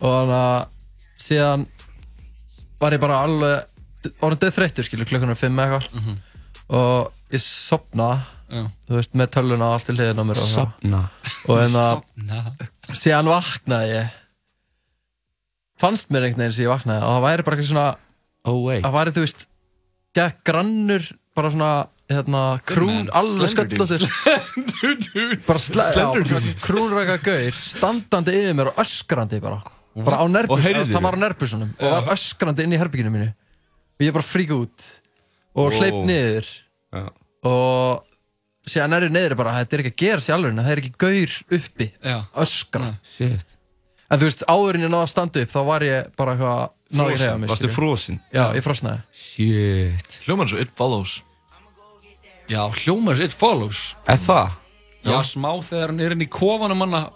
Og 0.00 0.14
hann 0.20 0.34
að 0.36 0.58
Síðan 1.24 1.66
var 2.82 2.94
ég 2.96 3.02
bara 3.02 3.22
alveg 3.24 4.12
Orðin 4.20 4.42
döð 4.42 4.56
þreyttur, 4.58 4.84
skilur, 4.84 5.08
klukkan 5.08 5.32
er 5.32 5.38
fimm 5.40 5.56
eða 5.62 5.78
eitthvað. 5.80 6.16
Og 6.76 7.32
ég 7.32 7.40
sopna 7.44 8.08
Já. 8.54 8.66
Þú 8.86 8.98
veist, 8.98 9.14
með 9.16 9.30
tölvuna 9.34 9.66
og 9.70 9.72
allt 9.78 9.86
til 9.88 9.94
hliðin 9.96 10.20
á 10.20 10.24
mér. 10.28 10.40
Sopna 10.44 10.98
Og 11.48 11.62
en 11.62 11.78
að 11.80 11.94
Sopna 11.96 12.42
Síðan 13.00 13.30
vaknaði 13.32 13.94
ég. 13.94 14.12
Fannst 15.80 16.12
mér 16.12 16.28
einhvern 16.28 16.44
veginn 16.44 16.54
sem 16.54 16.66
ég 16.66 16.70
vaknaði 16.70 17.02
Og 17.02 17.14
það 17.16 17.24
væri 17.24 17.46
bara 17.48 17.56
eitthvað 17.58 17.72
svona 17.72 17.86
Oh 18.44 18.60
wait. 18.66 18.84
Það 18.84 18.96
væri, 18.98 19.14
þú 19.16 19.24
veist 19.24 19.46
Gekk 20.14 20.42
grannur 20.46 21.08
Bara 21.34 21.50
svona 21.54 21.70
Hérna, 22.10 22.40
krún, 22.68 23.06
alveg 23.16 23.48
Slender 23.48 23.78
sköllóttur 23.78 25.38
bara 25.48 25.58
sle, 25.62 25.84
já, 25.96 26.04
krúnræka 26.60 27.16
gaur 27.24 27.56
standandi 27.56 28.34
yfir 28.42 28.58
mér 28.58 28.68
og 28.74 28.80
öskrandi 28.82 29.38
bara. 29.40 29.62
Bara 29.96 30.18
á 30.20 30.26
heyrðir 30.28 30.90
það 30.90 31.06
var 31.06 31.16
á 31.16 31.20
nerbusunum 31.22 31.70
og 31.80 31.94
var 31.94 32.10
öskrandi 32.12 32.66
inn 32.66 32.74
í 32.76 32.80
herbygginu 32.82 33.12
mínu. 33.14 33.30
Og 33.96 34.04
ég 34.04 34.12
bara 34.12 34.26
frík 34.26 34.52
út 34.52 34.84
og 35.54 35.70
Wow. 35.70 35.78
hleyp 35.80 35.98
niður. 36.04 36.46
Já. 36.92 37.08
og 37.44 38.04
síðan 38.68 38.94
er 38.96 39.08
ég 39.08 39.12
niður 39.16 39.36
bara 39.40 39.56
þetta 39.62 39.74
er 39.76 39.80
ekki 39.84 39.92
að 39.94 40.00
gera 40.04 40.20
sér 40.20 40.34
alveg 40.36 40.60
það 40.60 40.70
er 40.76 40.80
ekki 40.84 40.94
gaur 40.98 41.36
uppi. 41.56 41.90
Já. 42.04 42.16
Öskra 42.44 42.94
Shit. 43.02 43.46
En 44.10 44.20
þú 44.20 44.28
veist 44.28 44.44
áðurinn 44.44 44.84
ég 44.84 44.92
náði 44.92 45.06
að 45.08 45.12
standa 45.16 45.40
upp 45.40 45.52
þá 45.56 45.60
var 45.72 45.80
ég 45.88 46.10
bara 46.20 46.34
náði 46.92 47.14
ég 47.16 47.20
reyða 47.24 47.38
mig 47.40 47.48
Varstu 47.48 47.64
skilju. 47.64 47.74
frosin? 47.80 48.20
já 48.32 48.44
ég 48.54 48.62
frosnaði. 48.62 49.00
Shit. 49.12 50.18
Hljóman 50.28 50.48
svo 50.52 50.60
It 50.60 50.70
Follows 50.76 51.22
Já, 52.50 52.60
hljómar 52.82 53.20
It 53.24 53.32
Follows. 53.36 53.94
Er 54.08 54.18
það? 54.20 54.50
Já, 55.04 55.18
smá 55.24 55.50
þegar 55.64 55.90
hann 55.92 56.00
er 56.00 56.14
inn 56.16 56.24
í 56.24 56.28
kofanum 56.32 56.78
manna 56.80 57.06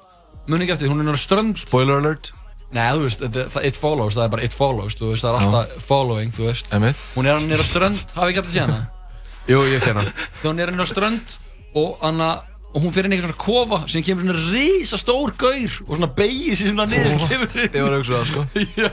Muni 0.49 0.65
ekki 0.65 0.73
eftir, 0.79 0.89
hún 0.89 1.03
er 1.03 1.05
náttúrulega 1.11 1.21
strönd. 1.27 1.59
Spoiler 1.61 1.99
alert. 2.01 2.31
Nei, 2.73 2.87
þú 2.97 3.03
veist, 3.05 3.21
þetta- 3.21 3.49
það- 3.53 3.65
It 3.69 3.77
Follows, 3.77 4.15
það 4.17 4.25
er 4.25 4.29
bara 4.33 4.43
It 4.45 4.55
Follows 4.57 4.95
Þú 4.97 5.11
veist, 5.13 5.25
það 5.25 5.29
er 5.29 5.47
alltaf 5.47 5.83
following, 5.89 6.31
þú 6.33 6.47
veist. 6.49 6.67
Emmett 6.73 6.97
Hún 7.15 7.27
er 7.29 7.35
hann 7.39 7.53
er 7.53 7.61
á 7.61 7.67
strönd, 7.69 8.01
hafi 8.17 8.33
ekki 8.33 8.41
alltaf 8.43 8.53
séð 8.55 8.65
hana? 8.67 8.91
Jú, 9.49 9.61
ég 9.69 9.81
sé 9.85 9.93
hana. 9.93 10.05
Þegar 10.41 10.53
hún 10.53 10.61
er 10.65 10.73
hann 10.73 10.81
á 10.85 10.89
strönd 10.89 11.37
og, 11.75 11.99
hana, 12.03 12.29
og 12.75 12.83
hún 12.85 12.93
fyrir 12.93 13.09
inn 13.09 13.17
í 13.17 13.21
eitthvað 13.21 13.33
svona 13.33 13.45
kofa 13.45 13.89
sem 13.89 14.03
kemur 14.05 14.25
svona 14.25 14.53
risa 14.53 14.97
stór 15.01 15.33
gaur 15.41 15.77
og 15.89 15.97
svona 15.97 16.11
beigir 16.17 16.57
sér 16.57 16.73
svona 16.73 16.89
niður 16.89 17.29
kemur 17.29 17.49
Ég 17.57 17.81
var 17.85 17.97
að 17.97 18.05
það 18.09 18.27
sko. 18.33 18.45
Já. 18.85 18.91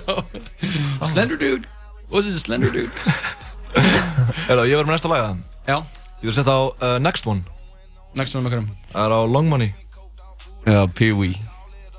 Slender 1.12 1.38
dude. 1.40 1.68
What's 2.12 2.28
this 2.28 2.42
slender 2.44 2.72
dude? 2.72 2.92
Erða, 4.52 4.68
ég 4.68 4.76
var 4.80 4.88
með 4.88 4.96
næsta 4.96 5.12
laga 5.12 5.32
það 5.32 5.72
Já, 5.72 5.78
Ég 6.26 6.32
vil 6.32 6.38
setja 6.40 6.54
á 6.58 6.62
uh, 6.66 6.96
Next 7.06 7.28
One. 7.30 7.44
Næst 8.18 8.34
svona 8.34 8.48
með 8.48 8.56
hverjum? 8.56 8.70
Það 8.90 9.04
er 9.04 9.14
á 9.14 9.20
Long 9.30 9.50
Money. 9.52 9.68
Já, 10.66 10.80
Pee-wee. 10.98 11.36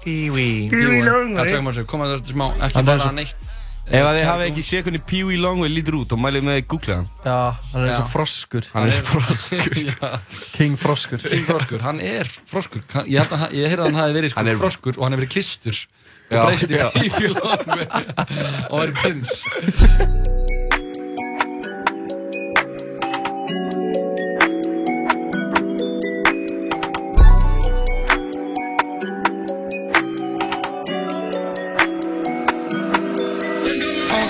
Pee-wee 0.02 0.66
Já, 0.66 1.44
tjekkum 1.46 1.68
að 1.70 1.76
þessu, 1.76 1.84
koma 1.86 2.08
þetta 2.10 2.32
smá, 2.32 2.46
ekki 2.66 2.82
fara 2.88 3.12
neitt 3.14 3.44
Ef 3.86 4.02
að 4.02 4.16
þið 4.18 4.24
hafi 4.26 4.46
ekki 4.48 4.64
séð 4.66 4.82
hvernig 4.88 5.04
Pee-wee 5.06 5.38
Longway 5.38 5.70
lítur 5.70 6.00
út 6.00 6.14
og 6.16 6.18
mælið 6.18 6.42
með 6.48 6.58
að 6.58 6.64
googla 6.72 6.96
hann. 6.96 7.06
Já 7.22 7.36
hann 7.70 7.84
er 7.84 7.92
eins 7.92 8.00
og 8.00 8.08
froskur. 8.16 8.66
Hann 8.72 8.90
er 8.90 9.06
froskur. 9.12 9.78
Já, 9.92 10.10
king 10.56 10.74
froskur. 10.80 11.22
King 11.22 11.46
Froskur, 11.46 11.84
hann 11.86 12.02
er 12.02 12.32
froskur. 12.50 12.82
Ég, 13.06 13.22
held 13.22 13.36
að 13.38 13.54
ég 13.54 13.70
heyrði 13.70 13.84
að 13.84 13.92
hann 13.92 14.00
hafi 14.00 14.18
verið 14.18 14.34
sko 14.34 14.46
er- 14.50 14.58
froskur 14.64 14.98
og 14.98 15.06
hann 15.06 15.14
hefur 15.14 15.22
verið 15.22 15.36
klistur. 15.36 15.84
Já, 16.26 16.40
og 16.40 16.50
breyst 16.50 16.66
í 16.66 16.80
já. 16.82 16.88
bífjölong 16.98 17.46
og 18.74 18.80
er 18.82 18.96
prins 18.98 19.38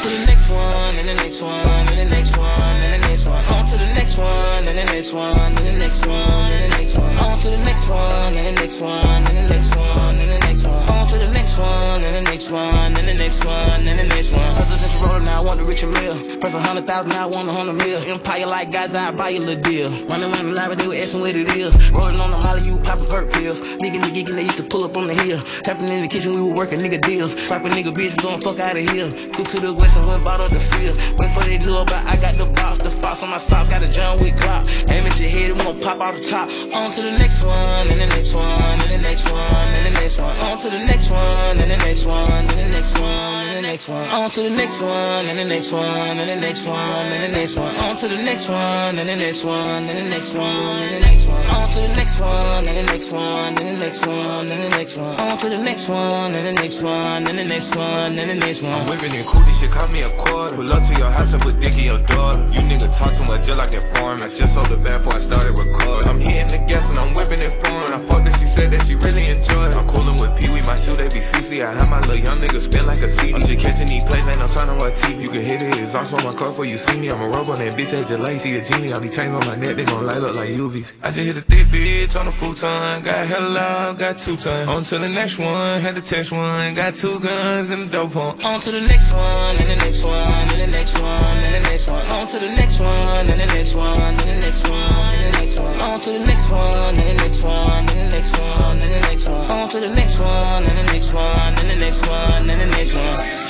to 0.06 0.12
the 0.12 0.26
next 0.26 0.50
one, 0.50 0.96
and 0.98 1.08
the 1.08 1.14
next 1.14 1.42
one, 1.42 1.66
and 1.66 1.98
the 1.98 2.04
next 2.04 2.36
one, 2.36 2.48
and 2.82 3.02
the 3.02 3.08
next 3.08 3.28
one. 3.28 3.44
On 3.50 3.66
to 3.66 3.76
the 3.76 3.86
next 3.86 4.18
one, 4.18 4.66
and 4.66 4.78
the 4.78 4.84
next 4.84 5.12
one, 5.12 5.38
and 5.38 5.58
the 5.58 5.72
next 5.72 6.06
one, 6.06 6.52
and 6.52 6.62
the 6.62 6.78
next 6.78 6.98
one. 6.98 7.18
On 7.18 7.38
to 7.40 7.50
the 7.50 7.58
next 7.58 7.90
one, 7.90 8.36
and 8.36 8.46
the 8.46 8.62
next 8.62 8.80
one, 8.80 9.02
and 9.02 9.26
the 9.26 9.54
next 9.54 9.74
one, 9.74 10.14
and 10.14 10.30
the 10.30 10.38
next 10.46 10.66
one. 10.66 10.90
On 10.90 11.08
to 11.08 11.18
the 11.18 11.30
next 11.32 11.58
one, 11.58 12.04
and 12.04 12.14
the 12.14 12.22
next 12.22 12.50
one, 12.52 12.96
and 12.96 13.08
the 13.08 13.14
next 13.14 13.44
one, 13.44 13.56
and 13.88 13.98
the 13.98 14.14
next 14.14 14.32
one. 14.32 14.95
Now 15.06 15.42
I 15.42 15.44
want 15.44 15.58
the 15.60 15.66
Richard 15.66 15.92
Mill. 15.92 16.16
Press 16.40 16.54
a 16.54 16.60
hundred 16.60 16.86
thousand, 16.86 17.10
now 17.10 17.24
I 17.24 17.30
want 17.30 17.48
a 17.48 17.52
hundred 17.52 17.74
mil. 17.74 17.98
Empire 18.06 18.46
like 18.46 18.70
guys, 18.70 18.94
I 18.94 19.12
buy 19.12 19.30
you 19.30 19.40
a 19.40 19.44
little 19.44 19.62
deal. 19.62 19.88
Running 20.06 20.32
around 20.32 20.46
the 20.48 20.54
library, 20.54 20.76
they 20.76 20.88
were 20.88 20.94
asking 20.96 21.20
what 21.20 21.34
it 21.34 21.50
is. 21.56 21.76
Rolling 21.92 22.20
on 22.20 22.30
the 22.30 22.38
molly, 22.38 22.62
you 22.62 22.78
poppin' 22.80 23.06
perk 23.10 23.32
pills. 23.32 23.60
Nigga, 23.82 24.00
nigga, 24.00 24.24
nigga, 24.24 24.32
they 24.34 24.42
used 24.48 24.56
to 24.56 24.66
pull 24.66 24.84
up 24.84 24.96
on 24.96 25.06
the 25.06 25.14
hill. 25.14 25.40
Tapping 25.62 25.88
in 25.88 26.02
the 26.02 26.08
kitchen, 26.08 26.32
we 26.32 26.40
were 26.40 26.54
working 26.54 26.78
nigga 26.80 27.00
deals. 27.02 27.34
Rapping 27.50 27.72
nigga 27.72 27.92
bitch, 27.92 28.16
going 28.22 28.40
fuck 28.40 28.58
out 28.58 28.76
of 28.76 28.84
here. 28.88 29.08
Took 29.08 29.46
to 29.52 29.60
the 29.60 29.72
west 29.72 29.96
and 29.96 30.06
went 30.06 30.24
bought 30.24 30.40
up 30.40 30.50
the 30.50 30.60
field. 30.72 30.96
Wait 31.18 31.30
for 31.30 31.44
they 31.44 31.58
little, 31.58 31.84
but 31.84 32.00
I 32.06 32.16
got 32.22 32.34
the 32.40 32.46
box, 32.56 32.78
the 32.78 32.90
fox 32.90 33.22
on 33.22 33.30
my 33.30 33.38
socks, 33.38 33.68
got 33.68 33.82
a 33.82 33.88
John 33.88 34.16
Wick 34.20 34.36
clock. 34.36 34.66
Aim 34.88 35.04
at 35.06 35.18
your 35.20 35.28
head, 35.28 35.50
it 35.52 35.58
won't 35.60 35.82
pop 35.82 36.00
out 36.00 36.14
the 36.14 36.22
top. 36.22 36.48
On 36.72 36.90
to 36.90 37.00
the 37.02 37.12
next 37.18 37.44
one, 37.44 37.84
and 37.90 38.00
the 38.00 38.08
next 38.08 38.34
one, 38.34 38.46
and 38.46 38.90
the 38.90 39.00
next 39.02 39.28
one, 39.28 39.40
and 39.40 39.84
the 39.86 40.00
next 40.00 40.20
one. 40.20 40.36
On 40.46 40.56
to 40.58 40.68
the 40.70 40.82
next 40.86 41.10
one, 41.10 41.58
and 41.60 41.70
the 41.70 41.76
next 41.76 42.06
one, 42.06 42.24
and 42.30 42.48
the 42.50 42.68
next 42.72 42.96
one, 42.96 43.44
and 43.44 43.58
the 43.58 43.68
next 43.68 43.88
one. 43.88 44.08
On 44.08 44.30
to 44.30 44.42
the 44.42 44.50
next 44.50 44.80
one, 44.80 44.95
and 44.96 45.38
the 45.38 45.44
next 45.44 45.72
one, 45.72 45.84
and 45.84 46.28
the 46.28 46.36
next 46.36 46.66
one, 46.66 46.78
and 46.78 47.32
the 47.32 47.38
next 47.38 47.56
one. 47.56 47.74
On 47.76 47.96
to 47.96 48.08
the 48.08 48.16
next 48.16 48.48
one, 48.48 48.98
and 48.98 49.08
the 49.08 49.16
next 49.16 49.44
one, 49.44 49.84
and 49.84 49.88
the 49.88 50.08
next 50.08 50.34
one, 50.34 50.46
and 50.46 50.94
the 50.94 51.00
next 51.06 51.26
one. 51.28 51.44
On 51.46 51.68
to 51.68 51.80
the 51.80 51.94
next 51.96 52.20
one, 52.20 52.68
and 52.68 52.76
the 52.76 52.82
next 52.92 53.12
one, 53.12 53.48
and 53.48 53.56
the 53.56 53.76
next 53.78 54.06
one, 54.06 54.50
and 54.50 54.62
the 54.62 54.68
next 54.70 54.98
one. 54.98 55.20
On 55.20 55.38
to 55.38 55.48
the 55.48 55.58
next 55.58 55.88
one, 55.88 56.34
and 56.36 56.46
the 56.46 56.52
next 56.52 56.82
one, 56.82 57.26
and 57.28 57.38
the 57.38 57.44
next 57.44 57.76
one, 57.76 58.18
and 58.18 58.30
the 58.30 58.34
next 58.34 58.62
one. 58.62 58.86
Whipping 58.86 59.12
and 59.12 59.26
cool, 59.26 59.42
this 59.42 59.60
shit 59.60 59.70
cost 59.70 59.92
me 59.92 60.00
a 60.02 60.10
quarter. 60.16 60.56
Pull 60.56 60.72
up 60.72 60.82
to 60.84 60.94
your 60.98 61.10
house 61.10 61.32
and 61.32 61.42
put 61.42 61.60
dick 61.60 61.76
in 61.78 61.84
your 61.84 62.02
daughter. 62.06 62.40
You 62.52 62.60
nigga 62.64 62.88
talk 62.96 63.12
too 63.12 63.24
much 63.24 63.46
just 63.46 63.58
like 63.58 63.74
inform. 63.74 64.22
I 64.22 64.28
just 64.28 64.54
sold 64.54 64.66
the 64.66 64.76
bad 64.76 65.02
before 65.02 65.16
I 65.16 65.20
started 65.20 65.52
recording. 65.52 66.08
I'm 66.08 66.20
hitting 66.20 66.48
the 66.48 66.60
gas 66.66 66.88
and 66.88 66.98
I'm 66.98 67.14
whipping 67.14 67.40
it 67.40 67.52
for 67.64 67.74
her. 67.74 67.94
I 67.94 67.98
fucked 68.06 68.28
her, 68.28 68.34
she 68.38 68.46
said 68.46 68.70
that 68.72 68.86
she 68.86 68.94
really 68.94 69.28
enjoyed 69.28 69.72
it. 69.72 69.76
I'm 69.76 69.86
coolin' 69.88 70.16
with 70.20 70.32
Pee 70.38 70.48
Wee, 70.48 70.62
my 70.62 70.76
shoe 70.76 70.94
they 70.96 71.10
be 71.10 71.20
CC. 71.20 71.60
I 71.60 71.74
have 71.74 71.90
my 71.90 72.00
little 72.06 72.22
young 72.22 72.38
nigga 72.38 72.60
spin 72.60 72.86
like 72.86 73.02
a 73.02 73.08
CD. 73.08 73.34
I'm 73.34 73.42
just 73.42 73.58
catching 73.58 73.88
these 73.88 74.04
plays, 74.04 74.26
ain't 74.28 74.38
no 74.38 74.48
time 74.48 74.68
watch 74.86 75.00
TV. 75.00 75.22
You 75.22 75.28
can 75.28 75.42
hit 75.42 75.62
it, 75.62 75.78
it's 75.78 75.94
also 75.94 76.16
my 76.18 76.34
car 76.36 76.48
before 76.48 76.66
you 76.66 76.78
see 76.78 76.98
me. 76.98 77.10
I'm 77.10 77.20
a 77.20 77.28
robot, 77.28 77.58
that 77.58 77.74
bitch 77.76 77.92
ain't 77.94 78.06
just 78.06 78.20
like 78.20 78.38
she 78.40 78.56
a 78.56 78.62
genie. 78.62 78.92
I 78.92 78.98
be 78.98 79.08
chains 79.08 79.34
on 79.34 79.42
my 79.46 79.56
neck, 79.56 79.76
they 79.76 79.84
gon' 79.84 80.06
light 80.06 80.22
up 80.22 80.34
like 80.36 80.50
UVs. 80.50 80.92
I 81.02 81.10
just 81.10 81.26
hit 81.26 81.36
a 81.36 81.42
thick 81.42 81.66
bitch 81.68 82.18
on 82.18 82.28
a 82.28 82.32
futon. 82.32 83.02
Got 83.02 83.26
hella 83.26 83.48
loud, 83.48 83.98
got 83.98 84.18
two 84.18 84.36
ton. 84.36 84.68
On 84.68 84.82
to 84.84 84.98
the 84.98 85.08
next 85.08 85.38
one, 85.38 85.80
had 85.80 85.94
to 85.94 86.02
text 86.02 86.32
one. 86.32 86.74
Got 86.74 86.94
two 86.94 87.18
guns 87.20 87.70
and 87.70 87.82
a 87.82 87.86
dope 87.86 88.12
pump. 88.12 88.44
On 88.44 88.60
to 88.60 88.70
the 88.70 88.80
next 88.82 89.12
one, 89.12 89.56
and 89.60 89.68
the 89.70 89.76
next 89.84 90.04
one, 90.04 90.14
and 90.14 90.60
the 90.60 90.70
next 90.70 90.98
one, 91.00 91.36
and 91.46 91.54
the 91.54 91.62
next 91.68 91.90
one. 91.90 92.06
On 92.06 92.26
to 92.26 92.38
the 92.38 92.50
next 92.54 92.80
one, 92.80 93.26
and 93.26 93.40
the 93.40 93.46
next 93.46 93.74
one, 93.74 93.98
and 93.98 94.18
the 94.18 94.38
next 94.46 94.68
one, 94.68 95.14
and 95.14 95.34
the 95.34 95.40
next 95.40 95.58
one. 95.58 95.80
On 95.80 96.00
to 96.00 96.10
the 96.10 96.24
next 96.26 96.50
one, 96.50 96.94
and 96.94 97.06
the 97.08 97.14
next 97.22 97.44
one, 97.44 97.88
and 97.90 97.98
the 97.98 98.08
next 98.14 98.38
one, 98.38 98.76
and 98.76 98.92
the 98.92 99.00
next 99.08 99.28
one. 99.28 99.50
On 99.50 99.68
to 99.68 99.80
the 99.80 99.88
next 99.94 100.20
one, 100.20 100.62
and 100.64 100.78
the 100.78 100.92
next 100.92 101.14
one, 101.14 101.54
and 101.58 101.70
the 101.70 101.76
next 101.76 102.06
one, 102.06 102.50
and 102.50 102.60
the 102.60 102.66
next 102.66 102.94
one. 102.94 103.45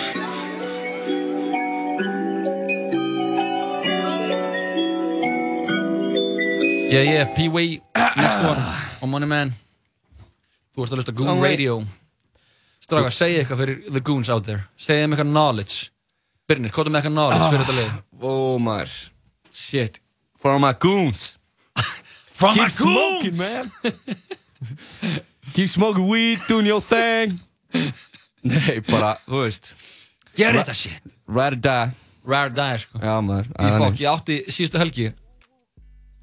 Yeah, 6.96 7.12
yeah, 7.12 7.35
Pee-wee, 7.35 7.82
next 8.16 8.38
one. 8.40 8.56
Og 9.02 9.09
Money 9.09 9.28
Man. 9.28 9.50
Þú 10.72 10.85
ert 10.87 10.92
að 10.94 11.00
hlusta 11.02 11.12
Goon. 11.12 11.42
Radio. 11.42 11.74
Stráka, 12.80 13.11
segja 13.12 13.42
eitthvað 13.42 13.61
fyrir 13.61 13.90
the 13.92 14.00
goons 14.00 14.30
out 14.32 14.46
there. 14.46 14.62
Segja 14.80 15.04
þeim 15.04 15.12
eitthvað 15.12 15.28
knowledge. 15.28 15.90
Birnir, 16.48 16.72
hvað 16.72 16.88
er 16.88 16.94
með 16.94 17.00
eitthvað 17.02 17.14
knowledge 17.18 17.50
fyrir 17.50 17.66
þetta 17.66 17.74
lið? 17.76 17.98
Ó 18.24 18.32
maður. 18.64 18.94
Shit. 19.59 20.00
For 20.40 20.56
my 20.62 20.70
goons. 20.87 21.26
From 22.40 22.56
Keep 22.56 22.72
smoking 22.78 23.37
man. 23.42 23.68
Keep 25.52 25.68
smoking 25.74 26.09
weed 26.09 26.48
Doing 26.48 26.72
your 26.72 26.80
thing. 26.80 27.37
Nei, 28.54 28.80
bara, 28.88 29.18
þú 29.28 29.44
veist. 29.44 29.74
Gerð 30.32 30.62
þetta 30.62 30.78
shit. 30.80 31.14
Ride 31.28 31.61
or 31.61 31.62
die. 31.68 31.94
Rare 32.24 32.56
die, 32.56 32.82
sko. 32.87 33.04
Já 33.04 33.20
maður. 33.20 33.52
Ég 33.52 33.80
fokk, 33.85 34.00
ég 34.00 34.12
átti 34.16 34.40
síðustu 34.48 34.80
helgi 34.80 35.12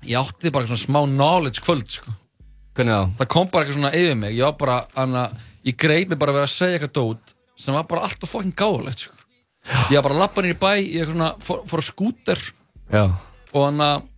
Ég 0.07 0.19
átti 0.19 0.51
bara 0.53 0.67
svona 0.69 0.81
smá 0.83 1.01
knowledge 1.07 1.61
kvöld, 1.63 1.87
sko. 1.91 2.13
Hvernig 2.75 2.93
þá? 2.93 3.17
Það 3.21 3.29
kom 3.35 3.49
bara 3.53 3.63
eitthvað 3.65 3.77
svona 3.79 3.91
yfir 3.97 4.15
mig. 4.19 4.33
Ég 4.37 4.43
var 4.47 4.55
bara, 4.59 4.77
anna, 5.03 5.25
ég 5.67 5.77
greip 5.79 6.09
mig 6.11 6.19
bara 6.19 6.33
að 6.33 6.39
vera 6.41 6.49
að 6.49 6.55
segja 6.55 6.79
eitthvað 6.79 6.95
dót 6.97 7.35
sem 7.63 7.75
var 7.77 7.85
bara 7.87 8.01
allt 8.07 8.23
og 8.25 8.31
fokkin 8.31 8.55
gáðulegt, 8.57 9.05
sko. 9.05 9.19
Ég 9.93 9.95
var 9.99 10.07
bara 10.09 10.15
að 10.17 10.23
lappa 10.25 10.41
nýr 10.43 10.55
í 10.55 10.59
bæ 10.59 10.71
Ég 10.81 11.07
svona, 11.11 11.29
fór, 11.39 11.61
fór 11.69 11.79
á 11.79 11.85
skúter. 11.85 12.41
Já. 12.91 13.03
Og 13.53 13.61
hann 13.67 13.79
að 13.85 14.09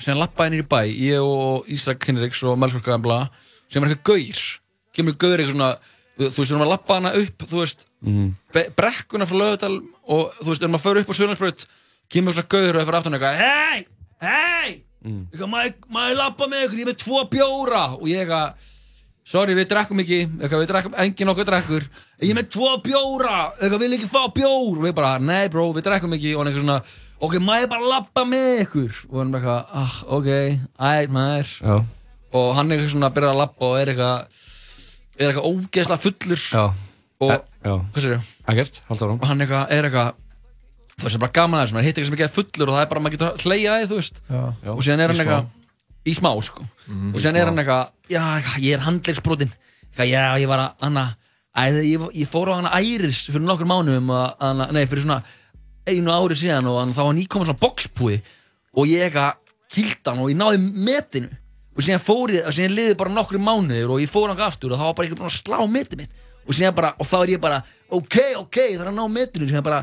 síðan 0.00 0.20
lappaði 0.22 0.54
nýr 0.56 0.64
í 0.64 0.68
bæ 0.70 0.80
ég 0.90 1.22
og 1.24 1.68
Ísak 1.72 2.04
Hinriks 2.08 2.42
og 2.48 2.58
Melkur 2.60 2.82
Gamla 2.84 3.20
sem 3.70 3.84
er 3.84 3.92
eitthvað 3.94 4.10
gaur. 4.10 4.42
Kemur 4.96 5.16
gaur 5.20 5.38
eitthvað 5.38 5.54
svona 5.54 5.70
þú 6.20 6.26
þú 6.26 6.26
veist, 6.26 6.40
við 6.40 6.50
erum 6.56 6.64
að 6.66 6.72
lappa 6.74 6.96
hana 6.98 7.12
upp 7.20 7.44
þú 7.48 7.60
veist, 7.62 7.86
be- 8.52 8.66
brekkuna 8.76 9.28
frá 9.28 9.36
Lögudal 9.40 9.76
og 10.10 10.34
þú 10.40 10.48
veist, 10.50 10.64
erum 10.66 10.76
að 10.76 10.84
föra 10.84 11.00
upp 11.04 11.12
á 11.12 11.16
Sjölandsbröð 11.16 11.66
kemur 12.12 12.34
svona 12.36 12.50
gaur 12.52 12.74
og 12.74 12.80
er 12.82 12.88
fyrir 12.88 12.98
aftan 13.00 13.16
eitthvað 13.16 13.40
hei, 13.40 13.84
hei, 14.24 14.70
eitthvað, 15.04 15.52
maður 15.92 16.18
lappa 16.20 16.48
með 16.50 16.66
ykkur, 16.66 16.80
ég 16.80 16.86
er 16.86 16.92
með 16.92 17.00
tvo 17.04 17.22
bjóra. 17.32 17.84
Og 17.98 18.06
ég 18.10 18.24
eitthvað 18.24 18.68
sorry, 19.30 19.54
við 19.54 19.68
drekkum 19.70 20.02
ekki, 20.02 20.18
eitthvað, 20.40 20.64
við 20.64 20.72
drekkum, 20.72 20.96
enginn 21.04 21.32
okkur 21.34 21.46
drekkur. 21.50 21.86
Ég 22.20 22.32
er 22.32 22.40
með 22.40 22.48
tvo 22.56 22.72
bjóra, 22.84 23.36
eitthvað, 23.60 23.84
vil 23.84 23.96
ekki 23.98 24.10
fá 24.10 24.24
bjór. 24.34 24.74
Og 24.74 24.82
við 24.84 24.96
bara, 24.98 25.14
nei 25.22 25.46
bró, 25.52 25.68
við 25.76 25.86
drekkum 25.86 26.16
ekki. 26.18 26.34
Og 26.34 26.42
hann 26.42 26.50
eitthvað 26.50 26.66
svona, 26.66 26.78
ok, 27.20 27.38
maður 27.46 27.70
bara 27.76 27.90
lappa 27.94 28.24
með 28.28 28.50
ykkur. 28.66 29.00
Og 29.10 29.18
hann 29.22 29.34
eitthvað, 29.38 29.74
ah, 29.82 29.96
ok 30.18 30.30
æt 30.90 31.14
maður. 31.16 31.56
Já. 31.60 31.80
og 32.30 32.52
hann 32.54 32.70
eitthvað 32.70 32.92
svona 32.92 33.10
byrjar 33.14 33.32
að 33.34 33.40
lappa 33.40 33.66
og 33.66 33.78
er 33.80 33.90
eitthvað 33.90 34.42
er 35.20 35.30
eitthvað 35.30 35.48
ógeðslega 35.50 36.02
fullur. 36.04 36.42
Já. 36.46 36.64
og, 37.20 37.32
Já. 37.64 37.72
hvað 37.92 38.04
sér 38.04 38.14
ég? 38.16 38.28
Ekkert, 38.50 38.82
halda 38.88 39.06
áram. 39.08 39.18
og 39.20 39.30
hann 39.30 39.44
eitthvað, 39.44 39.64
er 39.74 39.88
eitthvað 39.88 40.12
það 41.00 41.16
er 41.16 41.22
bara 41.24 41.36
gaman 41.38 41.60
aðeins, 41.60 41.72
maður 41.74 41.86
hittir 41.88 42.02
eitthvað 42.02 42.10
sem 42.10 42.18
ekki 42.18 42.26
að 42.28 42.36
fullur 42.36 42.70
og 42.70 42.76
það 42.76 42.84
er 42.84 42.90
bara, 42.90 43.02
maður 43.04 43.16
getur 43.16 43.44
hleyja 43.46 43.74
því, 43.76 43.88
þú 43.90 43.96
veist. 44.00 44.20
Já. 44.28 44.42
og 44.74 44.82
síðan 44.84 45.02
er 45.04 45.12
hann 45.12 45.22
eitthvað 45.24 45.44
í 46.00 46.14
smá, 46.16 46.30
sko. 46.44 46.66
Og 47.14 47.18
síðan 47.20 47.38
er 47.40 47.50
hann 47.50 47.60
eitthvað, 47.62 47.84
já, 48.10 48.22
ég 48.60 48.72
er 48.76 48.84
handleiksbrotin 48.86 49.52
eitthvað, 49.52 50.08
já, 50.10 50.22
ég 50.42 50.48
var 50.50 50.64
að, 50.64 50.70
hana 50.86 51.04
æ, 51.50 51.62
ég, 51.84 52.06
ég 52.20 52.30
fór 52.30 52.52
á 52.52 52.54
hana 52.60 52.72
Æris 52.78 53.22
fyrir 53.30 53.46
nokkur 53.46 53.68
hana, 53.70 54.70
nei, 54.74 54.84
fyrir 54.86 55.04
svona 55.04 55.20
einu 55.88 56.10
ári 56.14 56.36
síðan 56.38 56.68
og 56.70 56.80
hann, 56.80 56.94
þá 56.94 57.02
var 57.04 57.14
nýkominn 57.18 57.48
svona 57.48 57.62
boxpúi 57.62 58.20
og 58.76 58.90
ég 58.90 59.08
eitthvað 59.08 59.38
kýlt 59.74 60.10
hann 60.10 60.22
og 60.22 60.30
ég 60.30 60.38
náði 60.38 60.58
metinu. 60.60 61.30
Og 61.76 61.84
síðan 61.86 62.02
fór 62.02 62.34
ég, 62.34 62.44
og 62.46 62.54
síðan 62.54 62.74
liði 62.76 62.96
bara 62.98 63.14
nokkru 63.14 63.38
mánuður 63.42 63.94
og 63.94 64.02
ég 64.02 64.10
fór 64.10 64.28
hann 64.32 64.42
aftur 64.44 64.74
og 64.74 64.78
þá 64.80 64.86
var 64.90 64.94
bara 69.62 69.82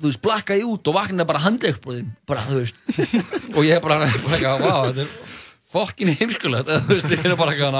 þú 0.00 0.10
veist, 0.10 0.22
blakka 0.24 0.56
ég 0.58 0.68
út 0.68 0.90
og 0.90 0.96
vaknaði 0.96 1.28
bara 1.28 1.42
handleiksbrotin, 1.44 2.12
bara, 2.28 2.44
þú 2.48 2.60
veist. 2.62 2.80
Og 3.56 3.62
ég 3.62 3.76
er 3.76 3.84
bara, 3.84 4.00
bara 4.08 4.38
eitthvað, 4.38 4.64
wow, 4.64 4.88
þetta 4.88 5.04
er 5.04 5.42
fokkin 5.74 6.14
heimskulegt, 6.14 6.72
þú 6.86 6.96
veist, 6.96 7.12
ég 7.14 7.28
er 7.28 7.36
bara 7.38 7.54
eitthvað 7.54 7.78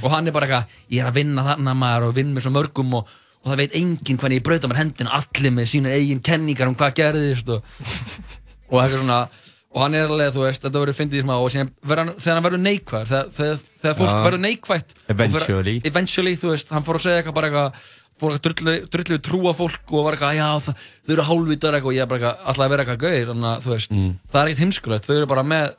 og 0.00 0.14
hann 0.14 0.28
er 0.28 0.36
bara 0.36 0.48
eitthvað, 0.48 0.78
ég 0.92 1.02
er 1.04 1.10
að 1.10 1.20
vinna 1.20 1.44
þarna 1.50 1.76
maður 1.82 2.08
og 2.08 2.16
vinn 2.16 2.32
með 2.36 2.46
svo 2.46 2.54
mörgum 2.56 2.96
og, 3.00 3.12
og 3.44 3.52
það 3.52 3.62
veit 3.62 3.76
enginn 3.80 4.20
hvernig 4.20 4.40
ég 4.40 4.48
brauta 4.48 4.70
mér 4.70 4.82
hendina, 4.82 5.20
allir 5.20 5.54
með 5.56 5.70
sína 5.74 5.94
eigin 5.96 6.24
kenningar 6.24 6.70
um 6.70 6.76
hvað 6.80 6.96
gerðist 7.00 7.52
og, 7.52 7.78
og 8.72 8.82
eitthvað 8.82 8.98
svona 9.04 9.22
og 9.70 9.84
hann 9.84 9.94
er 9.94 10.08
alveg, 10.10 10.32
þú 10.34 10.42
veist, 10.42 10.64
þetta 10.64 10.80
verður 10.82 10.96
fyndið 10.98 11.22
smá 11.22 11.36
og 11.36 11.50
síðan 11.54 11.68
hann, 11.86 12.08
þegar 12.18 12.36
hann 12.36 12.46
verður 12.48 12.62
neikvæður 12.64 13.10
þegar, 13.10 13.60
þegar, 13.78 13.96
fólk 14.00 14.24
verður 14.26 14.42
neikvætt 14.42 14.94
Eventually. 15.14 15.74
eventually, 15.86 16.32
þú 16.40 16.50
veist, 16.50 16.72
hann 16.74 16.86
fór 16.86 16.98
að 16.98 17.04
segja 17.04 17.20
eitthvað 17.20 17.36
bara 17.36 17.50
eitthvað 17.50 17.84
fór 18.20 18.34
að 18.36 18.48
drullu, 18.92 19.18
trúa 19.24 19.52
fólk 19.56 19.92
og 19.96 20.04
var 20.06 20.16
eitthvað, 20.16 20.38
já, 20.38 20.48
þau 20.64 21.14
eru 21.14 21.26
hálfvitar 21.30 21.76
eitthvað. 21.76 21.90
Og 21.92 21.96
ég 21.96 22.04
er 22.04 22.10
bara 22.10 22.20
eitthvað, 22.20 22.42
alltaf 22.50 22.64
að 22.66 22.72
vera 22.74 22.84
eitthvað 22.84 23.04
gauðir 23.04 23.30
þannig 23.32 23.48
að, 23.50 23.62
þú 23.64 23.72
veist, 23.74 23.94
það 24.30 24.40
er 24.42 24.50
ekkert 24.50 24.62
heimskulegt. 24.64 25.08
Þau 25.08 25.16
eru 25.16 25.30
bara 25.30 25.44
með, 25.50 25.70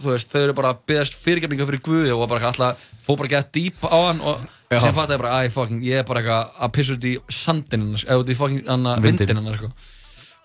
þú 0.00 0.10
veist, 0.14 0.30
þau 0.32 0.40
eru 0.46 0.56
bara 0.60 0.72
að 0.74 0.80
byggast 0.90 1.18
fyrirgefninga 1.20 1.68
fyrir 1.70 1.84
Guði 1.86 2.14
og 2.16 2.24
bara 2.30 2.40
eitthvað 2.40 2.64
alltaf 2.64 2.88
fór 3.06 3.20
bara 3.20 3.28
að 3.28 3.34
geta 3.36 3.54
dýp 3.58 3.84
á 3.90 3.98
hann 4.00 4.20
og 4.24 4.44
Já. 4.70 4.78
sem 4.84 4.94
fatt 4.94 5.10
ég 5.10 5.18
bara, 5.20 5.38
æ, 5.44 5.50
fucking, 5.50 5.80
ég 5.84 6.00
er 6.00 6.04
bara 6.06 6.20
eitthvað 6.22 6.60
að 6.66 6.72
pissa 6.76 6.94
út 6.96 7.06
í 7.10 7.14
sandin 7.34 7.84
hennar, 7.84 8.04
eða 8.06 8.22
út 8.22 8.30
í 8.30 8.36
fucking 8.38 8.68
hana, 8.70 8.92
Vindinn. 9.02 9.18
vindin 9.26 9.40
hennar, 9.40 9.58
sko. 9.58 9.70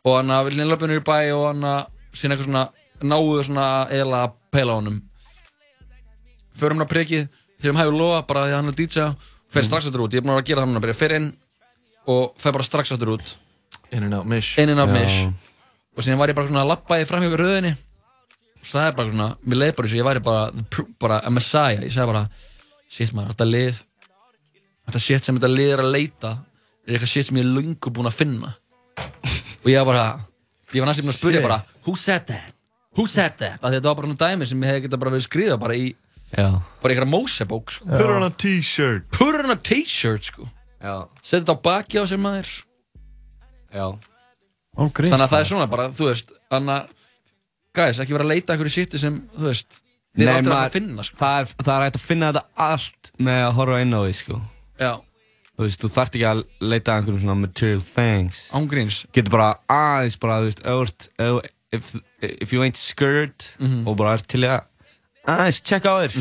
Og 0.06 0.16
hann 0.18 0.34
að 0.34 0.48
vilja 0.50 0.66
löpunir 0.70 1.00
í 1.02 1.06
bæ 1.06 1.18
og 1.36 1.46
hann 1.52 1.68
að 1.70 1.86
síðan 2.16 2.36
eitthvað 2.36 2.50
svona, 2.50 2.64
náðu 3.06 3.44
svona 3.46 3.68
eða 3.94 4.24
að 4.26 4.36
peila 4.56 4.74
á 4.74 4.78
honum. 4.80 4.98
Förum 6.58 6.80
hann 6.80 6.88
að 6.88 6.92
prikið 6.94 7.26
þegar 7.62 7.72
hann 7.76 7.82
hefur 7.84 7.98
lofa 8.00 8.22
bara 8.30 8.46
því 8.48 8.54
að 8.56 8.60
hann 8.60 8.72
er 8.72 8.78
DJ 8.80 9.08
fer 9.56 9.66
strax 9.68 9.88
aftur 9.90 10.06
út, 10.06 10.14
ég 10.16 10.22
er 10.22 10.26
búin 10.26 10.36
að 10.36 10.48
gera 10.50 10.64
það 10.64 10.72
núna 10.72 10.84
bara 10.84 10.96
fer 10.98 11.16
inn 11.20 11.30
og 12.12 12.36
fer 12.42 12.56
bara 12.56 12.66
strax 12.68 12.92
aftur 12.96 13.16
út. 13.16 13.36
In 13.92 14.04
and 14.04 14.14
out 14.18 14.26
mish. 14.30 14.58
Inn 14.60 14.70
inn 14.74 14.82
á 14.82 14.86
Já. 14.88 14.94
mish. 14.94 15.18
Og 15.96 16.04
síðan 16.04 16.20
var 16.20 16.30
ég 16.30 16.36
bara 16.38 16.48
svona 16.50 16.64
að 16.66 16.72
lappa 16.74 17.00
í 17.00 17.06
framhjóku 17.08 17.38
röðinni. 17.40 17.74
Og 18.62 18.68
það 18.68 18.88
er 18.88 18.96
bara 18.98 19.10
svona, 19.14 19.28
mér 19.46 19.62
leið 19.62 19.76
bara 19.78 19.88
eins 19.88 19.94
og 19.96 20.00
ég 20.02 20.08
væri 20.10 20.24
bara, 20.26 20.46
bara 21.00 21.20
a 21.24 21.30
messiah, 21.32 21.84
ég 21.86 21.94
sagði 21.94 22.12
bara 22.14 22.24
shit 22.90 23.14
maður, 23.14 23.36
þetta 23.36 23.48
lið 23.52 23.82
þetta 24.86 25.02
shit 25.02 25.26
sem 25.28 25.38
þetta 25.40 25.52
lið 25.54 25.72
er 25.76 25.84
að 25.84 25.92
leita 25.96 26.32
er 26.86 26.96
eitthvað 26.96 27.12
shit 27.12 27.30
sem 27.30 27.38
ég 27.40 27.46
er 27.46 27.54
lungu 27.56 27.92
búinn 27.94 28.10
að 28.10 28.18
finna. 28.20 28.52
Og 29.64 29.70
ég 29.72 29.80
var 29.82 29.88
bara 29.90 30.06
ég 30.74 30.82
var 30.84 30.90
næstum 30.90 31.06
búinn 31.08 31.14
að 31.16 31.20
spyrja 31.20 31.42
bara 31.46 31.60
who 31.86 31.96
said 31.96 32.26
that, 32.30 32.54
who 32.98 33.06
said 33.10 33.38
that? 33.42 33.58
Af 33.62 33.70
því 33.72 33.80
þetta 33.80 33.90
var 33.92 33.98
bara 34.02 34.10
svona 34.12 34.22
dæmi 34.26 34.50
sem 34.50 34.66
ég 34.66 34.74
hef 34.74 34.84
geta 34.86 35.00
bara 35.02 35.14
verið 35.16 35.28
skrifa 35.30 35.58
bara 35.62 35.78
í, 35.78 35.88
Já. 36.36 36.48
bara 36.82 36.92
í 36.94 36.96
eitthvað 36.98 37.12
Mosebók 37.14 37.74
sko. 37.78 37.88
Put 37.90 38.14
on 38.18 38.28
a 38.28 38.30
t-shirt. 38.30 39.08
Put 39.14 39.40
on 39.42 39.54
a 39.54 39.58
t-shirt 39.58 40.30
sko. 40.32 40.50
Setja 40.82 41.40
þetta 41.42 41.56
á 41.56 41.60
baki 41.66 41.98
á 42.02 42.04
sér 42.06 42.22
maður 42.22 42.52
Já. 43.76 43.88
Án 44.76 44.92
gríns, 44.92 45.12
þannig 45.16 45.26
að 45.26 45.32
það 45.34 45.40
er 45.42 45.50
svona 45.50 45.68
bara, 45.72 45.88
þú 45.96 46.06
veist 46.10 46.32
þannig 46.52 46.76
að, 46.76 46.94
guys, 47.76 48.00
ekki 48.04 48.14
vera 48.16 48.26
að 48.28 48.32
leita 48.34 48.54
einhverju 48.56 48.74
shiti 48.76 49.00
sem, 49.00 49.18
þú 49.36 49.48
veist 49.50 49.80
þið 50.16 50.28
er 50.30 50.34
aldrei 50.38 50.56
að 50.60 50.76
finna, 50.78 51.04
sko 51.08 51.18
Það 51.20 51.40
er, 51.42 51.50
það 51.64 51.74
er 51.76 51.86
hægt 51.86 52.00
að 52.00 52.06
finna 52.10 52.30
þetta 52.32 52.66
allt 52.70 53.12
með 53.20 53.42
að 53.46 53.54
horfa 53.60 53.82
inn 53.84 53.96
á 53.96 54.00
því, 54.06 54.14
sko. 54.22 54.42
já, 54.80 54.94
Þú 55.56 55.64
veist, 55.64 55.80
þú 55.80 55.90
þarft 55.96 56.16
ekki 56.20 56.26
að 56.28 56.40
leita 56.68 56.96
einhverjum 57.00 57.22
svona 57.24 57.36
material 57.40 57.82
things. 57.88 58.40
ángríns 58.52 58.98
Getur 59.16 59.32
bara 59.38 59.50
aðeins 59.72 60.18
bara, 60.20 60.40
þú 60.44 60.50
veist, 60.52 61.06
þú- 61.16 61.46
if, 61.72 61.94
if 62.22 62.52
you 62.54 62.62
ain't 62.64 62.76
scared 62.80 63.36
Mhm. 63.60 63.88
og 63.88 63.96
bara 63.98 64.14
ert 64.20 64.28
til 64.28 64.42
að 64.44 64.66
aðeins 65.28 65.62
checka 65.64 65.90
á 65.92 65.96
þér, 66.04 66.12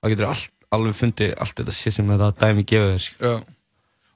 þá 0.00 0.08
getur 0.08 0.24
þú 0.24 0.28
allt, 0.32 0.50
alveg 0.70 0.94
fundið 1.00 1.32
allt 1.42 1.56
þetta 1.62 1.72
shit 1.74 1.96
sem 1.96 2.06
þetta 2.14 2.32
dæmi 2.44 2.66
gefur 2.68 2.92
þér, 2.94 3.02
sko. 3.08 3.32
já. 3.34 3.56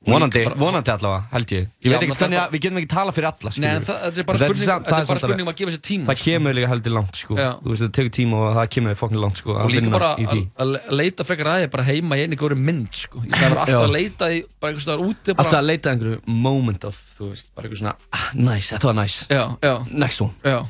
Vonandi, 0.04 0.42
bara- 0.44 0.58
vonandi 0.60 0.90
allavega, 0.92 1.20
held 1.32 1.52
ég. 1.54 1.62
Ég 1.80 1.86
Já, 1.88 1.92
veit 1.94 2.00
menn 2.02 2.10
ekki 2.10 2.12
það 2.12 2.20
hvernig 2.20 2.36
er 2.36 2.40
að, 2.44 2.50
við 2.52 2.60
getum 2.60 2.76
ekki 2.82 2.88
tala 2.92 3.12
fyrir 3.16 3.24
alla, 3.30 3.48
Nei, 3.48 3.54
skilur. 3.54 3.70
en 3.78 3.84
það, 3.86 4.00
þetta 4.04 4.20
er 4.20 4.26
bara 4.28 4.38
spurning, 4.42 4.64
þetta 4.68 4.84
það 4.84 4.98
er 5.00 5.06
bara 5.08 5.20
spurning 5.22 5.40
um 5.46 5.48
að 5.48 5.56
gefa 5.60 5.72
sér 5.72 5.80
tíma 5.88 6.04
Það 6.10 6.18
sko. 6.20 6.24
kemur 6.28 6.52
líka 6.58 6.68
heldur 6.68 6.92
langt 6.92 7.16
sko 7.22 7.36
Já. 7.40 7.48
Þú 7.64 7.68
veist, 7.72 7.82
það 7.84 7.92
tekur 7.96 8.12
tíma 8.18 8.34
og 8.44 8.50
það 8.58 8.68
kemur 8.74 8.98
fokkin 9.00 9.20
langt 9.24 9.36
sko 9.40 9.50
og 9.54 9.60
að 9.64 9.70
líka 9.72 9.80
vinna 9.80 9.96
bara 9.96 10.10
í 10.20 10.26
því 10.28 10.42
að, 10.44 10.74
að 10.76 10.92
leita 11.00 11.24
frekar 11.24 11.46
að 11.54 11.62
ég 11.64 11.70
bara 11.72 11.84
heima 11.88 12.18
í 12.20 12.20
einni 12.26 12.36
góri 12.36 12.54
mynd, 12.68 12.92
sko 13.00 13.16
ég 13.24 13.32
sagði 13.32 13.48
bara 13.54 13.64
alltaf 13.64 13.80
Já. 13.80 13.80
að 13.88 13.94
leita 13.96 14.24
í, 14.28 14.38
bara 14.60 14.68
einhvers 14.74 14.84
staðar 14.84 15.04
úti 15.08 15.32
bara, 15.32 15.40
Alltaf 15.48 15.60
að 15.62 15.68
leita 15.72 15.88
að 15.88 15.92
einhverju 15.96 16.20
moment 16.44 16.84
of, 16.84 17.00
þú 17.16 17.30
veist, 17.32 17.48
bara 17.56 17.64
einhverju 17.64 17.80
svona 17.80 17.96
ah, 18.12 18.28
Nice, 18.34 18.68
þetta 18.76 18.84
var 18.92 18.98
nice 19.00 19.24
já, 19.32 19.44
já, 19.64 19.74
Next 20.04 20.20
one 20.20 20.32
já 20.44 20.60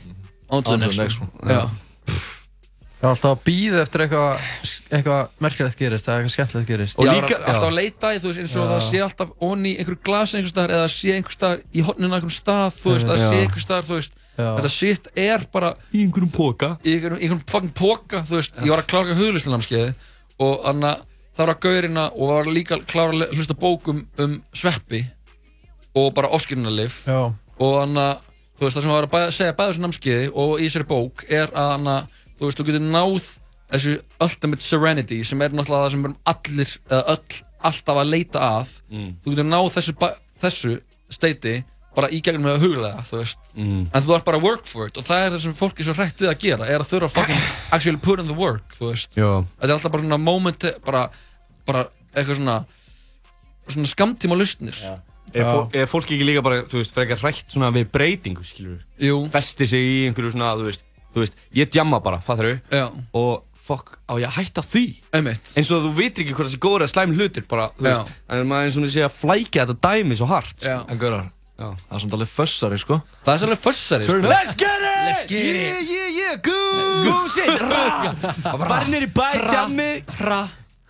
on 0.55 0.63
to 0.63 0.77
the 0.79 0.87
next 0.87 1.19
one 1.19 1.31
one. 1.43 1.51
já, 1.51 1.67
Það 3.05 3.11
er 3.11 3.17
alltaf 3.19 3.33
að 3.35 3.41
býða 3.45 3.81
eftir 3.85 4.03
eitthvað 4.05 4.45
eitthvað 4.97 5.33
merkilegt 5.45 5.77
gerist, 5.77 6.07
eða 6.09 6.15
eitthvað 6.23 6.33
skemmtilegt 6.35 6.69
gerist 6.71 6.99
Og 6.99 7.05
já, 7.05 7.11
líka- 7.13 7.27
líka, 7.29 7.39
alltaf 7.45 7.65
já. 7.65 7.69
að 7.69 7.75
leita 7.77 8.13
í, 8.15 8.21
þú 8.23 8.29
veist, 8.31 8.41
eins 8.41 8.55
og 8.57 8.65
Já. 8.65 8.71
það 8.71 8.85
sé 8.87 9.01
alltaf 9.05 9.33
onni 9.45 9.73
í 9.75 9.79
einhverju 9.83 10.01
glasi 10.09 10.37
einhvers 10.39 10.53
staðar 10.55 10.73
eða 10.79 10.87
sé 10.95 11.13
einhvers 11.19 11.37
staðar 11.37 11.61
í 11.75 11.85
hotninu 11.85 12.09
einhverjum 12.17 12.33
stað, 12.39 12.79
þú 12.81 12.95
veist, 12.95 13.11
að 13.13 13.21
Já. 13.21 13.27
sé 13.29 13.41
einhvers 13.45 13.67
staðar, 13.67 13.85
þú 13.91 13.99
veist 13.99 14.13
Já. 14.39 14.49
þetta 14.57 14.71
shit 14.73 15.09
er 15.27 15.45
bara 15.53 15.75
Í 15.93 16.01
einhverjum 16.07 16.33
póka 16.33 16.71
í 16.81 16.95
einhverjum, 16.97 17.21
einhverjum 17.21 17.45
fucking 17.53 17.75
póka, 17.77 18.23
þú 18.25 18.39
veist, 18.41 18.57
ég 18.65 18.73
var 18.73 18.81
að 18.81 18.89
klára 18.95 19.19
huglislinamskeiði 19.21 19.95
og 20.41 20.65
þannig 20.65 20.89
að 20.95 21.05
það 21.35 21.45
var 21.45 21.55
að 21.55 21.63
gaurina 21.69 22.05
og 22.15 22.33
var 22.33 22.53
líka 22.57 22.79
að 22.79 22.87
klára 22.89 23.21
að 23.29 23.37
hlusta 23.37 23.55
bókum 23.61 24.07
um 24.17 24.43
sveppi 24.57 25.05
og 25.95 26.15
bara 26.17 26.33
oskirnalif 26.33 27.03
Já, 27.05 27.21
og 27.61 27.73
þannig 27.85 28.05
að, 28.09 28.19
þú 28.57 28.65
veist, 28.65 28.77
það 28.79 28.83
sem 28.83 28.97
var 28.97 29.09
að 29.13 29.31
segja 29.37 29.81
námskeiði 29.85 30.29
og 30.33 30.57
í 30.59 30.69
þessari 30.71 30.89
bók 30.89 31.25
er 31.29 31.53
að 31.53 31.73
þannig 31.75 31.97
að, 31.99 32.21
þú 32.39 32.49
veist, 32.49 32.61
þú 32.61 32.67
getur 32.69 32.87
náð 32.87 33.29
þessu 33.75 33.95
ultimate 34.23 34.63
serenity 34.63 35.21
sem 35.27 35.43
er 35.43 35.55
náttúrulega 35.55 35.87
það 35.87 35.95
sem 35.95 36.03
við 36.03 36.11
erum 36.11 36.19
allir, 36.35 36.75
eða 36.91 37.05
öll, 37.15 37.39
alltaf 37.71 38.01
að 38.03 38.11
leita 38.13 38.49
að. 38.59 38.75
Þú 39.25 39.35
getur 39.35 39.49
náð 39.49 39.71
þessu, 39.79 39.95
þessu 40.43 40.75
steiti 41.15 41.55
bara 41.95 42.09
í 42.11 42.19
gegnum 42.27 42.43
með 42.49 42.57
að 42.57 42.65
huglega, 42.65 43.03
þú 43.07 43.19
veist. 43.21 43.43
Mm. 43.55 43.83
en 43.87 44.03
þú 44.03 44.15
ert 44.17 44.25
bara 44.27 44.39
að 44.41 44.47
work 44.49 44.65
for 44.67 44.89
it 44.91 44.97
og 44.99 45.05
það 45.07 45.25
er 45.25 45.29
það 45.31 45.43
sem 45.45 45.53
fólk 45.55 45.79
er 45.79 45.87
svo 45.87 45.95
hrætt 45.95 46.23
við 46.25 46.31
að 46.33 46.41
gera 46.43 46.67
er 46.67 46.83
að 46.83 46.89
þurfa 46.91 47.07
að 47.07 47.13
fucking 47.15 47.45
actually 47.77 48.01
put 48.03 48.19
in 48.19 48.27
the 48.27 48.35
work 48.35 48.75
þú 48.75 48.89
veist, 48.91 49.13
Já. 49.15 49.29
Þetta 49.61 49.69
er 49.69 49.75
alltaf 49.77 49.93
bara 49.95 50.03
svona 50.03 50.19
moment 50.19 50.67
bara, 50.89 51.03
bara 51.69 51.85
eitthvað 52.11 52.41
svona 52.41 52.57
svona 53.69 53.93
skamtíma 53.93 54.39
lustnir 54.39 54.81
Er, 55.35 55.47
fó, 55.47 55.63
er 55.75 55.87
fólk 55.91 56.11
ekki 56.11 56.27
líka 56.27 56.43
bara, 56.45 56.65
þú 56.71 56.79
veist, 56.83 56.93
frekar 56.95 57.23
hrætt 57.23 57.47
svona 57.55 57.71
við 57.75 57.89
breytingu, 57.95 58.43
skilur 58.47 58.83
jú, 59.03 59.23
Festir 59.33 59.71
sig 59.71 59.87
í 59.87 59.95
einhverju 60.09 60.35
svona, 60.35 60.51
þú 60.59 60.69
veist 60.69 60.85
Þú 61.15 61.23
veist, 61.23 61.37
ég 61.55 61.71
djamma 61.71 62.01
bara, 62.03 62.19
fattar 62.21 62.49
þau 62.51 62.79
já, 62.79 62.87
Og 63.15 63.45
fokk, 63.65 63.95
á 64.11 64.15
ég 64.21 64.27
að 64.29 64.37
hætta 64.43 64.61
því 64.67 64.83
einmitt 65.17 65.55
eins 65.57 65.71
og 65.73 65.87
þú 65.87 65.93
veitir 65.97 66.25
ekki 66.27 66.35
hvort 66.37 66.49
það 66.51 66.55
sé 66.57 66.59
góður 66.67 66.83
eða 66.85 66.93
slæm 66.93 67.15
hlutir 67.17 67.47
bara, 67.49 67.71
þú 67.79 67.87
Já. 67.87 67.95
veist, 67.95 68.11
en 68.35 68.43
maður 68.51 68.67
eins 68.69 68.77
og 68.77 68.85
þú 68.85 68.91
sé 68.93 69.05
að 69.07 69.15
flækja 69.23 69.65
þetta 69.65 69.77
dæmi 69.89 70.19
svo 70.21 70.27
hart 70.29 70.57
sko. 70.59 70.69
já. 70.69 70.81
En 70.93 70.99
gaurar, 71.01 71.31
Já. 71.55 71.69
það 71.71 71.95
er 71.97 72.03
samt 72.05 72.17
alveg 72.19 72.33
fössari 72.35 72.79
sko 72.83 72.99
það 73.25 73.33
er 73.35 73.41
svolítið 73.45 73.63
fössari 73.65 74.05
sko. 74.11 74.19
Let's 74.35 74.59
get 74.59 74.85
it! 74.85 75.01
Let's 75.05 75.25
get 75.31 75.41
it. 75.41 75.63
Yeah, 75.65 75.81
yeah, 75.95 76.11
yeah, 76.19 76.37
good! 76.45 77.09
Good 77.09 77.31
shit, 77.31 77.65
rá! 77.73 78.13
Farið 78.67 78.93
nýr 78.93 79.07
í 79.09 79.11
bæ, 79.17 79.27
tjammi 79.49 79.89
Hra. 80.19 80.43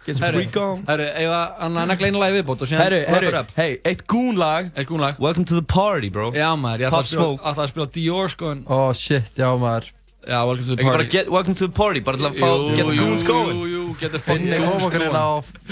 Get 0.04 0.18
some 0.18 0.32
freak 0.34 0.56
on 0.60 0.82
herru, 0.84 1.06
ef 1.16 1.30
að 1.32 1.52
hann 1.62 1.78
að 1.80 1.86
negla 1.94 2.08
einu 2.10 2.18
lagi 2.20 2.34
viðbót 2.40 2.60
og 2.66 2.68
síðan 2.68 2.82
Herru, 2.84 2.98
herru, 3.08 3.30
up. 3.38 3.54
hey, 3.56 3.78
eitt 3.88 4.02
gún 4.10 4.36
lag 4.36 4.66
eitt 4.76 4.90
gún 4.90 5.00
lag 5.00 5.16
Welcome 5.22 5.46
to 5.48 5.54
the 5.56 5.62
party, 5.64 6.10
bro 6.12 6.26
já 6.36 6.50
maður, 6.60 6.82
ég 6.82 6.90
ætla 6.90 6.98
Pop 6.98 7.06
að 7.06 7.08
spila, 7.08 7.22
Smoke. 7.30 7.44
ætla 7.54 7.64
að 7.64 7.70
spila 7.72 7.86
Dior 7.94 8.28
sko 8.34 8.50
en 8.52 8.64
ó 8.68 8.80
shit, 8.98 9.30
já 9.40 9.48
maður 9.62 9.88
já, 10.28 10.38
welcome 10.46 10.64
to 10.64 10.74
the 10.76 10.82
Ekki 10.82 10.84
bara 10.88 10.96
party 11.04 11.10
get 11.12 11.28
welcome 11.30 11.54
to 11.54 11.66
the 11.68 11.74
party, 11.76 12.00
bara 12.00 12.16
til 12.20 12.26
að 12.28 12.38
fá, 12.40 12.48
Jú, 12.48 12.76
get 12.76 12.86
the 12.88 12.94
jú, 12.96 13.04
goons 13.04 13.22
jú, 13.22 13.28
going 13.28 13.58
jú, 13.60 13.66
jú. 13.72 13.82
getur 14.00 14.20
fucking 14.24 14.44
Finni 14.48 14.58
kom 14.64 14.84
okkur 14.88 15.04
inn 15.04 15.12
snúið. 15.12 15.20
á 15.20 15.28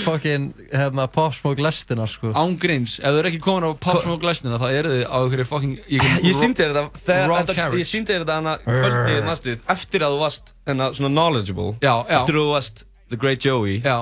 fucking 0.06 0.44
hérna, 0.72 1.06
Pop 1.12 1.34
Smoke 1.36 1.62
lestina 1.64 2.06
sko 2.10 2.32
Ángríns, 2.38 2.98
ef 3.00 3.08
þau 3.10 3.18
eru 3.22 3.30
ekki 3.32 3.40
komin 3.44 3.66
á 3.66 3.70
Pop 3.86 4.00
Smoke 4.04 4.26
lesnina 4.28 4.58
þá 4.62 4.66
eru 4.70 4.92
þið 4.96 5.04
á 5.08 5.16
einhverju 5.22 5.46
fucking 5.50 5.74
Ég 5.88 6.36
síndi 6.38 6.62
þér 6.62 6.74
þetta 6.78 7.54
þegar. 7.56 7.76
Ég 7.80 7.88
síndi 7.88 8.12
þér 8.12 8.24
þetta 8.24 8.38
hana 8.40 8.56
kvöldið 8.66 9.20
næstu 9.28 9.56
Eftir 9.76 10.06
að 10.06 10.16
þú 10.16 10.22
varst 10.26 10.52
hana, 10.68 10.90
svona 10.96 11.12
knowledgeable 11.16 11.70
Já, 11.82 11.94
já. 12.08 12.18
Eftir 12.20 12.38
að 12.38 12.42
þú 12.46 12.50
varst 12.56 12.84
The 13.12 13.16
Great 13.20 13.44
Joey 13.44 13.80
Já, 13.82 13.98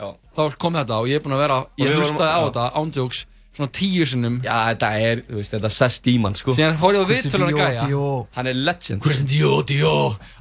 Já. 0.00 0.08
þá 0.36 0.42
kom 0.60 0.74
þetta 0.80 1.00
og 1.02 1.08
ég 1.10 1.20
er 1.20 1.24
búinn 1.24 1.36
að 1.36 1.44
vera 1.44 1.60
ég 1.80 1.94
hlustaði 1.98 2.32
á 2.32 2.40
þetta 2.48 2.66
ándjóks 2.80 3.24
svona 3.56 3.70
tíu 3.74 4.04
sinnum. 4.06 4.36
Já, 4.44 4.54
þetta 4.70 4.90
er, 5.04 5.22
þú 5.28 5.38
veist, 5.40 5.52
þetta 5.56 5.70
sest 5.74 6.06
í 6.10 6.14
mann, 6.22 6.36
sko. 6.38 6.54
Síðan 6.56 6.76
horfði 6.80 7.00
ég 7.00 7.06
á 7.06 7.10
viðtölunar 7.10 7.56
gæja 7.58 7.86
Dio 7.90 8.04
Hann 8.36 8.46
er 8.52 8.54
legend. 8.68 9.02
Christian 9.04 9.28
Dio, 9.32 9.52
Dio, 9.66 9.94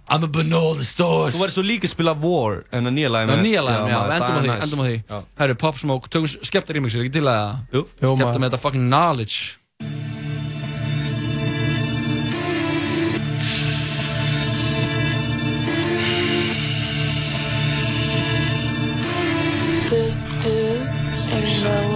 I'm 0.10 0.24
a 0.24 0.28
banal 0.28 0.76
the 0.78 0.86
stores 0.88 1.36
Þú 1.36 1.42
verður 1.44 1.56
svo 1.58 1.66
líka 1.66 1.90
að 1.90 1.94
spila 1.96 2.14
War 2.22 2.64
en 2.72 2.90
að 2.90 2.96
nýja 2.98 3.12
lagi 3.14 3.34
er 3.34 3.44
nýja 3.44 3.64
lagin, 3.66 3.92
já, 3.92 4.00
maður, 4.00 4.16
endum 4.16 4.36
á 4.36 4.42
því, 4.42 4.56
endum 4.68 4.82
á 4.82 4.86
því. 4.88 5.24
Herru, 5.42 5.58
Pop 5.66 5.78
Smoke, 5.82 6.10
tökum 6.14 6.30
skemmta 6.30 6.78
remixir, 6.78 7.04
ekki 7.06 7.18
til 7.20 7.26
að 7.28 7.40
það 7.74 7.80
Jú, 7.80 7.86
maður. 8.18 8.40
með 8.40 8.48
þetta 8.50 8.62
fucking 8.66 8.88
knowledge. 8.90 9.56
This 19.90 20.18
is 20.46 20.92
a 21.34 21.64
melody. 21.64 21.89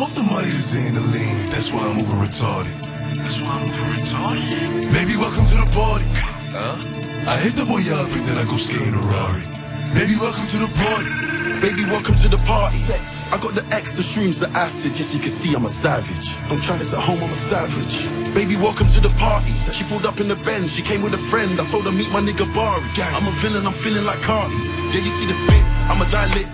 I'm 0.00 0.08
off 0.08 0.14
the 0.14 0.24
money 0.24 0.48
to 0.48 0.64
Xandaline. 0.64 1.44
That's 1.52 1.76
why 1.76 1.84
I'm 1.84 2.00
over 2.00 2.24
retarded. 2.24 2.72
That's 3.20 3.36
why 3.44 3.52
I'm 3.52 3.68
over 3.68 3.84
retarded. 3.92 4.88
Baby, 4.96 5.20
welcome 5.20 5.44
to 5.44 5.60
the 5.60 5.68
party. 5.76 6.08
Huh? 6.56 7.28
I 7.28 7.36
hit 7.36 7.52
the 7.52 7.68
boy 7.68 7.84
up 7.92 8.08
and 8.08 8.24
then 8.24 8.40
I 8.40 8.48
go 8.48 8.56
skating 8.56 8.96
a 8.96 9.02
Rari. 9.04 9.44
Baby, 9.92 10.16
welcome 10.16 10.48
to 10.56 10.64
the 10.64 10.72
party. 10.72 11.12
Baby, 11.60 11.84
welcome 11.92 12.16
to 12.16 12.32
the 12.32 12.40
party. 12.48 12.80
Sex. 12.80 13.28
I 13.28 13.36
got 13.44 13.52
the 13.52 13.60
X, 13.76 13.92
the 13.92 14.00
shrooms, 14.00 14.40
the 14.40 14.48
acid. 14.56 14.96
Just 14.96 15.12
so 15.12 15.20
you 15.20 15.20
can 15.20 15.28
see 15.28 15.52
I'm 15.52 15.68
a 15.68 15.68
savage. 15.68 16.32
Don't 16.48 16.56
try 16.64 16.80
this 16.80 16.96
at 16.96 17.04
home, 17.04 17.20
I'm 17.20 17.28
a 17.28 17.36
savage. 17.36 18.08
Baby, 18.32 18.56
welcome 18.56 18.88
to 18.96 19.04
the 19.04 19.12
party. 19.20 19.52
She 19.52 19.84
pulled 19.84 20.08
up 20.08 20.16
in 20.16 20.32
the 20.32 20.40
Benz, 20.48 20.72
she 20.72 20.80
came 20.80 21.04
with 21.04 21.12
a 21.12 21.20
friend. 21.28 21.60
I 21.60 21.68
told 21.68 21.84
her 21.84 21.92
meet 21.92 22.08
my 22.08 22.24
nigga 22.24 22.48
Bari. 22.56 22.80
I'm 23.12 23.28
a 23.28 23.34
villain, 23.44 23.68
I'm 23.68 23.76
feeling 23.76 24.08
like 24.08 24.24
Cardi. 24.24 24.64
Yeah, 24.96 25.04
you 25.04 25.12
see 25.12 25.28
the 25.28 25.36
fit, 25.44 25.60
I'm 25.92 26.00
a 26.00 26.08
dilate. 26.08 26.48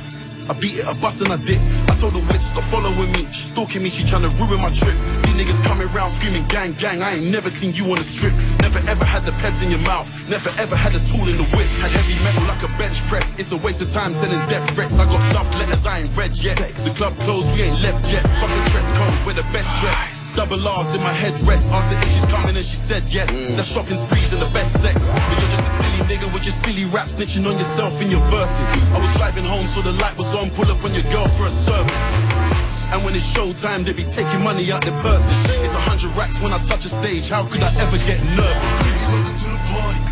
I 0.49 0.55
beat 0.55 0.79
it, 0.79 0.87
I 0.87 0.95
bust 1.03 1.23
and 1.23 1.33
I 1.33 1.39
dip. 1.43 1.59
I 1.91 1.95
told 1.99 2.15
the 2.15 2.23
witch, 2.31 2.43
stop 2.43 2.63
following 2.71 3.11
me. 3.11 3.27
She 3.35 3.43
stalking 3.51 3.83
me, 3.83 3.91
she 3.91 4.07
trying 4.07 4.23
to 4.23 4.31
ruin 4.39 4.63
my 4.63 4.71
trip. 4.71 4.95
These 5.27 5.35
niggas 5.35 5.61
coming 5.67 5.91
round 5.91 6.13
screaming, 6.13 6.47
gang, 6.47 6.73
gang. 6.79 7.03
I 7.03 7.19
ain't 7.19 7.27
never 7.27 7.51
seen 7.51 7.75
you 7.75 7.91
on 7.91 7.99
a 7.99 8.07
strip. 8.07 8.33
Never 8.63 8.79
ever 8.87 9.05
had 9.05 9.27
the 9.27 9.35
peps 9.43 9.67
in 9.67 9.71
your 9.75 9.83
mouth. 9.83 10.07
Never 10.31 10.51
ever 10.63 10.77
had 10.77 10.95
a 10.95 11.03
tool 11.03 11.27
in 11.27 11.35
the 11.35 11.47
whip. 11.55 11.67
Had 11.83 11.91
heavy 11.91 12.15
metal 12.23 12.47
like 12.47 12.63
a 12.63 12.71
bench 12.79 13.03
press. 13.11 13.35
It's 13.39 13.51
a 13.51 13.59
waste 13.59 13.83
of 13.83 13.91
time 13.91 14.15
sending 14.15 14.39
death 14.47 14.67
threats. 14.75 14.99
I 14.99 15.07
got 15.11 15.23
love 15.35 15.51
letters, 15.59 15.87
I 15.87 16.07
ain't 16.07 16.13
read 16.15 16.39
yet. 16.39 16.57
The 16.57 16.95
club 16.95 17.19
closed, 17.27 17.51
we 17.59 17.67
ain't 17.67 17.81
left 17.83 18.07
yet. 18.13 18.23
Fucking 18.39 18.67
dress 18.71 18.89
code, 18.95 19.19
we're 19.27 19.39
the 19.39 19.49
best 19.51 19.71
dress. 19.83 20.35
Double 20.37 20.61
R's 20.63 20.95
in 20.95 21.03
my 21.03 21.17
headrest. 21.17 21.67
Asked 21.75 21.97
her 21.97 21.99
if 22.07 22.13
she's 22.13 22.29
coming 22.31 22.55
and 22.55 22.67
she 22.67 22.77
said 22.77 23.03
yes. 23.11 23.33
Mm. 23.35 23.57
The 23.57 23.65
shopping 23.65 23.99
sprees 23.99 24.33
and 24.33 24.43
the 24.43 24.51
best 24.53 24.79
sex. 24.79 25.09
But 25.09 25.25
you're 25.41 25.51
just 25.51 25.65
a 25.65 25.73
silly 25.83 26.03
nigga 26.07 26.29
with 26.31 26.45
your 26.45 26.55
silly 26.55 26.85
rap 26.93 27.09
snitching 27.09 27.49
on 27.49 27.57
yourself 27.59 27.97
in 28.03 28.11
your 28.11 28.23
verses. 28.31 28.69
I 28.93 29.01
was 29.01 29.13
driving 29.17 29.45
home 29.45 29.67
so 29.67 29.81
the 29.81 29.97
light 29.97 30.17
was 30.17 30.36
on. 30.37 30.51
Pull 30.51 30.69
up 30.69 30.85
on 30.85 30.93
your 30.93 31.07
girl 31.13 31.29
for 31.35 31.45
a 31.45 31.53
service. 31.53 32.93
And 32.93 33.03
when 33.05 33.17
it's 33.17 33.27
showtime, 33.27 33.85
they 33.85 33.93
be 33.93 34.05
taking 34.05 34.41
money 34.45 34.71
out 34.71 34.85
their 34.85 34.97
purses. 35.01 35.35
It's 35.65 35.75
a 35.75 35.83
hundred 35.83 36.15
racks 36.15 36.39
when 36.41 36.53
I 36.53 36.59
touch 36.63 36.85
a 36.85 36.93
stage. 36.93 37.29
How 37.29 37.45
could 37.45 37.63
I 37.65 37.73
ever 37.81 37.99
get 37.99 38.23
nervous? 38.37 38.75
Baby, 38.85 39.03
welcome 39.11 39.37
to 39.37 39.49
the 39.51 39.63
party. 39.73 40.03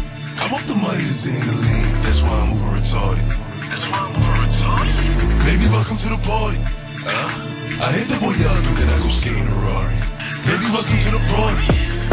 I'm 0.40 0.50
off 0.52 0.66
the 0.66 0.74
money 0.74 1.04
to 1.04 1.14
Xandaline. 1.14 1.94
That's 2.02 2.20
why 2.24 2.34
I'm 2.40 2.50
over 2.56 2.70
retarded. 2.74 3.26
That's 3.68 3.86
why 3.86 4.00
I'm 4.02 4.16
over 4.16 4.34
retarded. 4.42 4.96
Baby, 5.46 5.66
welcome 5.70 5.98
to 6.02 6.08
the 6.08 6.20
party. 6.24 6.60
Huh? 7.04 7.84
I 7.84 7.92
hit 7.92 8.08
the 8.08 8.18
boy 8.18 8.34
up 8.34 8.64
and 8.64 8.76
then 8.80 8.88
I 8.90 8.98
go 9.04 9.08
skating 9.12 9.46
a 9.46 9.54
Rari. 9.54 9.98
Baby, 10.48 10.66
welcome 10.72 10.98
to 11.04 11.10
the 11.14 11.22
party. 11.30 11.64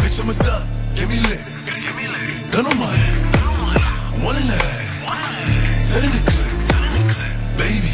Bitch, 0.03 0.19
I'm 0.21 0.29
a 0.29 0.35
duck. 0.35 0.67
Get 0.95 1.07
me 1.09 1.17
lit. 1.25 1.41
Gun 2.51 2.67
on 2.67 2.77
my 2.77 2.91
head. 2.91 4.21
One 4.21 4.35
and 4.35 4.49
a 4.51 4.57
half. 4.57 5.89
Ten 5.89 6.03
in 6.05 6.11
the 6.11 6.21
clip. 6.27 7.57
Baby. 7.57 7.90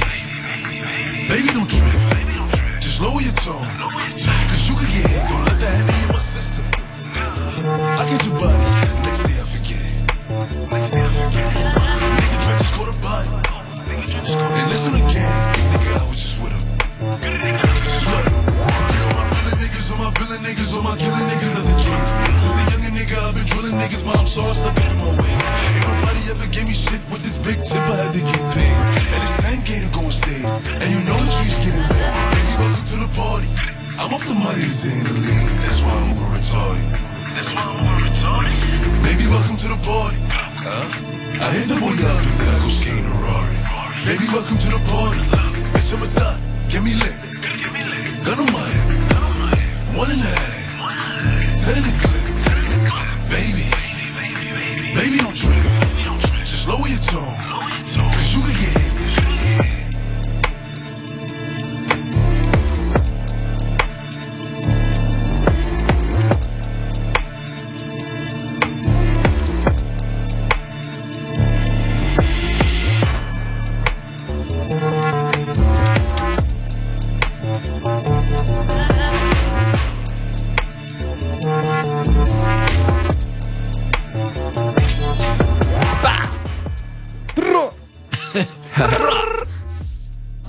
Baby, 1.28 1.50
don't 1.50 1.70
trip. 1.70 2.80
Just 2.80 3.02
lower 3.02 3.22
your 3.22 3.34
tone. 3.34 3.68
Cause 3.80 4.70
you 4.70 4.76
could 4.76 4.88
get 4.88 5.10
hit. 5.10 5.30
Don't 5.30 5.46
let 5.46 5.60
that 5.60 5.76
heavy 5.76 6.06
in 6.06 6.12
my 6.14 6.20
system. 6.20 6.66
I 7.66 8.08
get 8.10 8.26
your 8.26 8.40
body. 8.40 8.67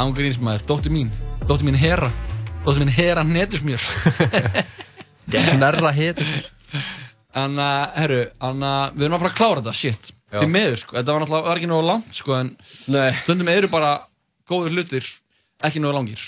Ángríns 0.08 0.38
maður, 0.40 0.64
dóttir 0.70 0.94
mín 0.94 1.10
Dóttir 1.44 1.68
mín 1.68 1.76
Hera 1.76 2.08
Dóttir 2.64 2.84
mín 2.84 2.92
Hera 2.96 3.24
netusmjör 3.26 3.82
Nerra 5.60 5.92
hitur 5.92 6.30
En, 7.36 7.58
uh, 7.60 7.84
herru, 7.94 8.22
en, 8.40 8.62
uh, 8.64 8.88
við 8.96 9.04
erum 9.04 9.18
að 9.18 9.22
fara 9.22 9.30
að 9.30 9.36
klára 9.38 9.60
þetta, 9.60 9.74
shit. 9.76 10.08
Já. 10.32 10.38
Því 10.40 10.48
meður, 10.50 10.78
sko, 10.80 10.96
þetta 10.96 11.12
var 11.14 11.22
náttúrulega 11.22 11.48
var 11.48 11.60
ekki 11.60 11.68
náðu 11.70 11.84
langt, 11.86 12.16
sko 12.16 12.34
En 12.38 12.48
Nei. 12.94 13.10
stundum 13.20 13.50
eru 13.52 13.68
bara 13.72 13.92
góður 14.48 14.74
hlutir 14.74 15.06
ekki 15.68 15.82
náðu 15.82 15.94
langir. 15.98 16.24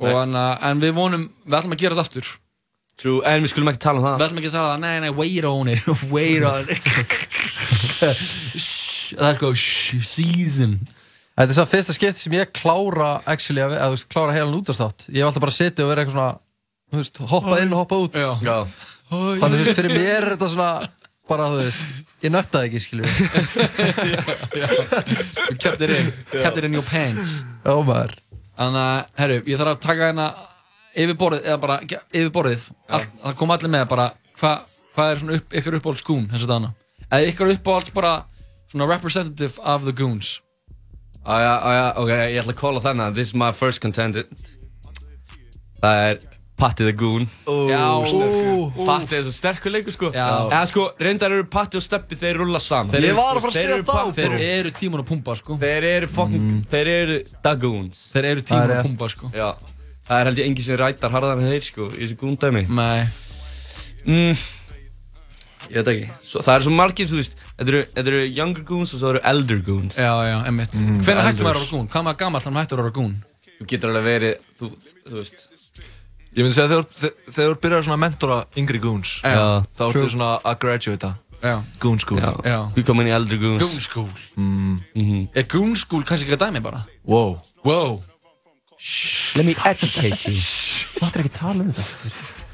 Og 0.00 0.10
en, 0.10 0.34
uh, 0.36 0.56
en 0.70 0.82
við 0.82 0.96
vonum, 0.96 1.28
við 1.44 1.58
ætlum 1.60 1.76
að 1.76 1.84
gera 1.84 1.98
þetta 1.98 2.06
aftur. 2.08 2.32
True, 2.96 3.20
en 3.28 3.44
við 3.44 3.52
skulum 3.52 3.70
ekki 3.74 3.82
tala 3.84 4.00
um 4.00 4.06
Við 4.06 4.16
það 4.16 4.26
ætlum 4.26 4.40
ekki 4.40 4.50
að 4.50 4.56
tala, 4.56 4.80
nei, 4.80 4.96
nei, 5.04 5.12
wait 5.20 5.48
on 5.52 5.68
it. 5.68 5.80
Wait 6.16 6.48
on 6.48 6.64
it. 6.72 6.80
Það 9.06 9.28
er 9.28 9.36
sko, 9.36 9.52
season 10.02 10.72
Þetta 11.36 11.52
er 11.52 11.56
það 11.58 11.70
fyrsta 11.72 11.94
skipti 11.96 12.22
sem 12.24 12.34
ég 12.36 12.52
klára 12.56 13.08
actually, 13.28 13.60
að, 13.60 13.74
að, 13.76 13.90
veist, 13.92 14.08
klára 14.12 14.32
heilan 14.32 14.56
útastátt 14.56 15.04
Ég 15.10 15.20
hef 15.20 15.28
alltaf 15.28 15.42
bara 15.44 15.52
setið 15.56 15.84
og 15.84 15.90
verið 15.90 16.02
eitthvað 16.06 16.16
svona 16.16 16.32
veist, 16.96 17.20
hoppa 17.32 17.58
inn 17.60 17.74
og 17.76 17.82
hoppa 17.82 17.98
út. 18.06 18.16
Já, 18.16 18.30
Já. 18.40 18.56
Þannig 19.10 19.42
þú 19.42 19.60
veist, 19.60 19.76
fyrir 19.80 19.92
mér 19.92 20.16
er 20.16 20.28
þetta 20.32 20.48
svona 20.54 20.70
bara, 21.26 21.48
þú 21.52 21.58
veist, 21.60 21.82
ég 22.24 22.32
nöttaði 22.32 22.70
ekki, 22.70 22.80
skilju 22.86 23.04
you 25.50 25.56
kept 25.60 25.82
it 25.82 25.90
in. 25.90 26.12
Kept 26.32 26.56
it 26.56 26.64
in 26.68 26.76
your 26.78 26.86
pants. 26.86 27.40
Ó 27.66 27.82
maður. 27.84 28.16
Þannig 28.56 28.80
að, 28.82 29.10
herru, 29.20 29.38
ég 29.50 29.60
þarf 29.60 29.74
að 29.74 29.82
taka 29.84 30.08
hérna 30.08 30.28
yfir 30.96 31.18
borðið, 31.20 31.44
eða 31.50 31.58
bara 31.66 31.76
yfir 31.84 32.32
borðið. 32.32 32.70
Allt, 32.88 33.12
Það 33.26 33.38
kom 33.42 33.52
allir 33.56 33.72
með 33.76 33.84
bara 33.92 34.06
Hvað 34.40 34.72
hva 34.96 35.10
er 35.12 35.20
svona 35.20 35.36
upp, 35.36 35.52
ykkur 35.52 35.76
uppáhalds 35.78 36.04
goon 36.06 36.26
þess 36.30 36.46
að 36.46 36.52
dana 36.54 36.72
Eða 37.06 37.30
ykkur 37.30 37.52
uppáhalds 37.52 37.92
bara 37.96 38.12
svona 38.72 38.88
representative 38.88 39.60
of 39.62 39.84
the 39.84 39.94
goons 39.96 40.38
Ája, 41.26 41.52
ája, 41.66 41.86
ok, 41.98 42.10
ég 42.30 42.38
ætla 42.42 42.52
að 42.54 42.60
kóla 42.60 42.80
þennan 42.84 43.14
This 43.16 43.32
is 43.32 43.34
my 43.34 43.50
first 43.52 43.80
contender 43.82 44.24
Það 45.82 46.02
er 46.10 46.18
Patti 46.56 46.86
the 46.86 46.92
Goon. 46.96 47.26
Já, 47.68 47.82
Patti 48.86 49.18
er 49.18 49.24
svo 49.26 49.32
sterkur 49.36 49.74
leikur 49.74 49.92
sko. 49.92 50.08
Já. 50.14 50.24
Eða 50.48 50.62
sko, 50.70 50.86
reyndar 51.04 51.34
eru 51.36 51.44
Patti 51.52 51.76
og 51.76 51.82
Steppi, 51.84 52.16
þeir 52.16 52.38
rulla 52.40 52.56
saman. 52.64 52.94
Þeir 52.94 53.04
Ég 53.04 53.10
eru- 53.12 53.18
var 53.18 53.36
að 53.36 53.42
fara 53.44 53.50
að 53.52 53.56
Þeir 53.58 53.60
segja 53.66 53.74
eru 53.74 53.84
það, 53.84 53.92
pa- 53.92 54.14
Þeir 54.16 54.30
bro. 54.32 54.38
eru 54.54 54.70
tímun 54.78 55.02
og 55.02 55.06
pumpa 55.10 55.34
sko. 55.36 55.58
Þeir 55.60 55.84
eru 55.90 56.06
fucking, 56.08 56.46
þeir 56.72 56.86
eru 56.94 57.18
the 57.44 57.52
Goons. 57.60 58.00
Þeir 58.14 58.24
eru 58.30 58.40
Það 58.40 58.48
tímun 58.48 58.62
er 58.62 58.70
og 58.70 58.76
rétt. 58.78 58.86
pumpa 58.88 59.08
sko. 59.12 59.30
Já. 59.36 59.50
Það 60.08 60.16
er 60.20 60.24
held 60.30 60.38
ég 60.40 60.46
engin 60.48 60.64
sem 60.70 60.76
rætar 60.80 61.10
harðar 61.12 61.36
en 61.42 61.50
þeir 61.52 61.62
sko, 61.68 61.90
í 61.92 62.00
þessu 62.06 62.16
Goon-dæmi 62.24 62.64
Nei. 62.72 63.04
Mm, 64.06 64.36
Ég 65.70 65.76
veit 65.80 65.88
ekki. 65.92 66.06
Svo, 66.22 66.40
Það 66.46 66.54
eru 66.58 66.64
svo 66.68 66.74
margir, 66.76 67.08
þú 67.10 67.16
veist 67.20 67.34
Þetta 67.58 68.02
eru, 68.06 68.20
younger 68.36 68.62
Goons 68.68 68.92
og 68.94 69.00
svo 69.00 69.08
eru 69.14 69.20
elder 69.24 69.60
Goons. 69.66 69.96
Já, 69.98 70.12
já, 70.30 70.36
emmitt 70.50 70.74
Mm, 70.76 71.00
Hvenær 71.02 71.24
hættum 71.26 71.44
maður 71.46 71.56
að 71.56 71.64
vera 71.64 71.72
gún? 71.72 71.88
Hvað 71.90 72.04
maður 72.06 72.18
gammal 72.22 72.42
hann 72.44 72.56
hættur 72.60 72.78
að 72.78 72.82
vera 72.86 72.94
gún? 73.00 73.14
Þú 73.56 73.66
getur 73.72 73.90
alveg 73.90 74.04
verið, 74.06 74.34
þú, 74.58 74.70
þú 75.08 75.14
veist. 75.20 75.38
Ég 76.36 76.44
myndi 76.44 76.52
segja 76.56 76.68
þegar 76.68 76.86
þe- 77.00 77.14
þegar 77.32 77.50
þú 77.54 77.60
byrjar 77.64 77.82
svona 77.86 77.96
að 77.96 78.02
mentora 78.04 78.38
yngri 78.60 78.78
goons 78.84 79.10
Já. 79.24 79.64
Þá 79.78 79.84
ertu 79.88 80.10
svona 80.12 80.30
að 80.44 80.58
graduata 80.60 81.10
Já. 81.42 81.54
Goon 81.80 81.98
school. 82.00 82.18
Já, 82.20 82.32
Já. 82.44 82.58
Þú 82.76 82.82
komin 82.84 83.06
í 83.08 83.12
elder 83.16 83.36
Goons. 83.38 83.62
Goon 83.62 83.80
school. 83.80 84.08
Mm. 84.36 84.80
Mhm. 84.96 85.28
Er 85.34 85.42
goon 85.48 85.74
school 85.76 86.02
kannski 86.02 86.24
ekki 86.28 86.36
að 86.36 86.44
dæmi 86.48 86.62
bara? 86.62 86.82
Wow. 87.04 87.40
Wow. 87.64 88.02
Let 89.36 89.44
me 89.46 89.54
educate 89.64 90.26
you. 90.28 90.36
Þú 90.36 91.06
ættir 91.08 91.24
ekki 91.24 91.32
að 91.32 91.38
tala 91.40 91.60
um 91.64 91.72
þetta 91.72 91.84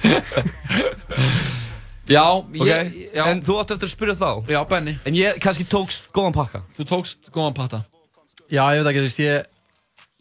Já, 2.11 2.25
Ok, 2.35 2.67
ég, 2.67 2.89
já, 3.15 3.23
en 3.31 3.43
þú 3.47 3.57
átti 3.63 3.77
eftir 3.77 3.87
að 3.89 3.93
spyrja 3.95 4.15
þá? 4.19 4.31
Já, 4.51 4.59
Benny 4.69 4.97
En 5.07 5.15
ég 5.15 5.37
kannski 5.43 5.67
tókst 5.71 6.09
góðan 6.15 6.35
pakka. 6.35 6.63
Þú 6.75 6.87
tókst 6.91 7.31
góðan 7.35 7.55
patta 7.55 7.83
Já, 8.51 8.65
ég 8.75 8.83
veit 8.83 8.91
ekki, 8.91 9.03
þú 9.03 9.07
veist, 9.07 9.21
ég, 9.23 9.47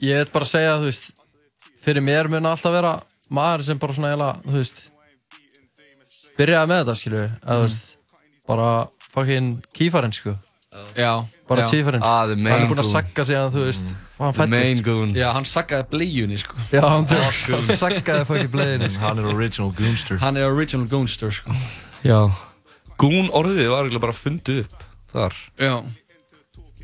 ég 0.06 0.22
veit 0.22 0.32
bara 0.36 0.46
að 0.48 0.52
segja, 0.54 0.76
þú 0.80 0.88
veist, 0.92 1.10
fyrir 1.82 2.06
mér 2.06 2.30
mun 2.32 2.46
alltaf 2.48 2.72
vera 2.76 2.94
maður 3.34 3.66
sem 3.68 3.80
bara 3.82 3.96
svona 3.98 4.12
eiginlega, 4.14 4.38
þú 4.46 4.60
veist, 4.62 4.80
byrjaði 6.38 6.70
með 6.72 6.80
þetta, 6.84 6.96
skilju, 7.02 7.24
eða 7.42 7.58
þú 7.58 7.66
veist, 7.66 7.90
bara 8.52 8.70
fucking 9.16 9.50
kýfarinn, 9.76 10.16
sko, 10.16 10.36
Já. 10.96 11.26
Bara 11.50 11.62
já. 11.62 11.68
kýfarinn, 11.68 12.02
Ah, 12.04 12.28
hann 12.32 12.46
er 12.48 12.68
búinn 12.70 12.80
að 12.80 12.88
sagga 12.92 13.26
sig 13.28 13.36
að, 13.36 13.50
þú 13.58 13.64
veist, 13.68 13.90
hann 14.18 14.34
The 14.34 14.46
main 14.48 14.64
fættist, 14.64 14.84
Goon. 14.86 15.14
Já, 15.16 15.34
hann 15.36 15.44
saggaði 15.44 15.84
bleiunni 15.92 16.38
sko. 16.40 16.56
Já, 16.72 16.82
hann, 16.88 17.06
hann 17.12 17.68
saggaði 17.84 18.26
fucking 18.30 18.52
bleiðinni, 18.54 18.88
sko. 18.94 19.02
Hann 19.04 19.20
er 19.20 19.26
original 19.34 19.72
goonster. 19.76 20.18
Hann 20.24 20.38
er 20.38 20.48
original 20.48 20.88
goonster 20.88 21.32
sko. 21.32 21.52
Já. 22.08 22.32
Goon 22.98 23.28
orðið 23.36 23.68
var 23.74 23.84
eiginlega 23.84 24.06
bara 24.06 24.16
fundið 24.16 24.64
upp 24.64 24.88
þar. 25.12 25.36
Já. 25.60 25.76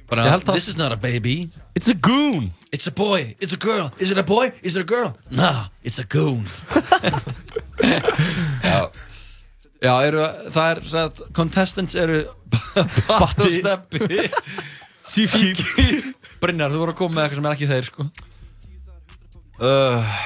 Bara, 0.09 0.37
this 0.53 0.67
is 0.67 0.77
not 0.77 0.91
a 0.91 0.95
baby. 0.97 1.49
It's 1.75 1.87
a 1.87 1.93
goon. 1.93 2.51
It's 2.71 2.87
a 2.87 2.91
boy, 2.91 3.35
it's 3.39 3.53
a 3.53 3.57
girl. 3.57 3.91
Is 3.99 4.11
it 4.11 4.17
a 4.17 4.23
boy, 4.23 4.51
is 4.63 4.75
it 4.75 4.81
a 4.81 4.85
girl? 4.85 5.17
Nah, 5.31 5.67
it's 5.83 5.99
a 5.99 6.03
goon. 6.03 6.45
Já 8.63 8.89
Já, 9.83 9.93
eru, 10.07 10.23
það 10.55 10.69
er, 10.71 10.79
sagt, 10.89 11.21
contestants 11.37 11.95
eru 12.01 12.23
Batt 13.07 13.41
og 13.43 13.51
Steppi. 13.53 14.29
Sífkýr 15.07 15.59
Brynjar, 16.41 16.73
þú 16.73 16.81
voru 16.81 16.93
að 16.95 16.99
koma 16.99 17.15
með 17.19 17.27
eitthvað 17.27 17.37
sem 17.41 17.45
er 17.47 17.55
ekki 17.57 17.69
þeir 17.69 17.87
sko. 17.91 18.07
Uh, 19.57 20.17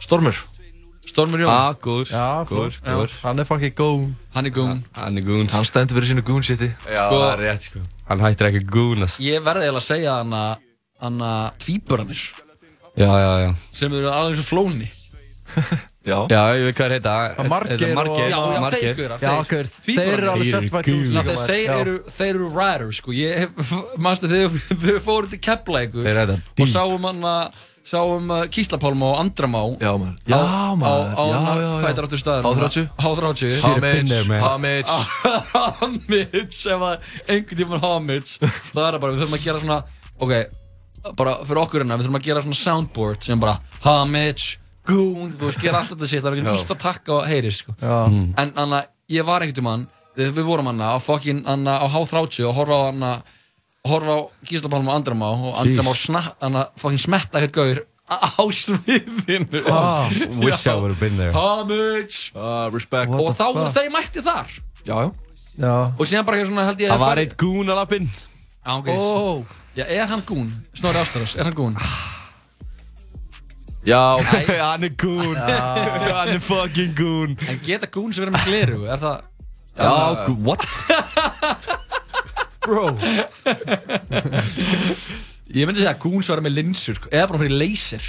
Stormur. 0.00 0.36
Stormur 1.10 1.40
Jón, 1.42 1.50
Ah, 1.50 1.74
góður 1.82 2.10
Já, 2.10 2.44
Góður, 2.46 2.76
góður. 2.84 3.14
Hann 3.24 3.38
er 3.42 3.46
fucking 3.48 3.74
góð, 3.74 4.04
hann 4.34 4.46
er 4.46 4.50
goon. 4.54 4.82
Hann 4.94 5.16
er 5.18 5.24
goon. 5.26 5.48
Hann 5.50 5.64
stendur 5.66 5.96
fyrir 5.98 6.10
sínu 6.12 6.22
goon 6.26 6.42
shiti. 6.46 6.68
Já, 6.86 7.06
Sko- 7.08 7.20
það 7.20 7.32
er 7.32 7.42
rétt 7.44 7.66
sko. 7.66 7.80
Hann 8.08 8.20
hættir 8.24 8.46
ekki 8.50 8.60
að 8.62 8.70
goonast. 8.74 9.20
Ég 9.24 9.42
verði 9.42 9.66
eiginlega 9.66 9.82
að 9.82 9.88
segja 9.88 10.14
hann 10.20 10.32
að 10.32 10.56
hann 11.00 11.18
að 11.24 11.58
tvíburanir 11.64 12.22
Já, 12.98 13.06
já, 13.08 13.30
já. 13.46 13.50
Sem 13.72 13.92
eru 13.94 14.10
alveg 14.10 14.36
eins 14.36 14.42
og 14.44 14.48
flóni 14.50 14.88
Já. 16.00 16.16
Ég 16.56 16.62
veit 16.64 16.76
hvað 16.78 16.86
er 16.86 16.92
þetta 16.96 17.14
Að 17.42 17.48
Margeir 17.50 17.80
Þetta 17.80 17.88
er 17.90 18.08
og- 18.08 18.20
Já, 18.20 18.38
þeir 18.72 18.94
já, 19.20 19.32
þeir 19.50 19.66
þeir 19.84 20.12
eru 20.14 20.30
alveg. 20.32 20.46
Ná, 20.56 21.20
útlíka 21.20 21.24
þeir, 21.26 21.42
þeir, 21.50 21.72
eru, 21.80 21.96
þeir 22.18 22.30
eru 22.34 22.46
riders 22.56 23.00
sko. 23.02 23.16
Manstu 24.00 24.30
þegar 24.30 24.54
við- 24.86 25.02
fórum 25.04 25.28
til 25.34 25.40
eru 25.44 26.38
og 26.40 26.70
sáum 26.72 27.04
hann 27.10 27.20
að 27.20 27.66
sáum 27.90 28.30
uh, 28.30 28.46
Kíslapálma 28.52 29.06
og 29.12 29.18
Andramá 29.24 29.60
Já 29.80 29.90
maður. 29.98 30.16
Já 30.30 30.40
maður. 30.78 31.10
á, 31.10 31.24
Já 31.26 31.36
á, 31.36 31.54
já 31.60 31.68
hvað 31.68 31.86
heitir 31.90 32.04
já 32.04 32.08
áttur 32.08 32.20
staður? 32.22 32.48
H30? 32.48 32.88
H30 33.04 33.54
Should've 33.60 33.80
been 33.84 34.06
there, 34.06 34.24
man. 34.28 34.40
Homage 34.40 34.88
Homage 35.80 36.60
ef 36.70 36.84
að 36.86 37.10
einhvern 37.26 37.60
tímann 37.60 37.82
homage 37.84 38.38
það 38.40 38.84
er 38.86 38.96
það 38.96 39.00
bara, 39.04 39.12
við 39.14 39.22
þurfum 39.24 39.36
að 39.38 39.44
gera 39.46 39.62
svona 39.64 39.78
ok, 40.20 40.34
bara 41.18 41.34
fyrir 41.48 41.62
okkur 41.64 41.82
hérna 41.84 41.96
við 42.00 42.06
þurfum 42.06 42.20
að 42.20 42.26
gera 42.28 42.44
svona 42.46 42.60
soundboard 42.60 43.26
sem 43.26 43.40
bara 43.42 43.56
homage, 43.84 44.59
goon, 44.88 45.32
þú 45.38 45.48
veist, 45.50 45.60
gera 45.62 45.80
allt 45.82 45.90
þetta 45.94 46.08
shit 46.08 46.22
það 46.24 46.32
er 46.32 46.38
ekki 46.40 46.46
nýst 46.54 46.70
að 46.74 46.80
takka 46.82 47.12
og 47.18 47.26
heyri 47.28 47.50
sko. 47.54 47.74
Já, 47.80 47.98
en 48.44 48.52
anna, 48.56 48.82
ég 49.12 49.26
var 49.28 49.42
einhvern 49.44 49.58
tímann 49.60 49.86
við, 50.16 50.32
við 50.38 50.46
vorum 50.48 50.70
anna 50.72 50.94
á 50.94 50.98
fokkin 51.02 51.44
anna 51.48 51.78
á 51.82 51.86
H30 51.90 52.46
og 52.48 52.54
horfa 52.56 52.78
á 52.80 52.82
anna 52.90 53.12
horfa 53.86 54.16
á 54.16 54.20
Gíslapálma 54.48 54.90
og 54.92 54.98
Andramá 55.00 55.28
og 55.36 55.54
Andramá 55.62 55.94
snart, 55.96 56.34
anna, 56.42 56.66
fokkin 56.80 56.98
smetta 57.00 57.40
hér 57.42 57.52
gaur 57.54 57.82
á 58.10 58.42
sviðinu 58.50 59.62
Ah, 59.70 60.08
Wish 60.42 60.66
I 60.66 60.74
would 60.74 60.90
have 60.96 61.00
been 61.00 61.16
there 61.16 61.30
homage 61.32 62.32
uh, 62.34 62.66
Respect 62.74 63.10
What 63.12 63.20
og 63.22 63.36
þá 63.38 63.44
fuck? 63.44 63.54
voru 63.60 63.74
þeir 63.78 63.92
mætti 63.94 64.24
þar 64.26 64.50
Já 64.84 64.96
já 65.04 65.10
já, 65.60 65.74
og 65.94 66.06
síðan 66.08 66.24
bara 66.26 66.40
hér 66.40 66.48
svona 66.48 66.64
held 66.66 66.80
ég 66.82 66.90
Það 66.90 67.02
var 67.04 67.20
eitt 67.22 67.36
goon 67.38 67.68
að 67.70 67.78
lappinn 67.82 68.08
Já, 68.10 68.72
ok. 68.76 68.88
Ó. 68.92 69.44
Já, 69.78 69.84
er 69.86 70.06
hann 70.10 70.20
gún? 70.28 70.50
Snorri 70.76 71.00
Ástaros, 71.00 71.32
er 71.38 71.46
hann 71.48 71.54
gún? 71.56 71.76
Já 73.86 74.20
Hann 74.64 74.84
er 74.84 74.94
goon 75.00 75.36
Hann 75.40 76.34
er 76.34 76.40
fucking 76.44 76.92
goon 76.98 77.36
En 77.48 77.60
geta 77.64 77.88
gún 77.88 78.12
sem 78.12 78.24
verið 78.26 78.36
með 78.36 78.48
gleru, 78.48 78.80
er 78.92 79.00
það? 79.00 79.22
Já, 79.80 80.24
goon, 80.26 80.42
what? 80.44 80.66
Bro 82.60 82.84
Ég 85.50 85.66
myndi 85.66 85.80
segja 85.80 85.94
að 85.94 86.02
gún 86.04 86.20
sem 86.22 86.34
verið 86.36 86.46
með 86.46 86.56
linsur, 86.60 86.98
sko. 87.00 87.08
eða 87.10 87.26
bara 87.32 87.40
fyrir 87.42 87.56
laser. 87.58 88.04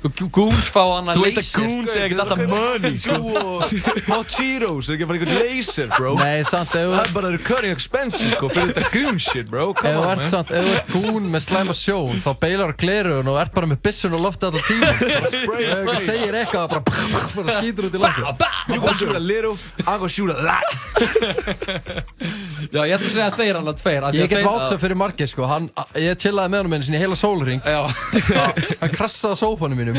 Gúns 0.00 0.68
fá 0.72 0.80
hann 0.96 1.10
að 1.12 1.18
Þú 1.18 1.22
veist 1.26 1.36
að 1.36 1.44
laser. 1.44 1.60
goon 1.60 1.84
segja 1.90 2.04
ekkert 2.08 2.20
alltaf 2.24 2.40
money 2.48 2.94
sko. 3.02 3.16
Þú 3.20 3.30
og 3.36 3.60
Hot 4.08 4.28
Cheetos 4.32 4.88
er 4.88 4.94
ekki 4.96 5.06
bara 5.10 5.18
einhvern 5.18 5.36
laser 5.42 5.88
bro. 5.92 6.12
Nei, 6.16 6.40
samt, 6.48 6.72
ef 6.72 6.88
Það 6.94 7.02
er 7.04 7.12
bara 7.18 7.32
þeir 7.34 7.44
cutting 7.50 7.74
expenses 7.76 8.32
sko 8.32 8.48
fyrir 8.54 8.70
þetta 8.72 8.92
goon 8.94 9.18
shit 9.20 9.50
bro. 9.52 9.66
Ef 9.76 9.82
þú 9.84 10.06
ert 10.14 10.24
samt, 10.32 10.48
ef 10.56 10.64
þú 10.64 10.72
ert 10.78 10.88
gún 10.94 11.24
með 11.34 11.44
slæma 11.44 11.74
sjón 11.76 12.16
þá 12.24 12.30
beilar 12.46 12.72
á 12.72 12.74
glerugun 12.80 13.28
og 13.34 13.36
ert 13.42 13.52
bara 13.58 13.68
með 13.74 13.82
byssun 13.84 14.16
og 14.16 14.24
loftið 14.24 14.46
alltaf 14.48 14.64
tíma. 14.70 14.92
Spray 15.36 15.68
Ef 15.68 15.84
þú 15.90 15.96
segir 16.06 16.34
eitthvað 16.40 16.66
bara, 16.72 16.82
bara 17.36 17.58
skýtur 17.60 17.90
út 17.90 17.94
í 17.94 18.02
loftu 18.06 18.22
You 18.70 18.80
gonna 18.80 18.96
shoot 18.96 19.16
a 19.16 19.20
little 19.20 19.54
I'm 19.84 19.98
gonna 20.00 20.08
shoot 20.08 20.30
a 20.32 20.40
lot 20.40 20.66
Já, 22.72 22.82
ég 22.86 22.94
ætla 22.96 23.06
að 23.08 23.14
segja 23.14 23.28
að 23.30 23.38
þeir 23.40 23.54
hann 23.60 23.70
að 23.72 23.78
tveir. 23.82 24.02
af 24.04 24.12
því 24.14 24.18
Ég 24.20 24.24
að 24.24 24.30
get 24.30 24.38
þeir- 24.38 24.48
vátsað 24.50 24.80
fyrir 24.84 24.96
margir 25.00 25.28
sko, 25.32 25.46
hann, 25.50 25.70
ég 25.96 26.16
chillaði 26.20 26.52
með 26.54 26.62
honum 26.62 26.74
einu 26.76 26.84
sinni 26.88 26.98
í 26.98 27.02
heila 27.04 27.18
sólring 27.18 27.60
Já, 27.64 27.80
Hann 28.80 28.94
krassaði 28.94 29.34
á 29.34 29.38
sófanum 29.40 29.78
mínum 29.80 29.98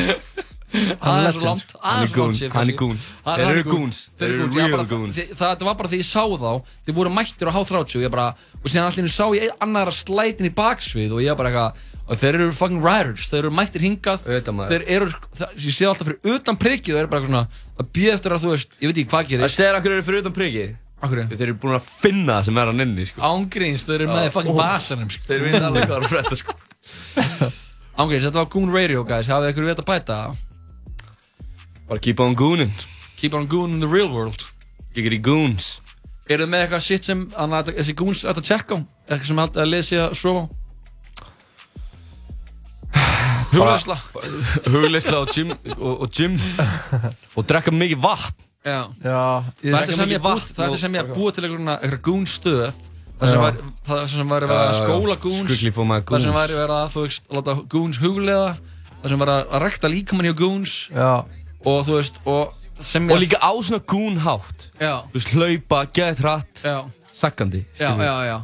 það 0.72 1.26
er 1.28 1.36
svo 1.36 1.42
legend. 1.42 1.44
langt. 1.44 1.74
Hann 1.82 1.92
er 1.92 2.08
aðeins 2.08 2.14
goon, 2.16 2.28
langt 2.32 2.40
séð, 2.40 2.52
hann 2.56 2.70
er 2.70 2.72
kannski. 2.72 2.78
goon 2.80 2.98
Hann- 3.26 3.36
Þeir 3.36 3.44
hann 3.44 3.52
eru 3.52 3.60
er 3.60 3.64
goon. 3.64 3.76
goons 3.82 3.98
Þeir 4.08 4.28
Þeir 4.28 4.36
eru 4.36 4.48
já, 4.48 4.56
real 4.56 4.72
bara- 4.72 4.88
goons 4.92 5.16
þi- 5.18 5.30
Það 5.36 5.48
þetta 5.52 5.66
var 5.68 5.76
bara 5.82 5.90
því 5.92 5.98
ég 6.00 6.08
sá 6.08 6.24
þá, 6.32 6.52
þið 6.88 6.94
voru 6.96 7.10
mættir 7.12 7.48
á 7.48 7.52
H30 7.52 7.96
og 8.00 8.04
ég 8.06 8.12
bara, 8.12 8.28
og 8.64 8.68
síðan 8.72 8.88
allir 8.92 9.10
sá 9.12 9.26
ég 9.36 9.50
annara 9.62 9.92
slætin 9.92 10.48
í 10.48 10.54
baksvið 10.56 11.12
og 11.12 11.22
ég 11.26 11.36
bara 11.38 11.50
eitthvað, 11.52 11.74
og 12.12 12.18
þeir 12.18 12.34
eru 12.40 12.52
fucking 12.52 12.82
riders, 12.84 13.28
þeir 13.32 13.40
eru 13.44 13.52
mættir 13.52 13.82
hingað, 13.84 14.20
Auðvitað, 14.28 14.56
maður. 14.56 14.72
þeir 14.72 14.84
eru, 14.96 15.06
það, 15.36 15.50
ég 15.60 15.76
sé 15.76 15.86
alltaf 15.92 16.08
fyrir 16.08 16.36
utan 16.40 16.58
prikið 16.58 16.92
og 16.92 16.96
þeir 16.96 17.04
eru 17.04 17.08
bara 17.12 17.22
eitthvað 17.22 17.32
svona, 17.32 17.48
að 17.80 17.86
býða 17.92 18.14
eftir 18.16 18.32
að 18.32 18.42
þú 18.42 18.50
veist, 18.56 18.70
ég 18.82 18.88
veit 18.88 18.98
ekki 18.98 19.10
hvað 19.12 19.22
Það 19.22 19.30
gerist, 19.32 19.56
segir 19.60 19.76
okkur 19.80 19.92
eru 19.92 20.04
fyrir 20.08 20.20
utan 20.24 20.34
priggi 20.40 20.66
akkur 21.02 21.24
Þeir 21.32 21.48
eru 21.48 21.58
búin 21.62 21.78
að 21.78 21.90
finna 22.02 22.38
það 22.38 22.48
sem 22.48 22.60
er 22.62 22.72
hann 22.72 22.86
inni 22.86 23.08
sko. 23.10 23.24
ángríns, 23.26 23.86
þeir 23.88 23.98
eru 23.98 24.08
með 24.12 24.28
í 24.28 24.32
fucking 24.36 24.58
vasanum, 24.58 25.10
sko. 25.12 25.28
Þeir 25.28 25.44
veit 25.48 25.58
alveg 25.68 25.90
hvað 25.90 25.98
er 25.98 26.06
að 26.06 26.14
frétta 26.14 26.40
sko. 26.40 26.56
ángríns, 28.02 28.26
þetta 28.28 28.42
var 28.42 28.50
Goon 28.54 28.74
Radio 28.76 29.04
guys, 29.08 29.30
hafið 29.32 29.54
ykkur 29.54 29.70
veit 29.72 29.84
að 29.84 29.90
bæta, 29.92 30.22
Bara 31.92 32.00
keep 32.00 32.22
on 32.24 32.38
goonin 32.40 32.72
keep 33.20 33.36
on 33.36 33.48
Goon 33.52 33.76
in 33.76 33.82
the 33.84 33.90
real 33.90 34.10
world, 34.14 34.48
Giggity 34.96 35.20
goons. 35.22 35.80
Eru 36.32 36.46
þið 36.46 36.52
með 36.54 36.64
eitthvað 36.66 36.86
shit 36.86 37.08
sem, 37.08 37.26
annað, 37.40 37.74
þessi 37.76 37.96
Goons 38.00 38.24
ætti 38.24 38.42
að 38.42 38.48
checka 38.48 38.78
á, 38.78 38.80
eitthvað 39.10 39.28
sem 39.30 39.42
haldið 39.42 39.64
að 39.66 39.84
sig 39.88 40.02
að 40.02 40.16
sofa 40.20 40.42
á, 40.42 40.62
hugleðsla, 43.52 43.98
Hugleisla 44.72 45.20
og 45.26 45.34
gym 45.36 45.52
og, 45.76 46.06
og 46.06 46.10
Og 47.38 47.48
drekka 47.48 47.74
mikið 47.76 48.02
vatn 48.04 48.51
já. 48.66 48.80
Já, 49.02 49.20
Það 49.62 49.82
er 49.82 50.00
sem 50.00 50.14
ég 50.16 50.24
búið, 50.24 50.48
það 50.56 50.76
er 50.76 50.82
sem 50.86 50.98
ég 51.00 51.12
búið 51.16 51.36
til 51.36 51.44
eitthvað 51.44 51.60
svona 51.62 51.78
eitthvað 51.82 52.04
goon 52.08 52.26
stöð 52.30 52.80
það 53.22 53.32
sem 53.32 53.44
var 53.44 53.60
það 53.88 54.06
sem 54.14 54.34
var 54.34 54.46
verið 54.48 54.62
að 54.62 54.80
skóla 54.80 55.18
Squiggly 55.22 55.74
for 55.76 55.90
my 55.90 56.00
það 56.08 56.26
sem 56.26 56.38
var 56.38 56.56
verið 56.56 56.76
að 56.78 56.96
þú 56.96 57.06
veist 57.06 57.30
láta 57.38 57.58
goons 57.76 58.02
huglega 58.02 58.48
það 59.02 59.14
sem 59.14 59.22
var 59.22 59.34
að 59.36 59.54
rekta 59.66 59.92
líkamann 59.92 60.30
hjá 60.32 60.36
já, 60.94 61.12
og 61.66 61.86
þú 61.88 62.00
veist 62.00 62.22
og 62.26 62.58
Og 62.82 63.20
líka 63.22 63.38
á 63.38 63.54
svona 63.62 63.78
goon 63.86 64.18
hátt 64.18 64.72
já. 64.82 65.06
Þú 65.12 65.20
veist, 65.20 65.34
hlaupa, 65.36 65.86
get 65.94 66.18
hratt, 66.18 66.64
já. 66.66 66.82
sakkandi 67.14 67.66
já 67.78 67.94
já 67.94 68.16
já. 68.26 68.38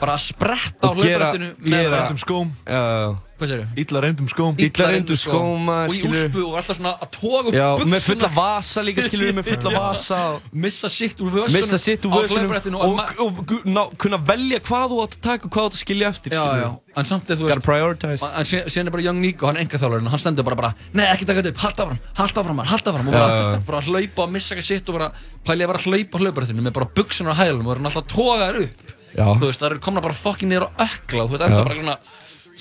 Bara 0.00 0.14
að 0.16 0.22
spretta 0.24 0.88
á 0.88 0.90
hlauparættinu 0.96 1.50
með 1.60 1.90
rættum 1.92 2.18
skóm. 2.18 2.54
Já, 2.64 2.72
já, 2.72 2.96
já 3.04 3.31
Hvað 3.42 3.50
segir 3.50 3.62
þau? 3.66 3.80
Illa 3.82 4.00
reyndum 4.04 4.28
skóm 4.30 4.60
Illa 4.62 4.88
reyndu 4.94 5.16
skóm, 5.18 5.64
maður, 5.66 5.88
Og 5.90 5.96
í 5.98 6.02
úlpu 6.06 6.42
og 6.46 6.56
alltaf 6.60 6.76
svona 6.78 6.92
að 7.02 7.08
toga 7.16 7.40
upp 7.50 7.56
Já, 7.56 7.64
buxurnar. 7.74 7.90
með 7.96 8.04
fulla 8.06 8.28
vasa 8.36 8.84
líka, 8.86 9.04
skilur 9.08 9.26
við, 9.26 9.34
með 9.40 9.48
fulla 9.50 9.72
vasa 9.82 10.18
og- 10.36 10.52
Missa 10.64 10.90
sitt 10.94 11.18
úr 11.24 11.32
vössunum 11.34 11.56
Missa 11.58 11.80
sitt 11.82 12.06
úr 12.06 12.14
vösunum 12.22 12.78
og, 12.78 13.02
og, 13.26 13.42
gu- 13.50 13.64
ná, 13.66 13.82
kunna 13.98 14.20
velja 14.30 14.60
hvað 14.68 14.86
þú 14.94 15.00
átt 15.06 15.16
að 15.18 15.26
taka 15.26 15.48
og 15.50 15.54
hvað 15.56 15.66
þú 15.66 15.72
átt 15.72 15.78
að 15.78 15.82
skilja 15.82 16.12
eftir 16.14 16.36
Já, 16.38 16.42
skilur 16.46 16.62
já, 16.62 16.70
en 17.02 17.10
samt 17.10 17.32
eða 17.34 17.40
þú 17.42 17.50
Gotta 17.50 17.66
prioritize 17.66 18.30
En 18.30 18.48
síðan 18.70 18.86
er 18.92 18.94
bara 18.94 19.06
Young 19.08 19.20
Nico, 19.26 19.50
hann 19.50 19.58
er 19.58 19.66
engaþjálfarinn 19.66 20.12
Hann 20.14 20.22
stendur 20.22 20.46
bara 20.46 20.60
bara, 20.62 20.72
nei 20.94 21.06
ekki 21.10 21.26
taka 21.26 21.42
þetta 21.42 21.54
upp, 21.56 21.62
halda 21.66 21.86
áfram, 21.88 22.00
halda 22.22 22.42
áfram 22.46 22.62
halda 22.72 22.92
áfram 22.94 23.08
Og 23.10 23.14
Já, 23.16 23.18
bara, 23.18 23.36
já, 23.42 23.52
já. 23.56 23.60
bara 23.72 23.82
að 23.82 23.90
hlaupa 23.90 24.26
og 24.28 24.32
missa 24.38 24.54
ekki 24.56 24.66
sitt 24.70 24.88
og 24.92 24.98
bara 25.00 25.10
Pæli 25.42 25.64
að 25.66 25.72
vera 25.72 25.82
að 25.82 25.88
hlaupa 25.90 26.14
á 26.14 26.20
hlaupabrettinu 26.22 26.62
með 26.68 26.76
bara 26.78 26.90
buksunar 27.00 27.34
á 27.34 27.40
hælum 27.42 27.66
Og 27.66 27.72
er 27.74 27.80
hann 27.82 27.88
alltaf 27.90 28.04
að 28.04 28.12
toga 28.14 28.50
þær 28.52 28.60
upp 28.66 28.90
Já. 29.12 29.26
Þú 29.28 29.44
veist, 29.44 29.60
það 29.60 29.72
er 29.74 29.80
komna 29.84 30.00
bara 30.00 30.14
fucking 30.16 30.48
niður 30.48 30.68
á 30.68 30.84
ökla 30.86 31.24
og 31.26 31.28
Þú 31.28 31.34
veist, 31.36 31.42
enda 31.44 31.58
Já. 31.58 31.64
bara 31.66 31.80
svona, 31.80 31.96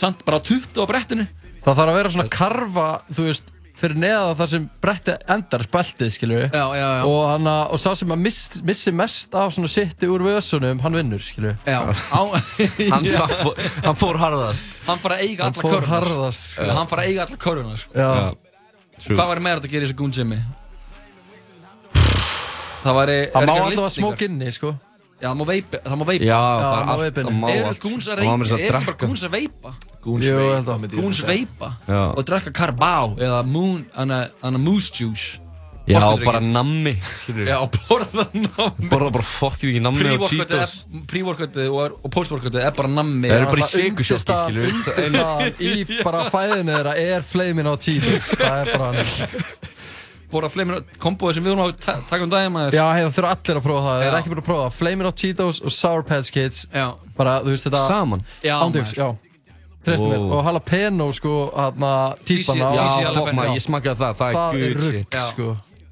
samt 0.02 0.26
bara 0.28 0.42
20 0.44 0.82
á 0.82 0.86
brettinu 0.90 1.30
Það 1.62 1.76
þarf 1.78 1.92
að 1.92 1.98
vera 2.00 2.12
svona 2.16 2.32
karfa, 2.34 2.86
þú 3.14 3.24
veist, 3.28 3.50
fyrir 3.82 3.98
neða 4.02 4.32
það 4.40 4.48
sem 4.52 4.64
bretti 4.82 5.14
endar 5.34 5.64
speltið, 5.66 6.10
skilur 6.16 6.40
við. 6.42 6.56
Já, 6.58 6.64
já, 6.78 6.86
já. 6.98 7.04
Og, 7.10 7.20
hana, 7.30 7.54
og 7.74 7.82
sá 7.82 7.92
sem 8.00 8.14
að 8.14 8.20
miss, 8.24 8.40
missi 8.66 8.94
mest 8.98 9.38
af 9.38 9.54
svona 9.54 9.70
sitti 9.70 10.10
úr 10.10 10.26
vösunum, 10.26 10.82
hann 10.82 10.98
vinnur, 10.98 11.22
skilur 11.22 11.54
við. 11.54 11.70
Já, 11.70 11.80
á, 12.18 12.22
Hann, 12.96 13.06
Já. 13.06 13.20
hann, 13.22 13.36
fór, 13.44 13.62
hann 13.86 14.00
fór 14.02 14.20
harðast 14.22 14.74
Hann 14.90 15.02
fara 15.06 15.20
að 15.20 15.26
eiga 15.28 15.46
Hann 15.46 15.54
alla 15.54 15.66
fór 15.66 15.76
körfunar 15.78 15.94
harðast, 16.10 16.50
sko. 16.50 16.66
Já, 16.66 16.74
Hann 16.80 16.92
fara 16.92 17.06
að 17.06 17.12
eiga 17.14 17.26
alla 17.28 17.42
körfunar 17.46 17.82
sko. 17.86 17.94
Já. 18.02 18.10
Hvað 19.12 19.32
væri 19.36 19.46
meira 19.50 19.62
að 19.62 19.70
gera 19.76 19.86
í 19.86 19.90
þessu 19.92 20.00
gúnsemi? 20.02 20.42
Það 22.82 22.98
væri 22.98 23.18
Það 23.34 23.50
má 23.50 23.54
alltaf 23.60 23.86
að 23.86 23.94
smók 24.00 24.26
inni, 24.26 24.54
sko. 24.58 24.74
Já, 25.22 25.28
það 25.30 25.38
má 25.42 25.46
veipa 25.52 25.82
Það 25.86 26.00
má 26.02 26.06
veipa 26.10 26.26
Já, 26.26 26.40
það 26.42 26.72
er 26.72 26.86
má 26.86 26.96
það 27.22 27.36
má 27.42 27.52
Eru 27.54 27.68
allt. 27.72 27.84
gúns 27.86 28.08
að 28.10 28.22
Það 28.22 28.48
segja 28.52 28.66
Eru 28.72 28.82
bara 28.88 28.98
gúns 29.06 29.24
að 29.28 29.36
veipa? 29.38 29.74
Gúns 30.02 30.26
Jú, 30.26 30.34
veipa, 30.40 30.56
held 30.58 30.72
að. 30.74 30.82
myndi 30.82 30.98
ég 30.98 31.04
Gúns 31.06 31.22
veipa 31.28 31.70
Já. 31.88 32.02
og 32.18 32.26
drekka 32.26 32.52
karbá 32.58 32.94
eða 33.22 33.40
moon, 33.46 33.86
hana 33.96 34.58
moose 34.58 34.92
juice 34.98 35.40
Já, 35.90 36.00
bara 36.24 36.40
nammi 36.40 36.94
Já, 37.46 37.58
borða 37.90 38.26
nammi 38.34 38.90
Bara, 38.90 39.10
bara 39.12 39.26
fokkið 39.26 39.72
ekki 39.72 39.82
nammi 39.82 40.12
og 40.14 40.28
Cheetos 40.30 40.76
Pre-workoutið 41.10 41.72
og, 41.74 41.98
post-workoutið 42.14 42.62
er 42.66 42.76
bara 42.78 42.92
nammi 42.94 43.28
Það 43.32 43.38
eru 43.40 43.50
bara 43.50 43.66
í 43.66 43.70
sykursjokki, 43.72 44.22
undirstaðan- 44.22 44.46
skilur 44.46 44.62
við. 44.62 44.74
Undirstaðan 45.08 45.62
í 45.66 46.04
bara 46.06 46.22
fæðinu 46.34 46.76
þeirra 46.78 46.94
er 47.02 47.26
fleimin 47.26 47.66
á 47.70 47.74
Cheetos. 47.82 48.30
Það 48.38 48.58
er 48.62 48.72
bara 48.78 48.92
hann. 48.94 49.02
Bóra 50.32 50.50
fleimir 50.52 50.84
komboði 51.02 51.38
sem 51.38 51.44
við 51.46 51.54
vorum 51.56 51.66
að 51.68 51.74
ta 51.84 51.98
taka 52.10 52.24
um 52.26 52.32
daginn 52.32 52.54
maður 52.56 52.78
Já, 52.78 52.86
hei, 52.96 53.02
það 53.06 53.16
þurfa 53.18 53.34
allir 53.36 53.60
að 53.60 53.66
prófa 53.66 53.82
það. 53.88 53.98
Það 54.02 54.08
er 54.12 54.18
ekki 54.22 54.32
bara 54.34 54.44
að 54.44 54.48
prófa 54.52 54.64
það. 54.68 54.78
Fleimin 54.80 55.10
á 55.10 55.14
Cheetos 55.22 55.62
og 55.66 55.76
Sour 55.76 56.06
Patch 56.08 56.32
Kids. 56.36 56.62
Já, 56.72 56.88
Bara, 57.18 57.34
þú 57.44 57.54
veist 57.56 57.68
þetta... 57.68 57.84
Saman 57.88 58.24
já 58.46 58.56
maður. 58.62 58.96
já. 58.98 59.10
Trestu 59.82 60.08
mér. 60.08 60.20
Wow. 60.22 60.36
Og 60.38 60.46
jalapeno, 60.46 61.08
sko, 61.18 61.36
aðna, 61.58 61.92
típana. 62.28 62.68
TC 62.76 63.02
Já, 63.02 63.12
fokk 63.16 63.32
maður, 63.34 63.56
ég 63.58 63.64
smakkaði 63.66 64.02
það, 64.04 64.20
það 64.20 64.28
er 64.30 64.38
er 64.38 64.60
good 64.62 64.84
rugg, 64.84 64.92
shit 64.94 65.18
sko. 65.32 65.48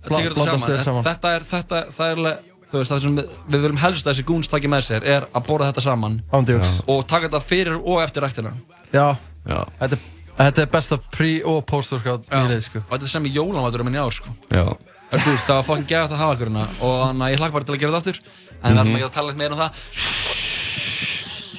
Það 0.05 0.27
saman. 0.29 0.67
vel 0.69 0.83
saman. 0.85 1.07
Þetta 1.07 1.31
er, 1.35 1.47
þetta, 1.49 1.79
það 1.95 2.11
er 2.11 2.19
alveg, 2.21 2.43
þú 2.69 2.77
veist, 2.77 2.91
það 2.93 3.01
sem 3.05 3.17
við, 3.17 3.31
við 3.49 3.63
viljum 3.65 3.81
helst 3.81 4.05
að 4.05 4.11
þessi 4.13 4.27
gúns 4.29 4.51
taki 4.51 4.69
með 4.71 4.85
sér 4.91 5.07
er 5.15 5.25
að 5.33 5.47
borða 5.49 5.71
þetta 5.71 5.83
saman 5.87 6.19
Ándjóks. 6.37 6.75
og 6.85 7.01
taka 7.09 7.25
þetta 7.27 7.41
fyrir 7.49 7.79
og 7.81 7.97
eftir 8.03 8.25
ræktina. 8.27 8.53
Já. 8.93 9.07
Já, 9.49 9.63
Þetta 9.79 9.97
er, 9.97 10.05
þetta 10.39 10.63
er 10.65 10.71
besta 10.73 10.97
pre- 11.11 11.43
og 11.45 11.59
post-workout 11.69 12.29
Já. 12.29 12.39
nýlið, 12.43 12.61
sko. 12.69 12.81
Og 12.87 12.93
þetta 12.95 13.09
er 13.09 13.13
sem 13.15 13.27
í 13.29 13.33
jólanvætur 13.35 13.83
um 13.83 13.89
minni 13.89 13.99
ár, 14.01 14.15
sko. 14.15 14.31
já 14.49 14.65
er 15.09 15.23
þú 15.23 15.31
veist, 15.33 15.47
það 15.49 15.55
var 15.57 15.65
fucking 15.65 15.87
gæðat 15.89 16.11
að 16.13 16.19
hafa 16.21 16.35
ykkur 16.37 16.49
hérna 16.51 16.65
og 16.85 16.95
þannig 17.01 17.23
að 17.25 17.31
ég 17.33 17.39
hlakka 17.41 17.55
bara 17.55 17.65
til 17.65 17.73
að 17.73 17.79
gera 17.81 17.91
þetta 17.95 18.11
aftur 18.13 18.19
en 18.59 18.75
við 18.75 18.81
ætlum 18.83 18.97
ekki 18.99 19.07
að 19.07 19.15
tala 19.15 19.31
eitthvað 19.31 19.41
meira 19.41 19.55
um 19.55 19.61
það 19.63 19.71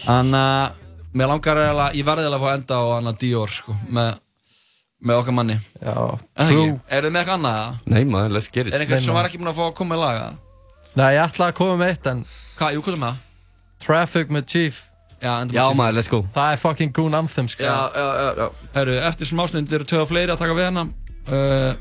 Þannig 0.00 0.40
að 0.40 1.16
mér 1.20 1.30
langar 1.30 1.58
eiginlega, 1.60 1.94
ég 1.98 2.06
verði 2.06 2.22
eiginlega 2.24 2.38
að 2.38 2.44
fá 2.44 2.50
að 2.50 2.58
enda 2.60 2.76
á 2.78 2.84
hann 2.94 3.10
að 3.10 3.16
Dior, 3.20 3.50
sko, 3.54 3.74
með, 3.90 4.10
með 5.10 5.18
okkar 5.20 5.36
manni. 5.36 5.56
Já. 5.82 5.96
Er 5.98 6.46
það 6.46 6.52
ekki? 6.54 6.76
Eru 6.96 7.08
þið 7.10 7.14
með 7.16 7.20
eitthvað 7.20 7.36
annað? 7.40 7.58
eða? 7.60 7.94
Nei 7.94 8.04
maður, 8.14 8.34
let's 8.36 8.48
get 8.50 8.62
Er 8.62 8.70
it 8.70 8.78
einhvern 8.80 9.00
Nei, 9.02 9.06
sem 9.08 9.18
var 9.18 9.28
ekki 9.28 9.40
búinn 9.42 9.50
að 9.52 9.58
fá 9.58 9.64
að 9.66 9.74
koma 9.80 9.94
með 9.94 10.02
laga? 10.04 10.28
Nei, 10.94 11.08
ég 11.16 11.24
ætlaði 11.26 11.52
að 11.52 11.58
koma 11.60 11.76
með 11.82 11.92
eitt, 11.94 12.06
en 12.10 12.22
Hvað, 12.60 12.76
jú, 12.76 12.84
hvað 12.86 12.94
er 12.96 13.02
með 13.02 13.10
það? 13.10 13.18
Traffic 13.84 14.32
með 14.36 14.46
Chief, 14.54 14.80
Já, 15.20 15.32
Já 15.52 15.64
maður, 15.76 15.98
let's 15.98 16.08
go. 16.08 16.22
Það 16.34 16.52
er 16.54 16.60
fucking 16.62 16.92
goon 16.96 17.14
anthem, 17.14 17.48
sko. 17.48 17.62
já, 17.62 17.90
já, 17.92 18.34
já 18.38 18.50
Herru, 18.74 18.94
eftir 19.10 19.28
smásnund 19.28 19.72
eru 19.72 19.84
töða 19.84 20.06
fleiri 20.08 20.32
að 20.32 20.40
taka 20.40 20.56
við 20.56 20.68
hana. 20.70 20.86
Uh, 21.28 21.72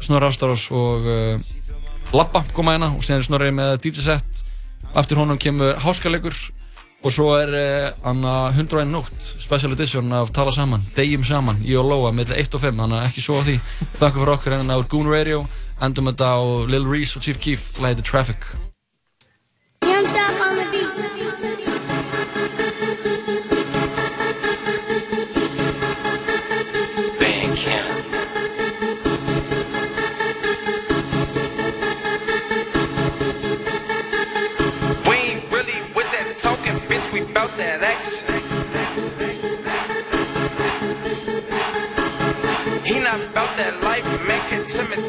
Snorri 0.00 0.28
Ástárós 0.28 0.68
og 0.70 1.08
uh, 1.10 1.40
Labba 2.14 2.44
koma 2.54 2.76
hérna 2.76 2.92
og 2.94 3.02
síðan 3.02 3.24
er 3.24 3.26
Snorri 3.26 3.50
með 3.54 3.72
DJ 3.82 4.04
set. 4.06 4.44
Eftir 4.96 5.18
honum 5.18 5.40
kemur 5.40 5.74
háskaleikur 5.82 6.36
og 7.06 7.12
svo 7.12 7.32
er 7.36 7.50
uh, 7.56 7.88
hana 8.06 8.36
101 8.54 8.92
nótt 8.92 9.30
special 9.42 9.74
edition 9.74 10.12
af 10.16 10.30
Tala 10.34 10.54
Saman 10.54 10.84
Degjum 10.96 11.26
Saman, 11.26 11.58
ég 11.66 11.80
og 11.82 11.90
Lóa, 11.90 12.12
millir 12.14 12.38
1 12.38 12.54
og 12.54 12.62
5 12.62 12.78
þannig 12.84 13.00
að 13.00 13.08
ekki 13.10 13.24
svo 13.26 13.40
á 13.40 13.46
því. 13.48 13.56
Þakka 13.98 14.20
fyrir 14.20 14.34
okkur 14.36 14.56
hérna 14.56 14.78
á 14.78 14.80
Goon 14.86 15.10
Radio. 15.10 15.42
Endum 15.82 16.08
þetta 16.12 16.30
á 16.38 16.40
Lil 16.70 16.86
Reese 16.86 17.18
og 17.18 17.26
Chief 17.26 17.42
Keef 17.42 17.74
læði 17.82 18.00
The 18.00 18.06
Traffic 18.12 18.46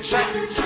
check. 0.09 0.56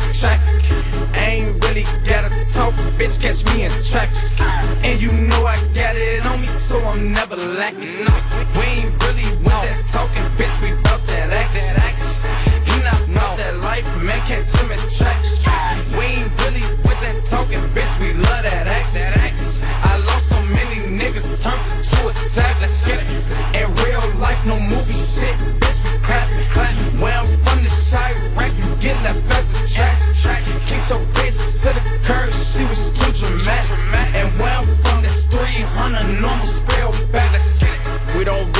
In. 0.00 0.38
Ain't 1.14 1.62
really 1.64 1.84
gotta 2.06 2.30
talk, 2.52 2.74
bitch, 2.98 3.20
catch 3.20 3.44
me 3.46 3.64
in 3.64 3.72
traffic. 3.82 4.40
And 4.84 5.00
you 5.00 5.12
know 5.12 5.46
I 5.46 5.56
got 5.74 5.96
it 5.96 6.26
on 6.26 6.40
me, 6.40 6.46
so 6.46 6.78
I'm 6.80 7.12
never 7.12 7.36
lacking. 7.36 8.04
No, 8.04 8.14
we 8.58 8.66
ain't 8.82 8.94
really 9.02 9.28
with 9.42 9.60
that 9.64 9.84
talking, 9.88 10.26
bitch, 10.38 10.56
we 10.62 10.74
bout 10.82 11.00
that 11.08 11.30
action. 11.30 11.62
He 12.66 12.76
not 12.84 13.08
about 13.08 13.36
that 13.38 13.56
life, 13.62 13.86
man, 14.02 14.20
catch 14.26 14.50
him 14.54 14.70
in 14.72 14.78
traffic. 14.90 15.53
Fast 29.74 30.22
track. 30.22 30.42
Kicked 30.66 30.90
your 30.90 31.00
bitch 31.18 31.38
to 31.62 31.70
the 31.74 31.82
curb, 32.06 32.32
she 32.32 32.64
was 32.64 32.90
too 32.90 33.12
dramatic. 33.26 33.78
And 34.14 34.28
where 34.38 34.56
I'm 34.58 34.64
from, 34.64 35.02
that's 35.02 35.24
300 35.26 36.20
normal 36.20 36.46
spell 36.46 36.92
back. 37.12 37.24
We 38.16 38.22
don't 38.24 38.53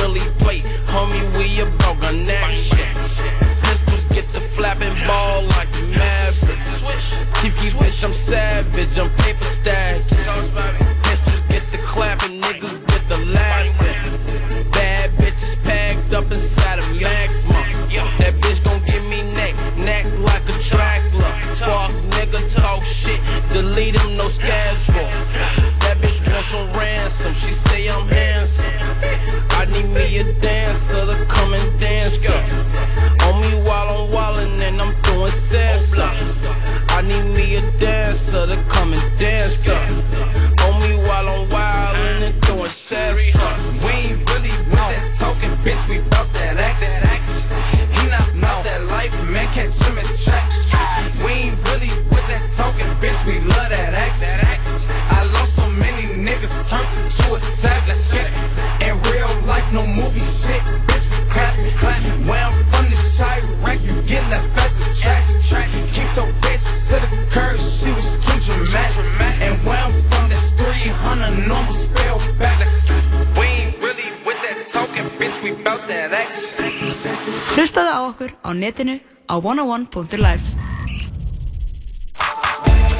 á 78.45 78.53
netinu 78.53 79.01
á 79.25 79.35
101.life 79.41 80.75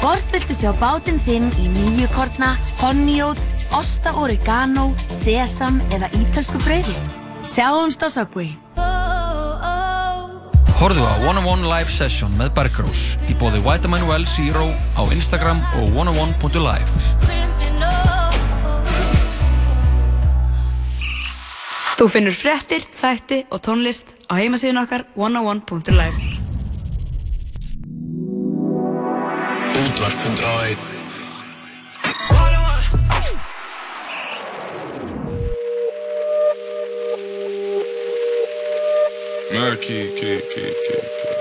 Hvort 0.02 0.32
viltu 0.34 0.54
sjá 0.54 0.70
bátinn 0.78 1.16
þinn 1.18 1.48
í 1.58 1.70
nýju 1.72 2.06
korna, 2.14 2.52
honeyót, 2.82 3.40
osta 3.74 4.12
oregano, 4.14 4.92
sesam 5.10 5.80
eða 5.90 6.10
ítölsku 6.14 6.60
brauði? 6.62 6.94
Sjáumst 7.50 8.04
á 8.06 8.08
Subway. 8.12 8.52
Horðu 10.76 11.02
á 11.08 11.14
101 11.24 11.66
Live 11.66 11.90
Session 11.90 12.34
með 12.38 12.52
Bergrós 12.58 13.02
í 13.26 13.34
bóði 13.40 13.62
Vitamin 13.64 14.04
Well 14.06 14.28
Zero 14.28 14.68
á 14.94 15.02
Instagram 15.08 15.64
og 15.80 15.88
101.live 15.96 17.15
Þú 21.96 22.10
finnur 22.12 22.34
fréttir, 22.36 22.82
þætti 23.00 23.36
og 23.48 23.62
tónlist 23.64 24.10
á 24.28 24.36
heimasíðun 24.36 24.82
okkar 24.82 25.06
101.life 25.16 26.20
Útvarp.1 29.80 30.76
Murky, 39.56 40.12
kid, 40.20 40.42
kid, 40.52 40.74
kid, 40.84 41.06
kid. 41.16 41.38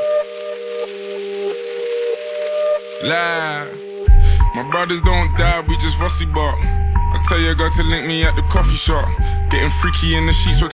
Lie. 3.04 3.68
My 4.56 4.64
brothers 4.72 5.02
don't 5.02 5.36
die, 5.38 5.60
we 5.68 5.76
just 5.84 6.00
rusty 6.00 6.26
bark. 6.28 6.85
I 7.16 7.22
tell 7.24 7.40
your 7.40 7.56
girl 7.56 7.72
to 7.72 7.84
link 7.84 8.06
me 8.06 8.24
at 8.24 8.36
the 8.36 8.42
coffee 8.52 8.76
shop. 8.76 9.08
Getting 9.50 9.70
freaky 9.70 10.18
in 10.18 10.26
the 10.26 10.34
sheets, 10.34 10.62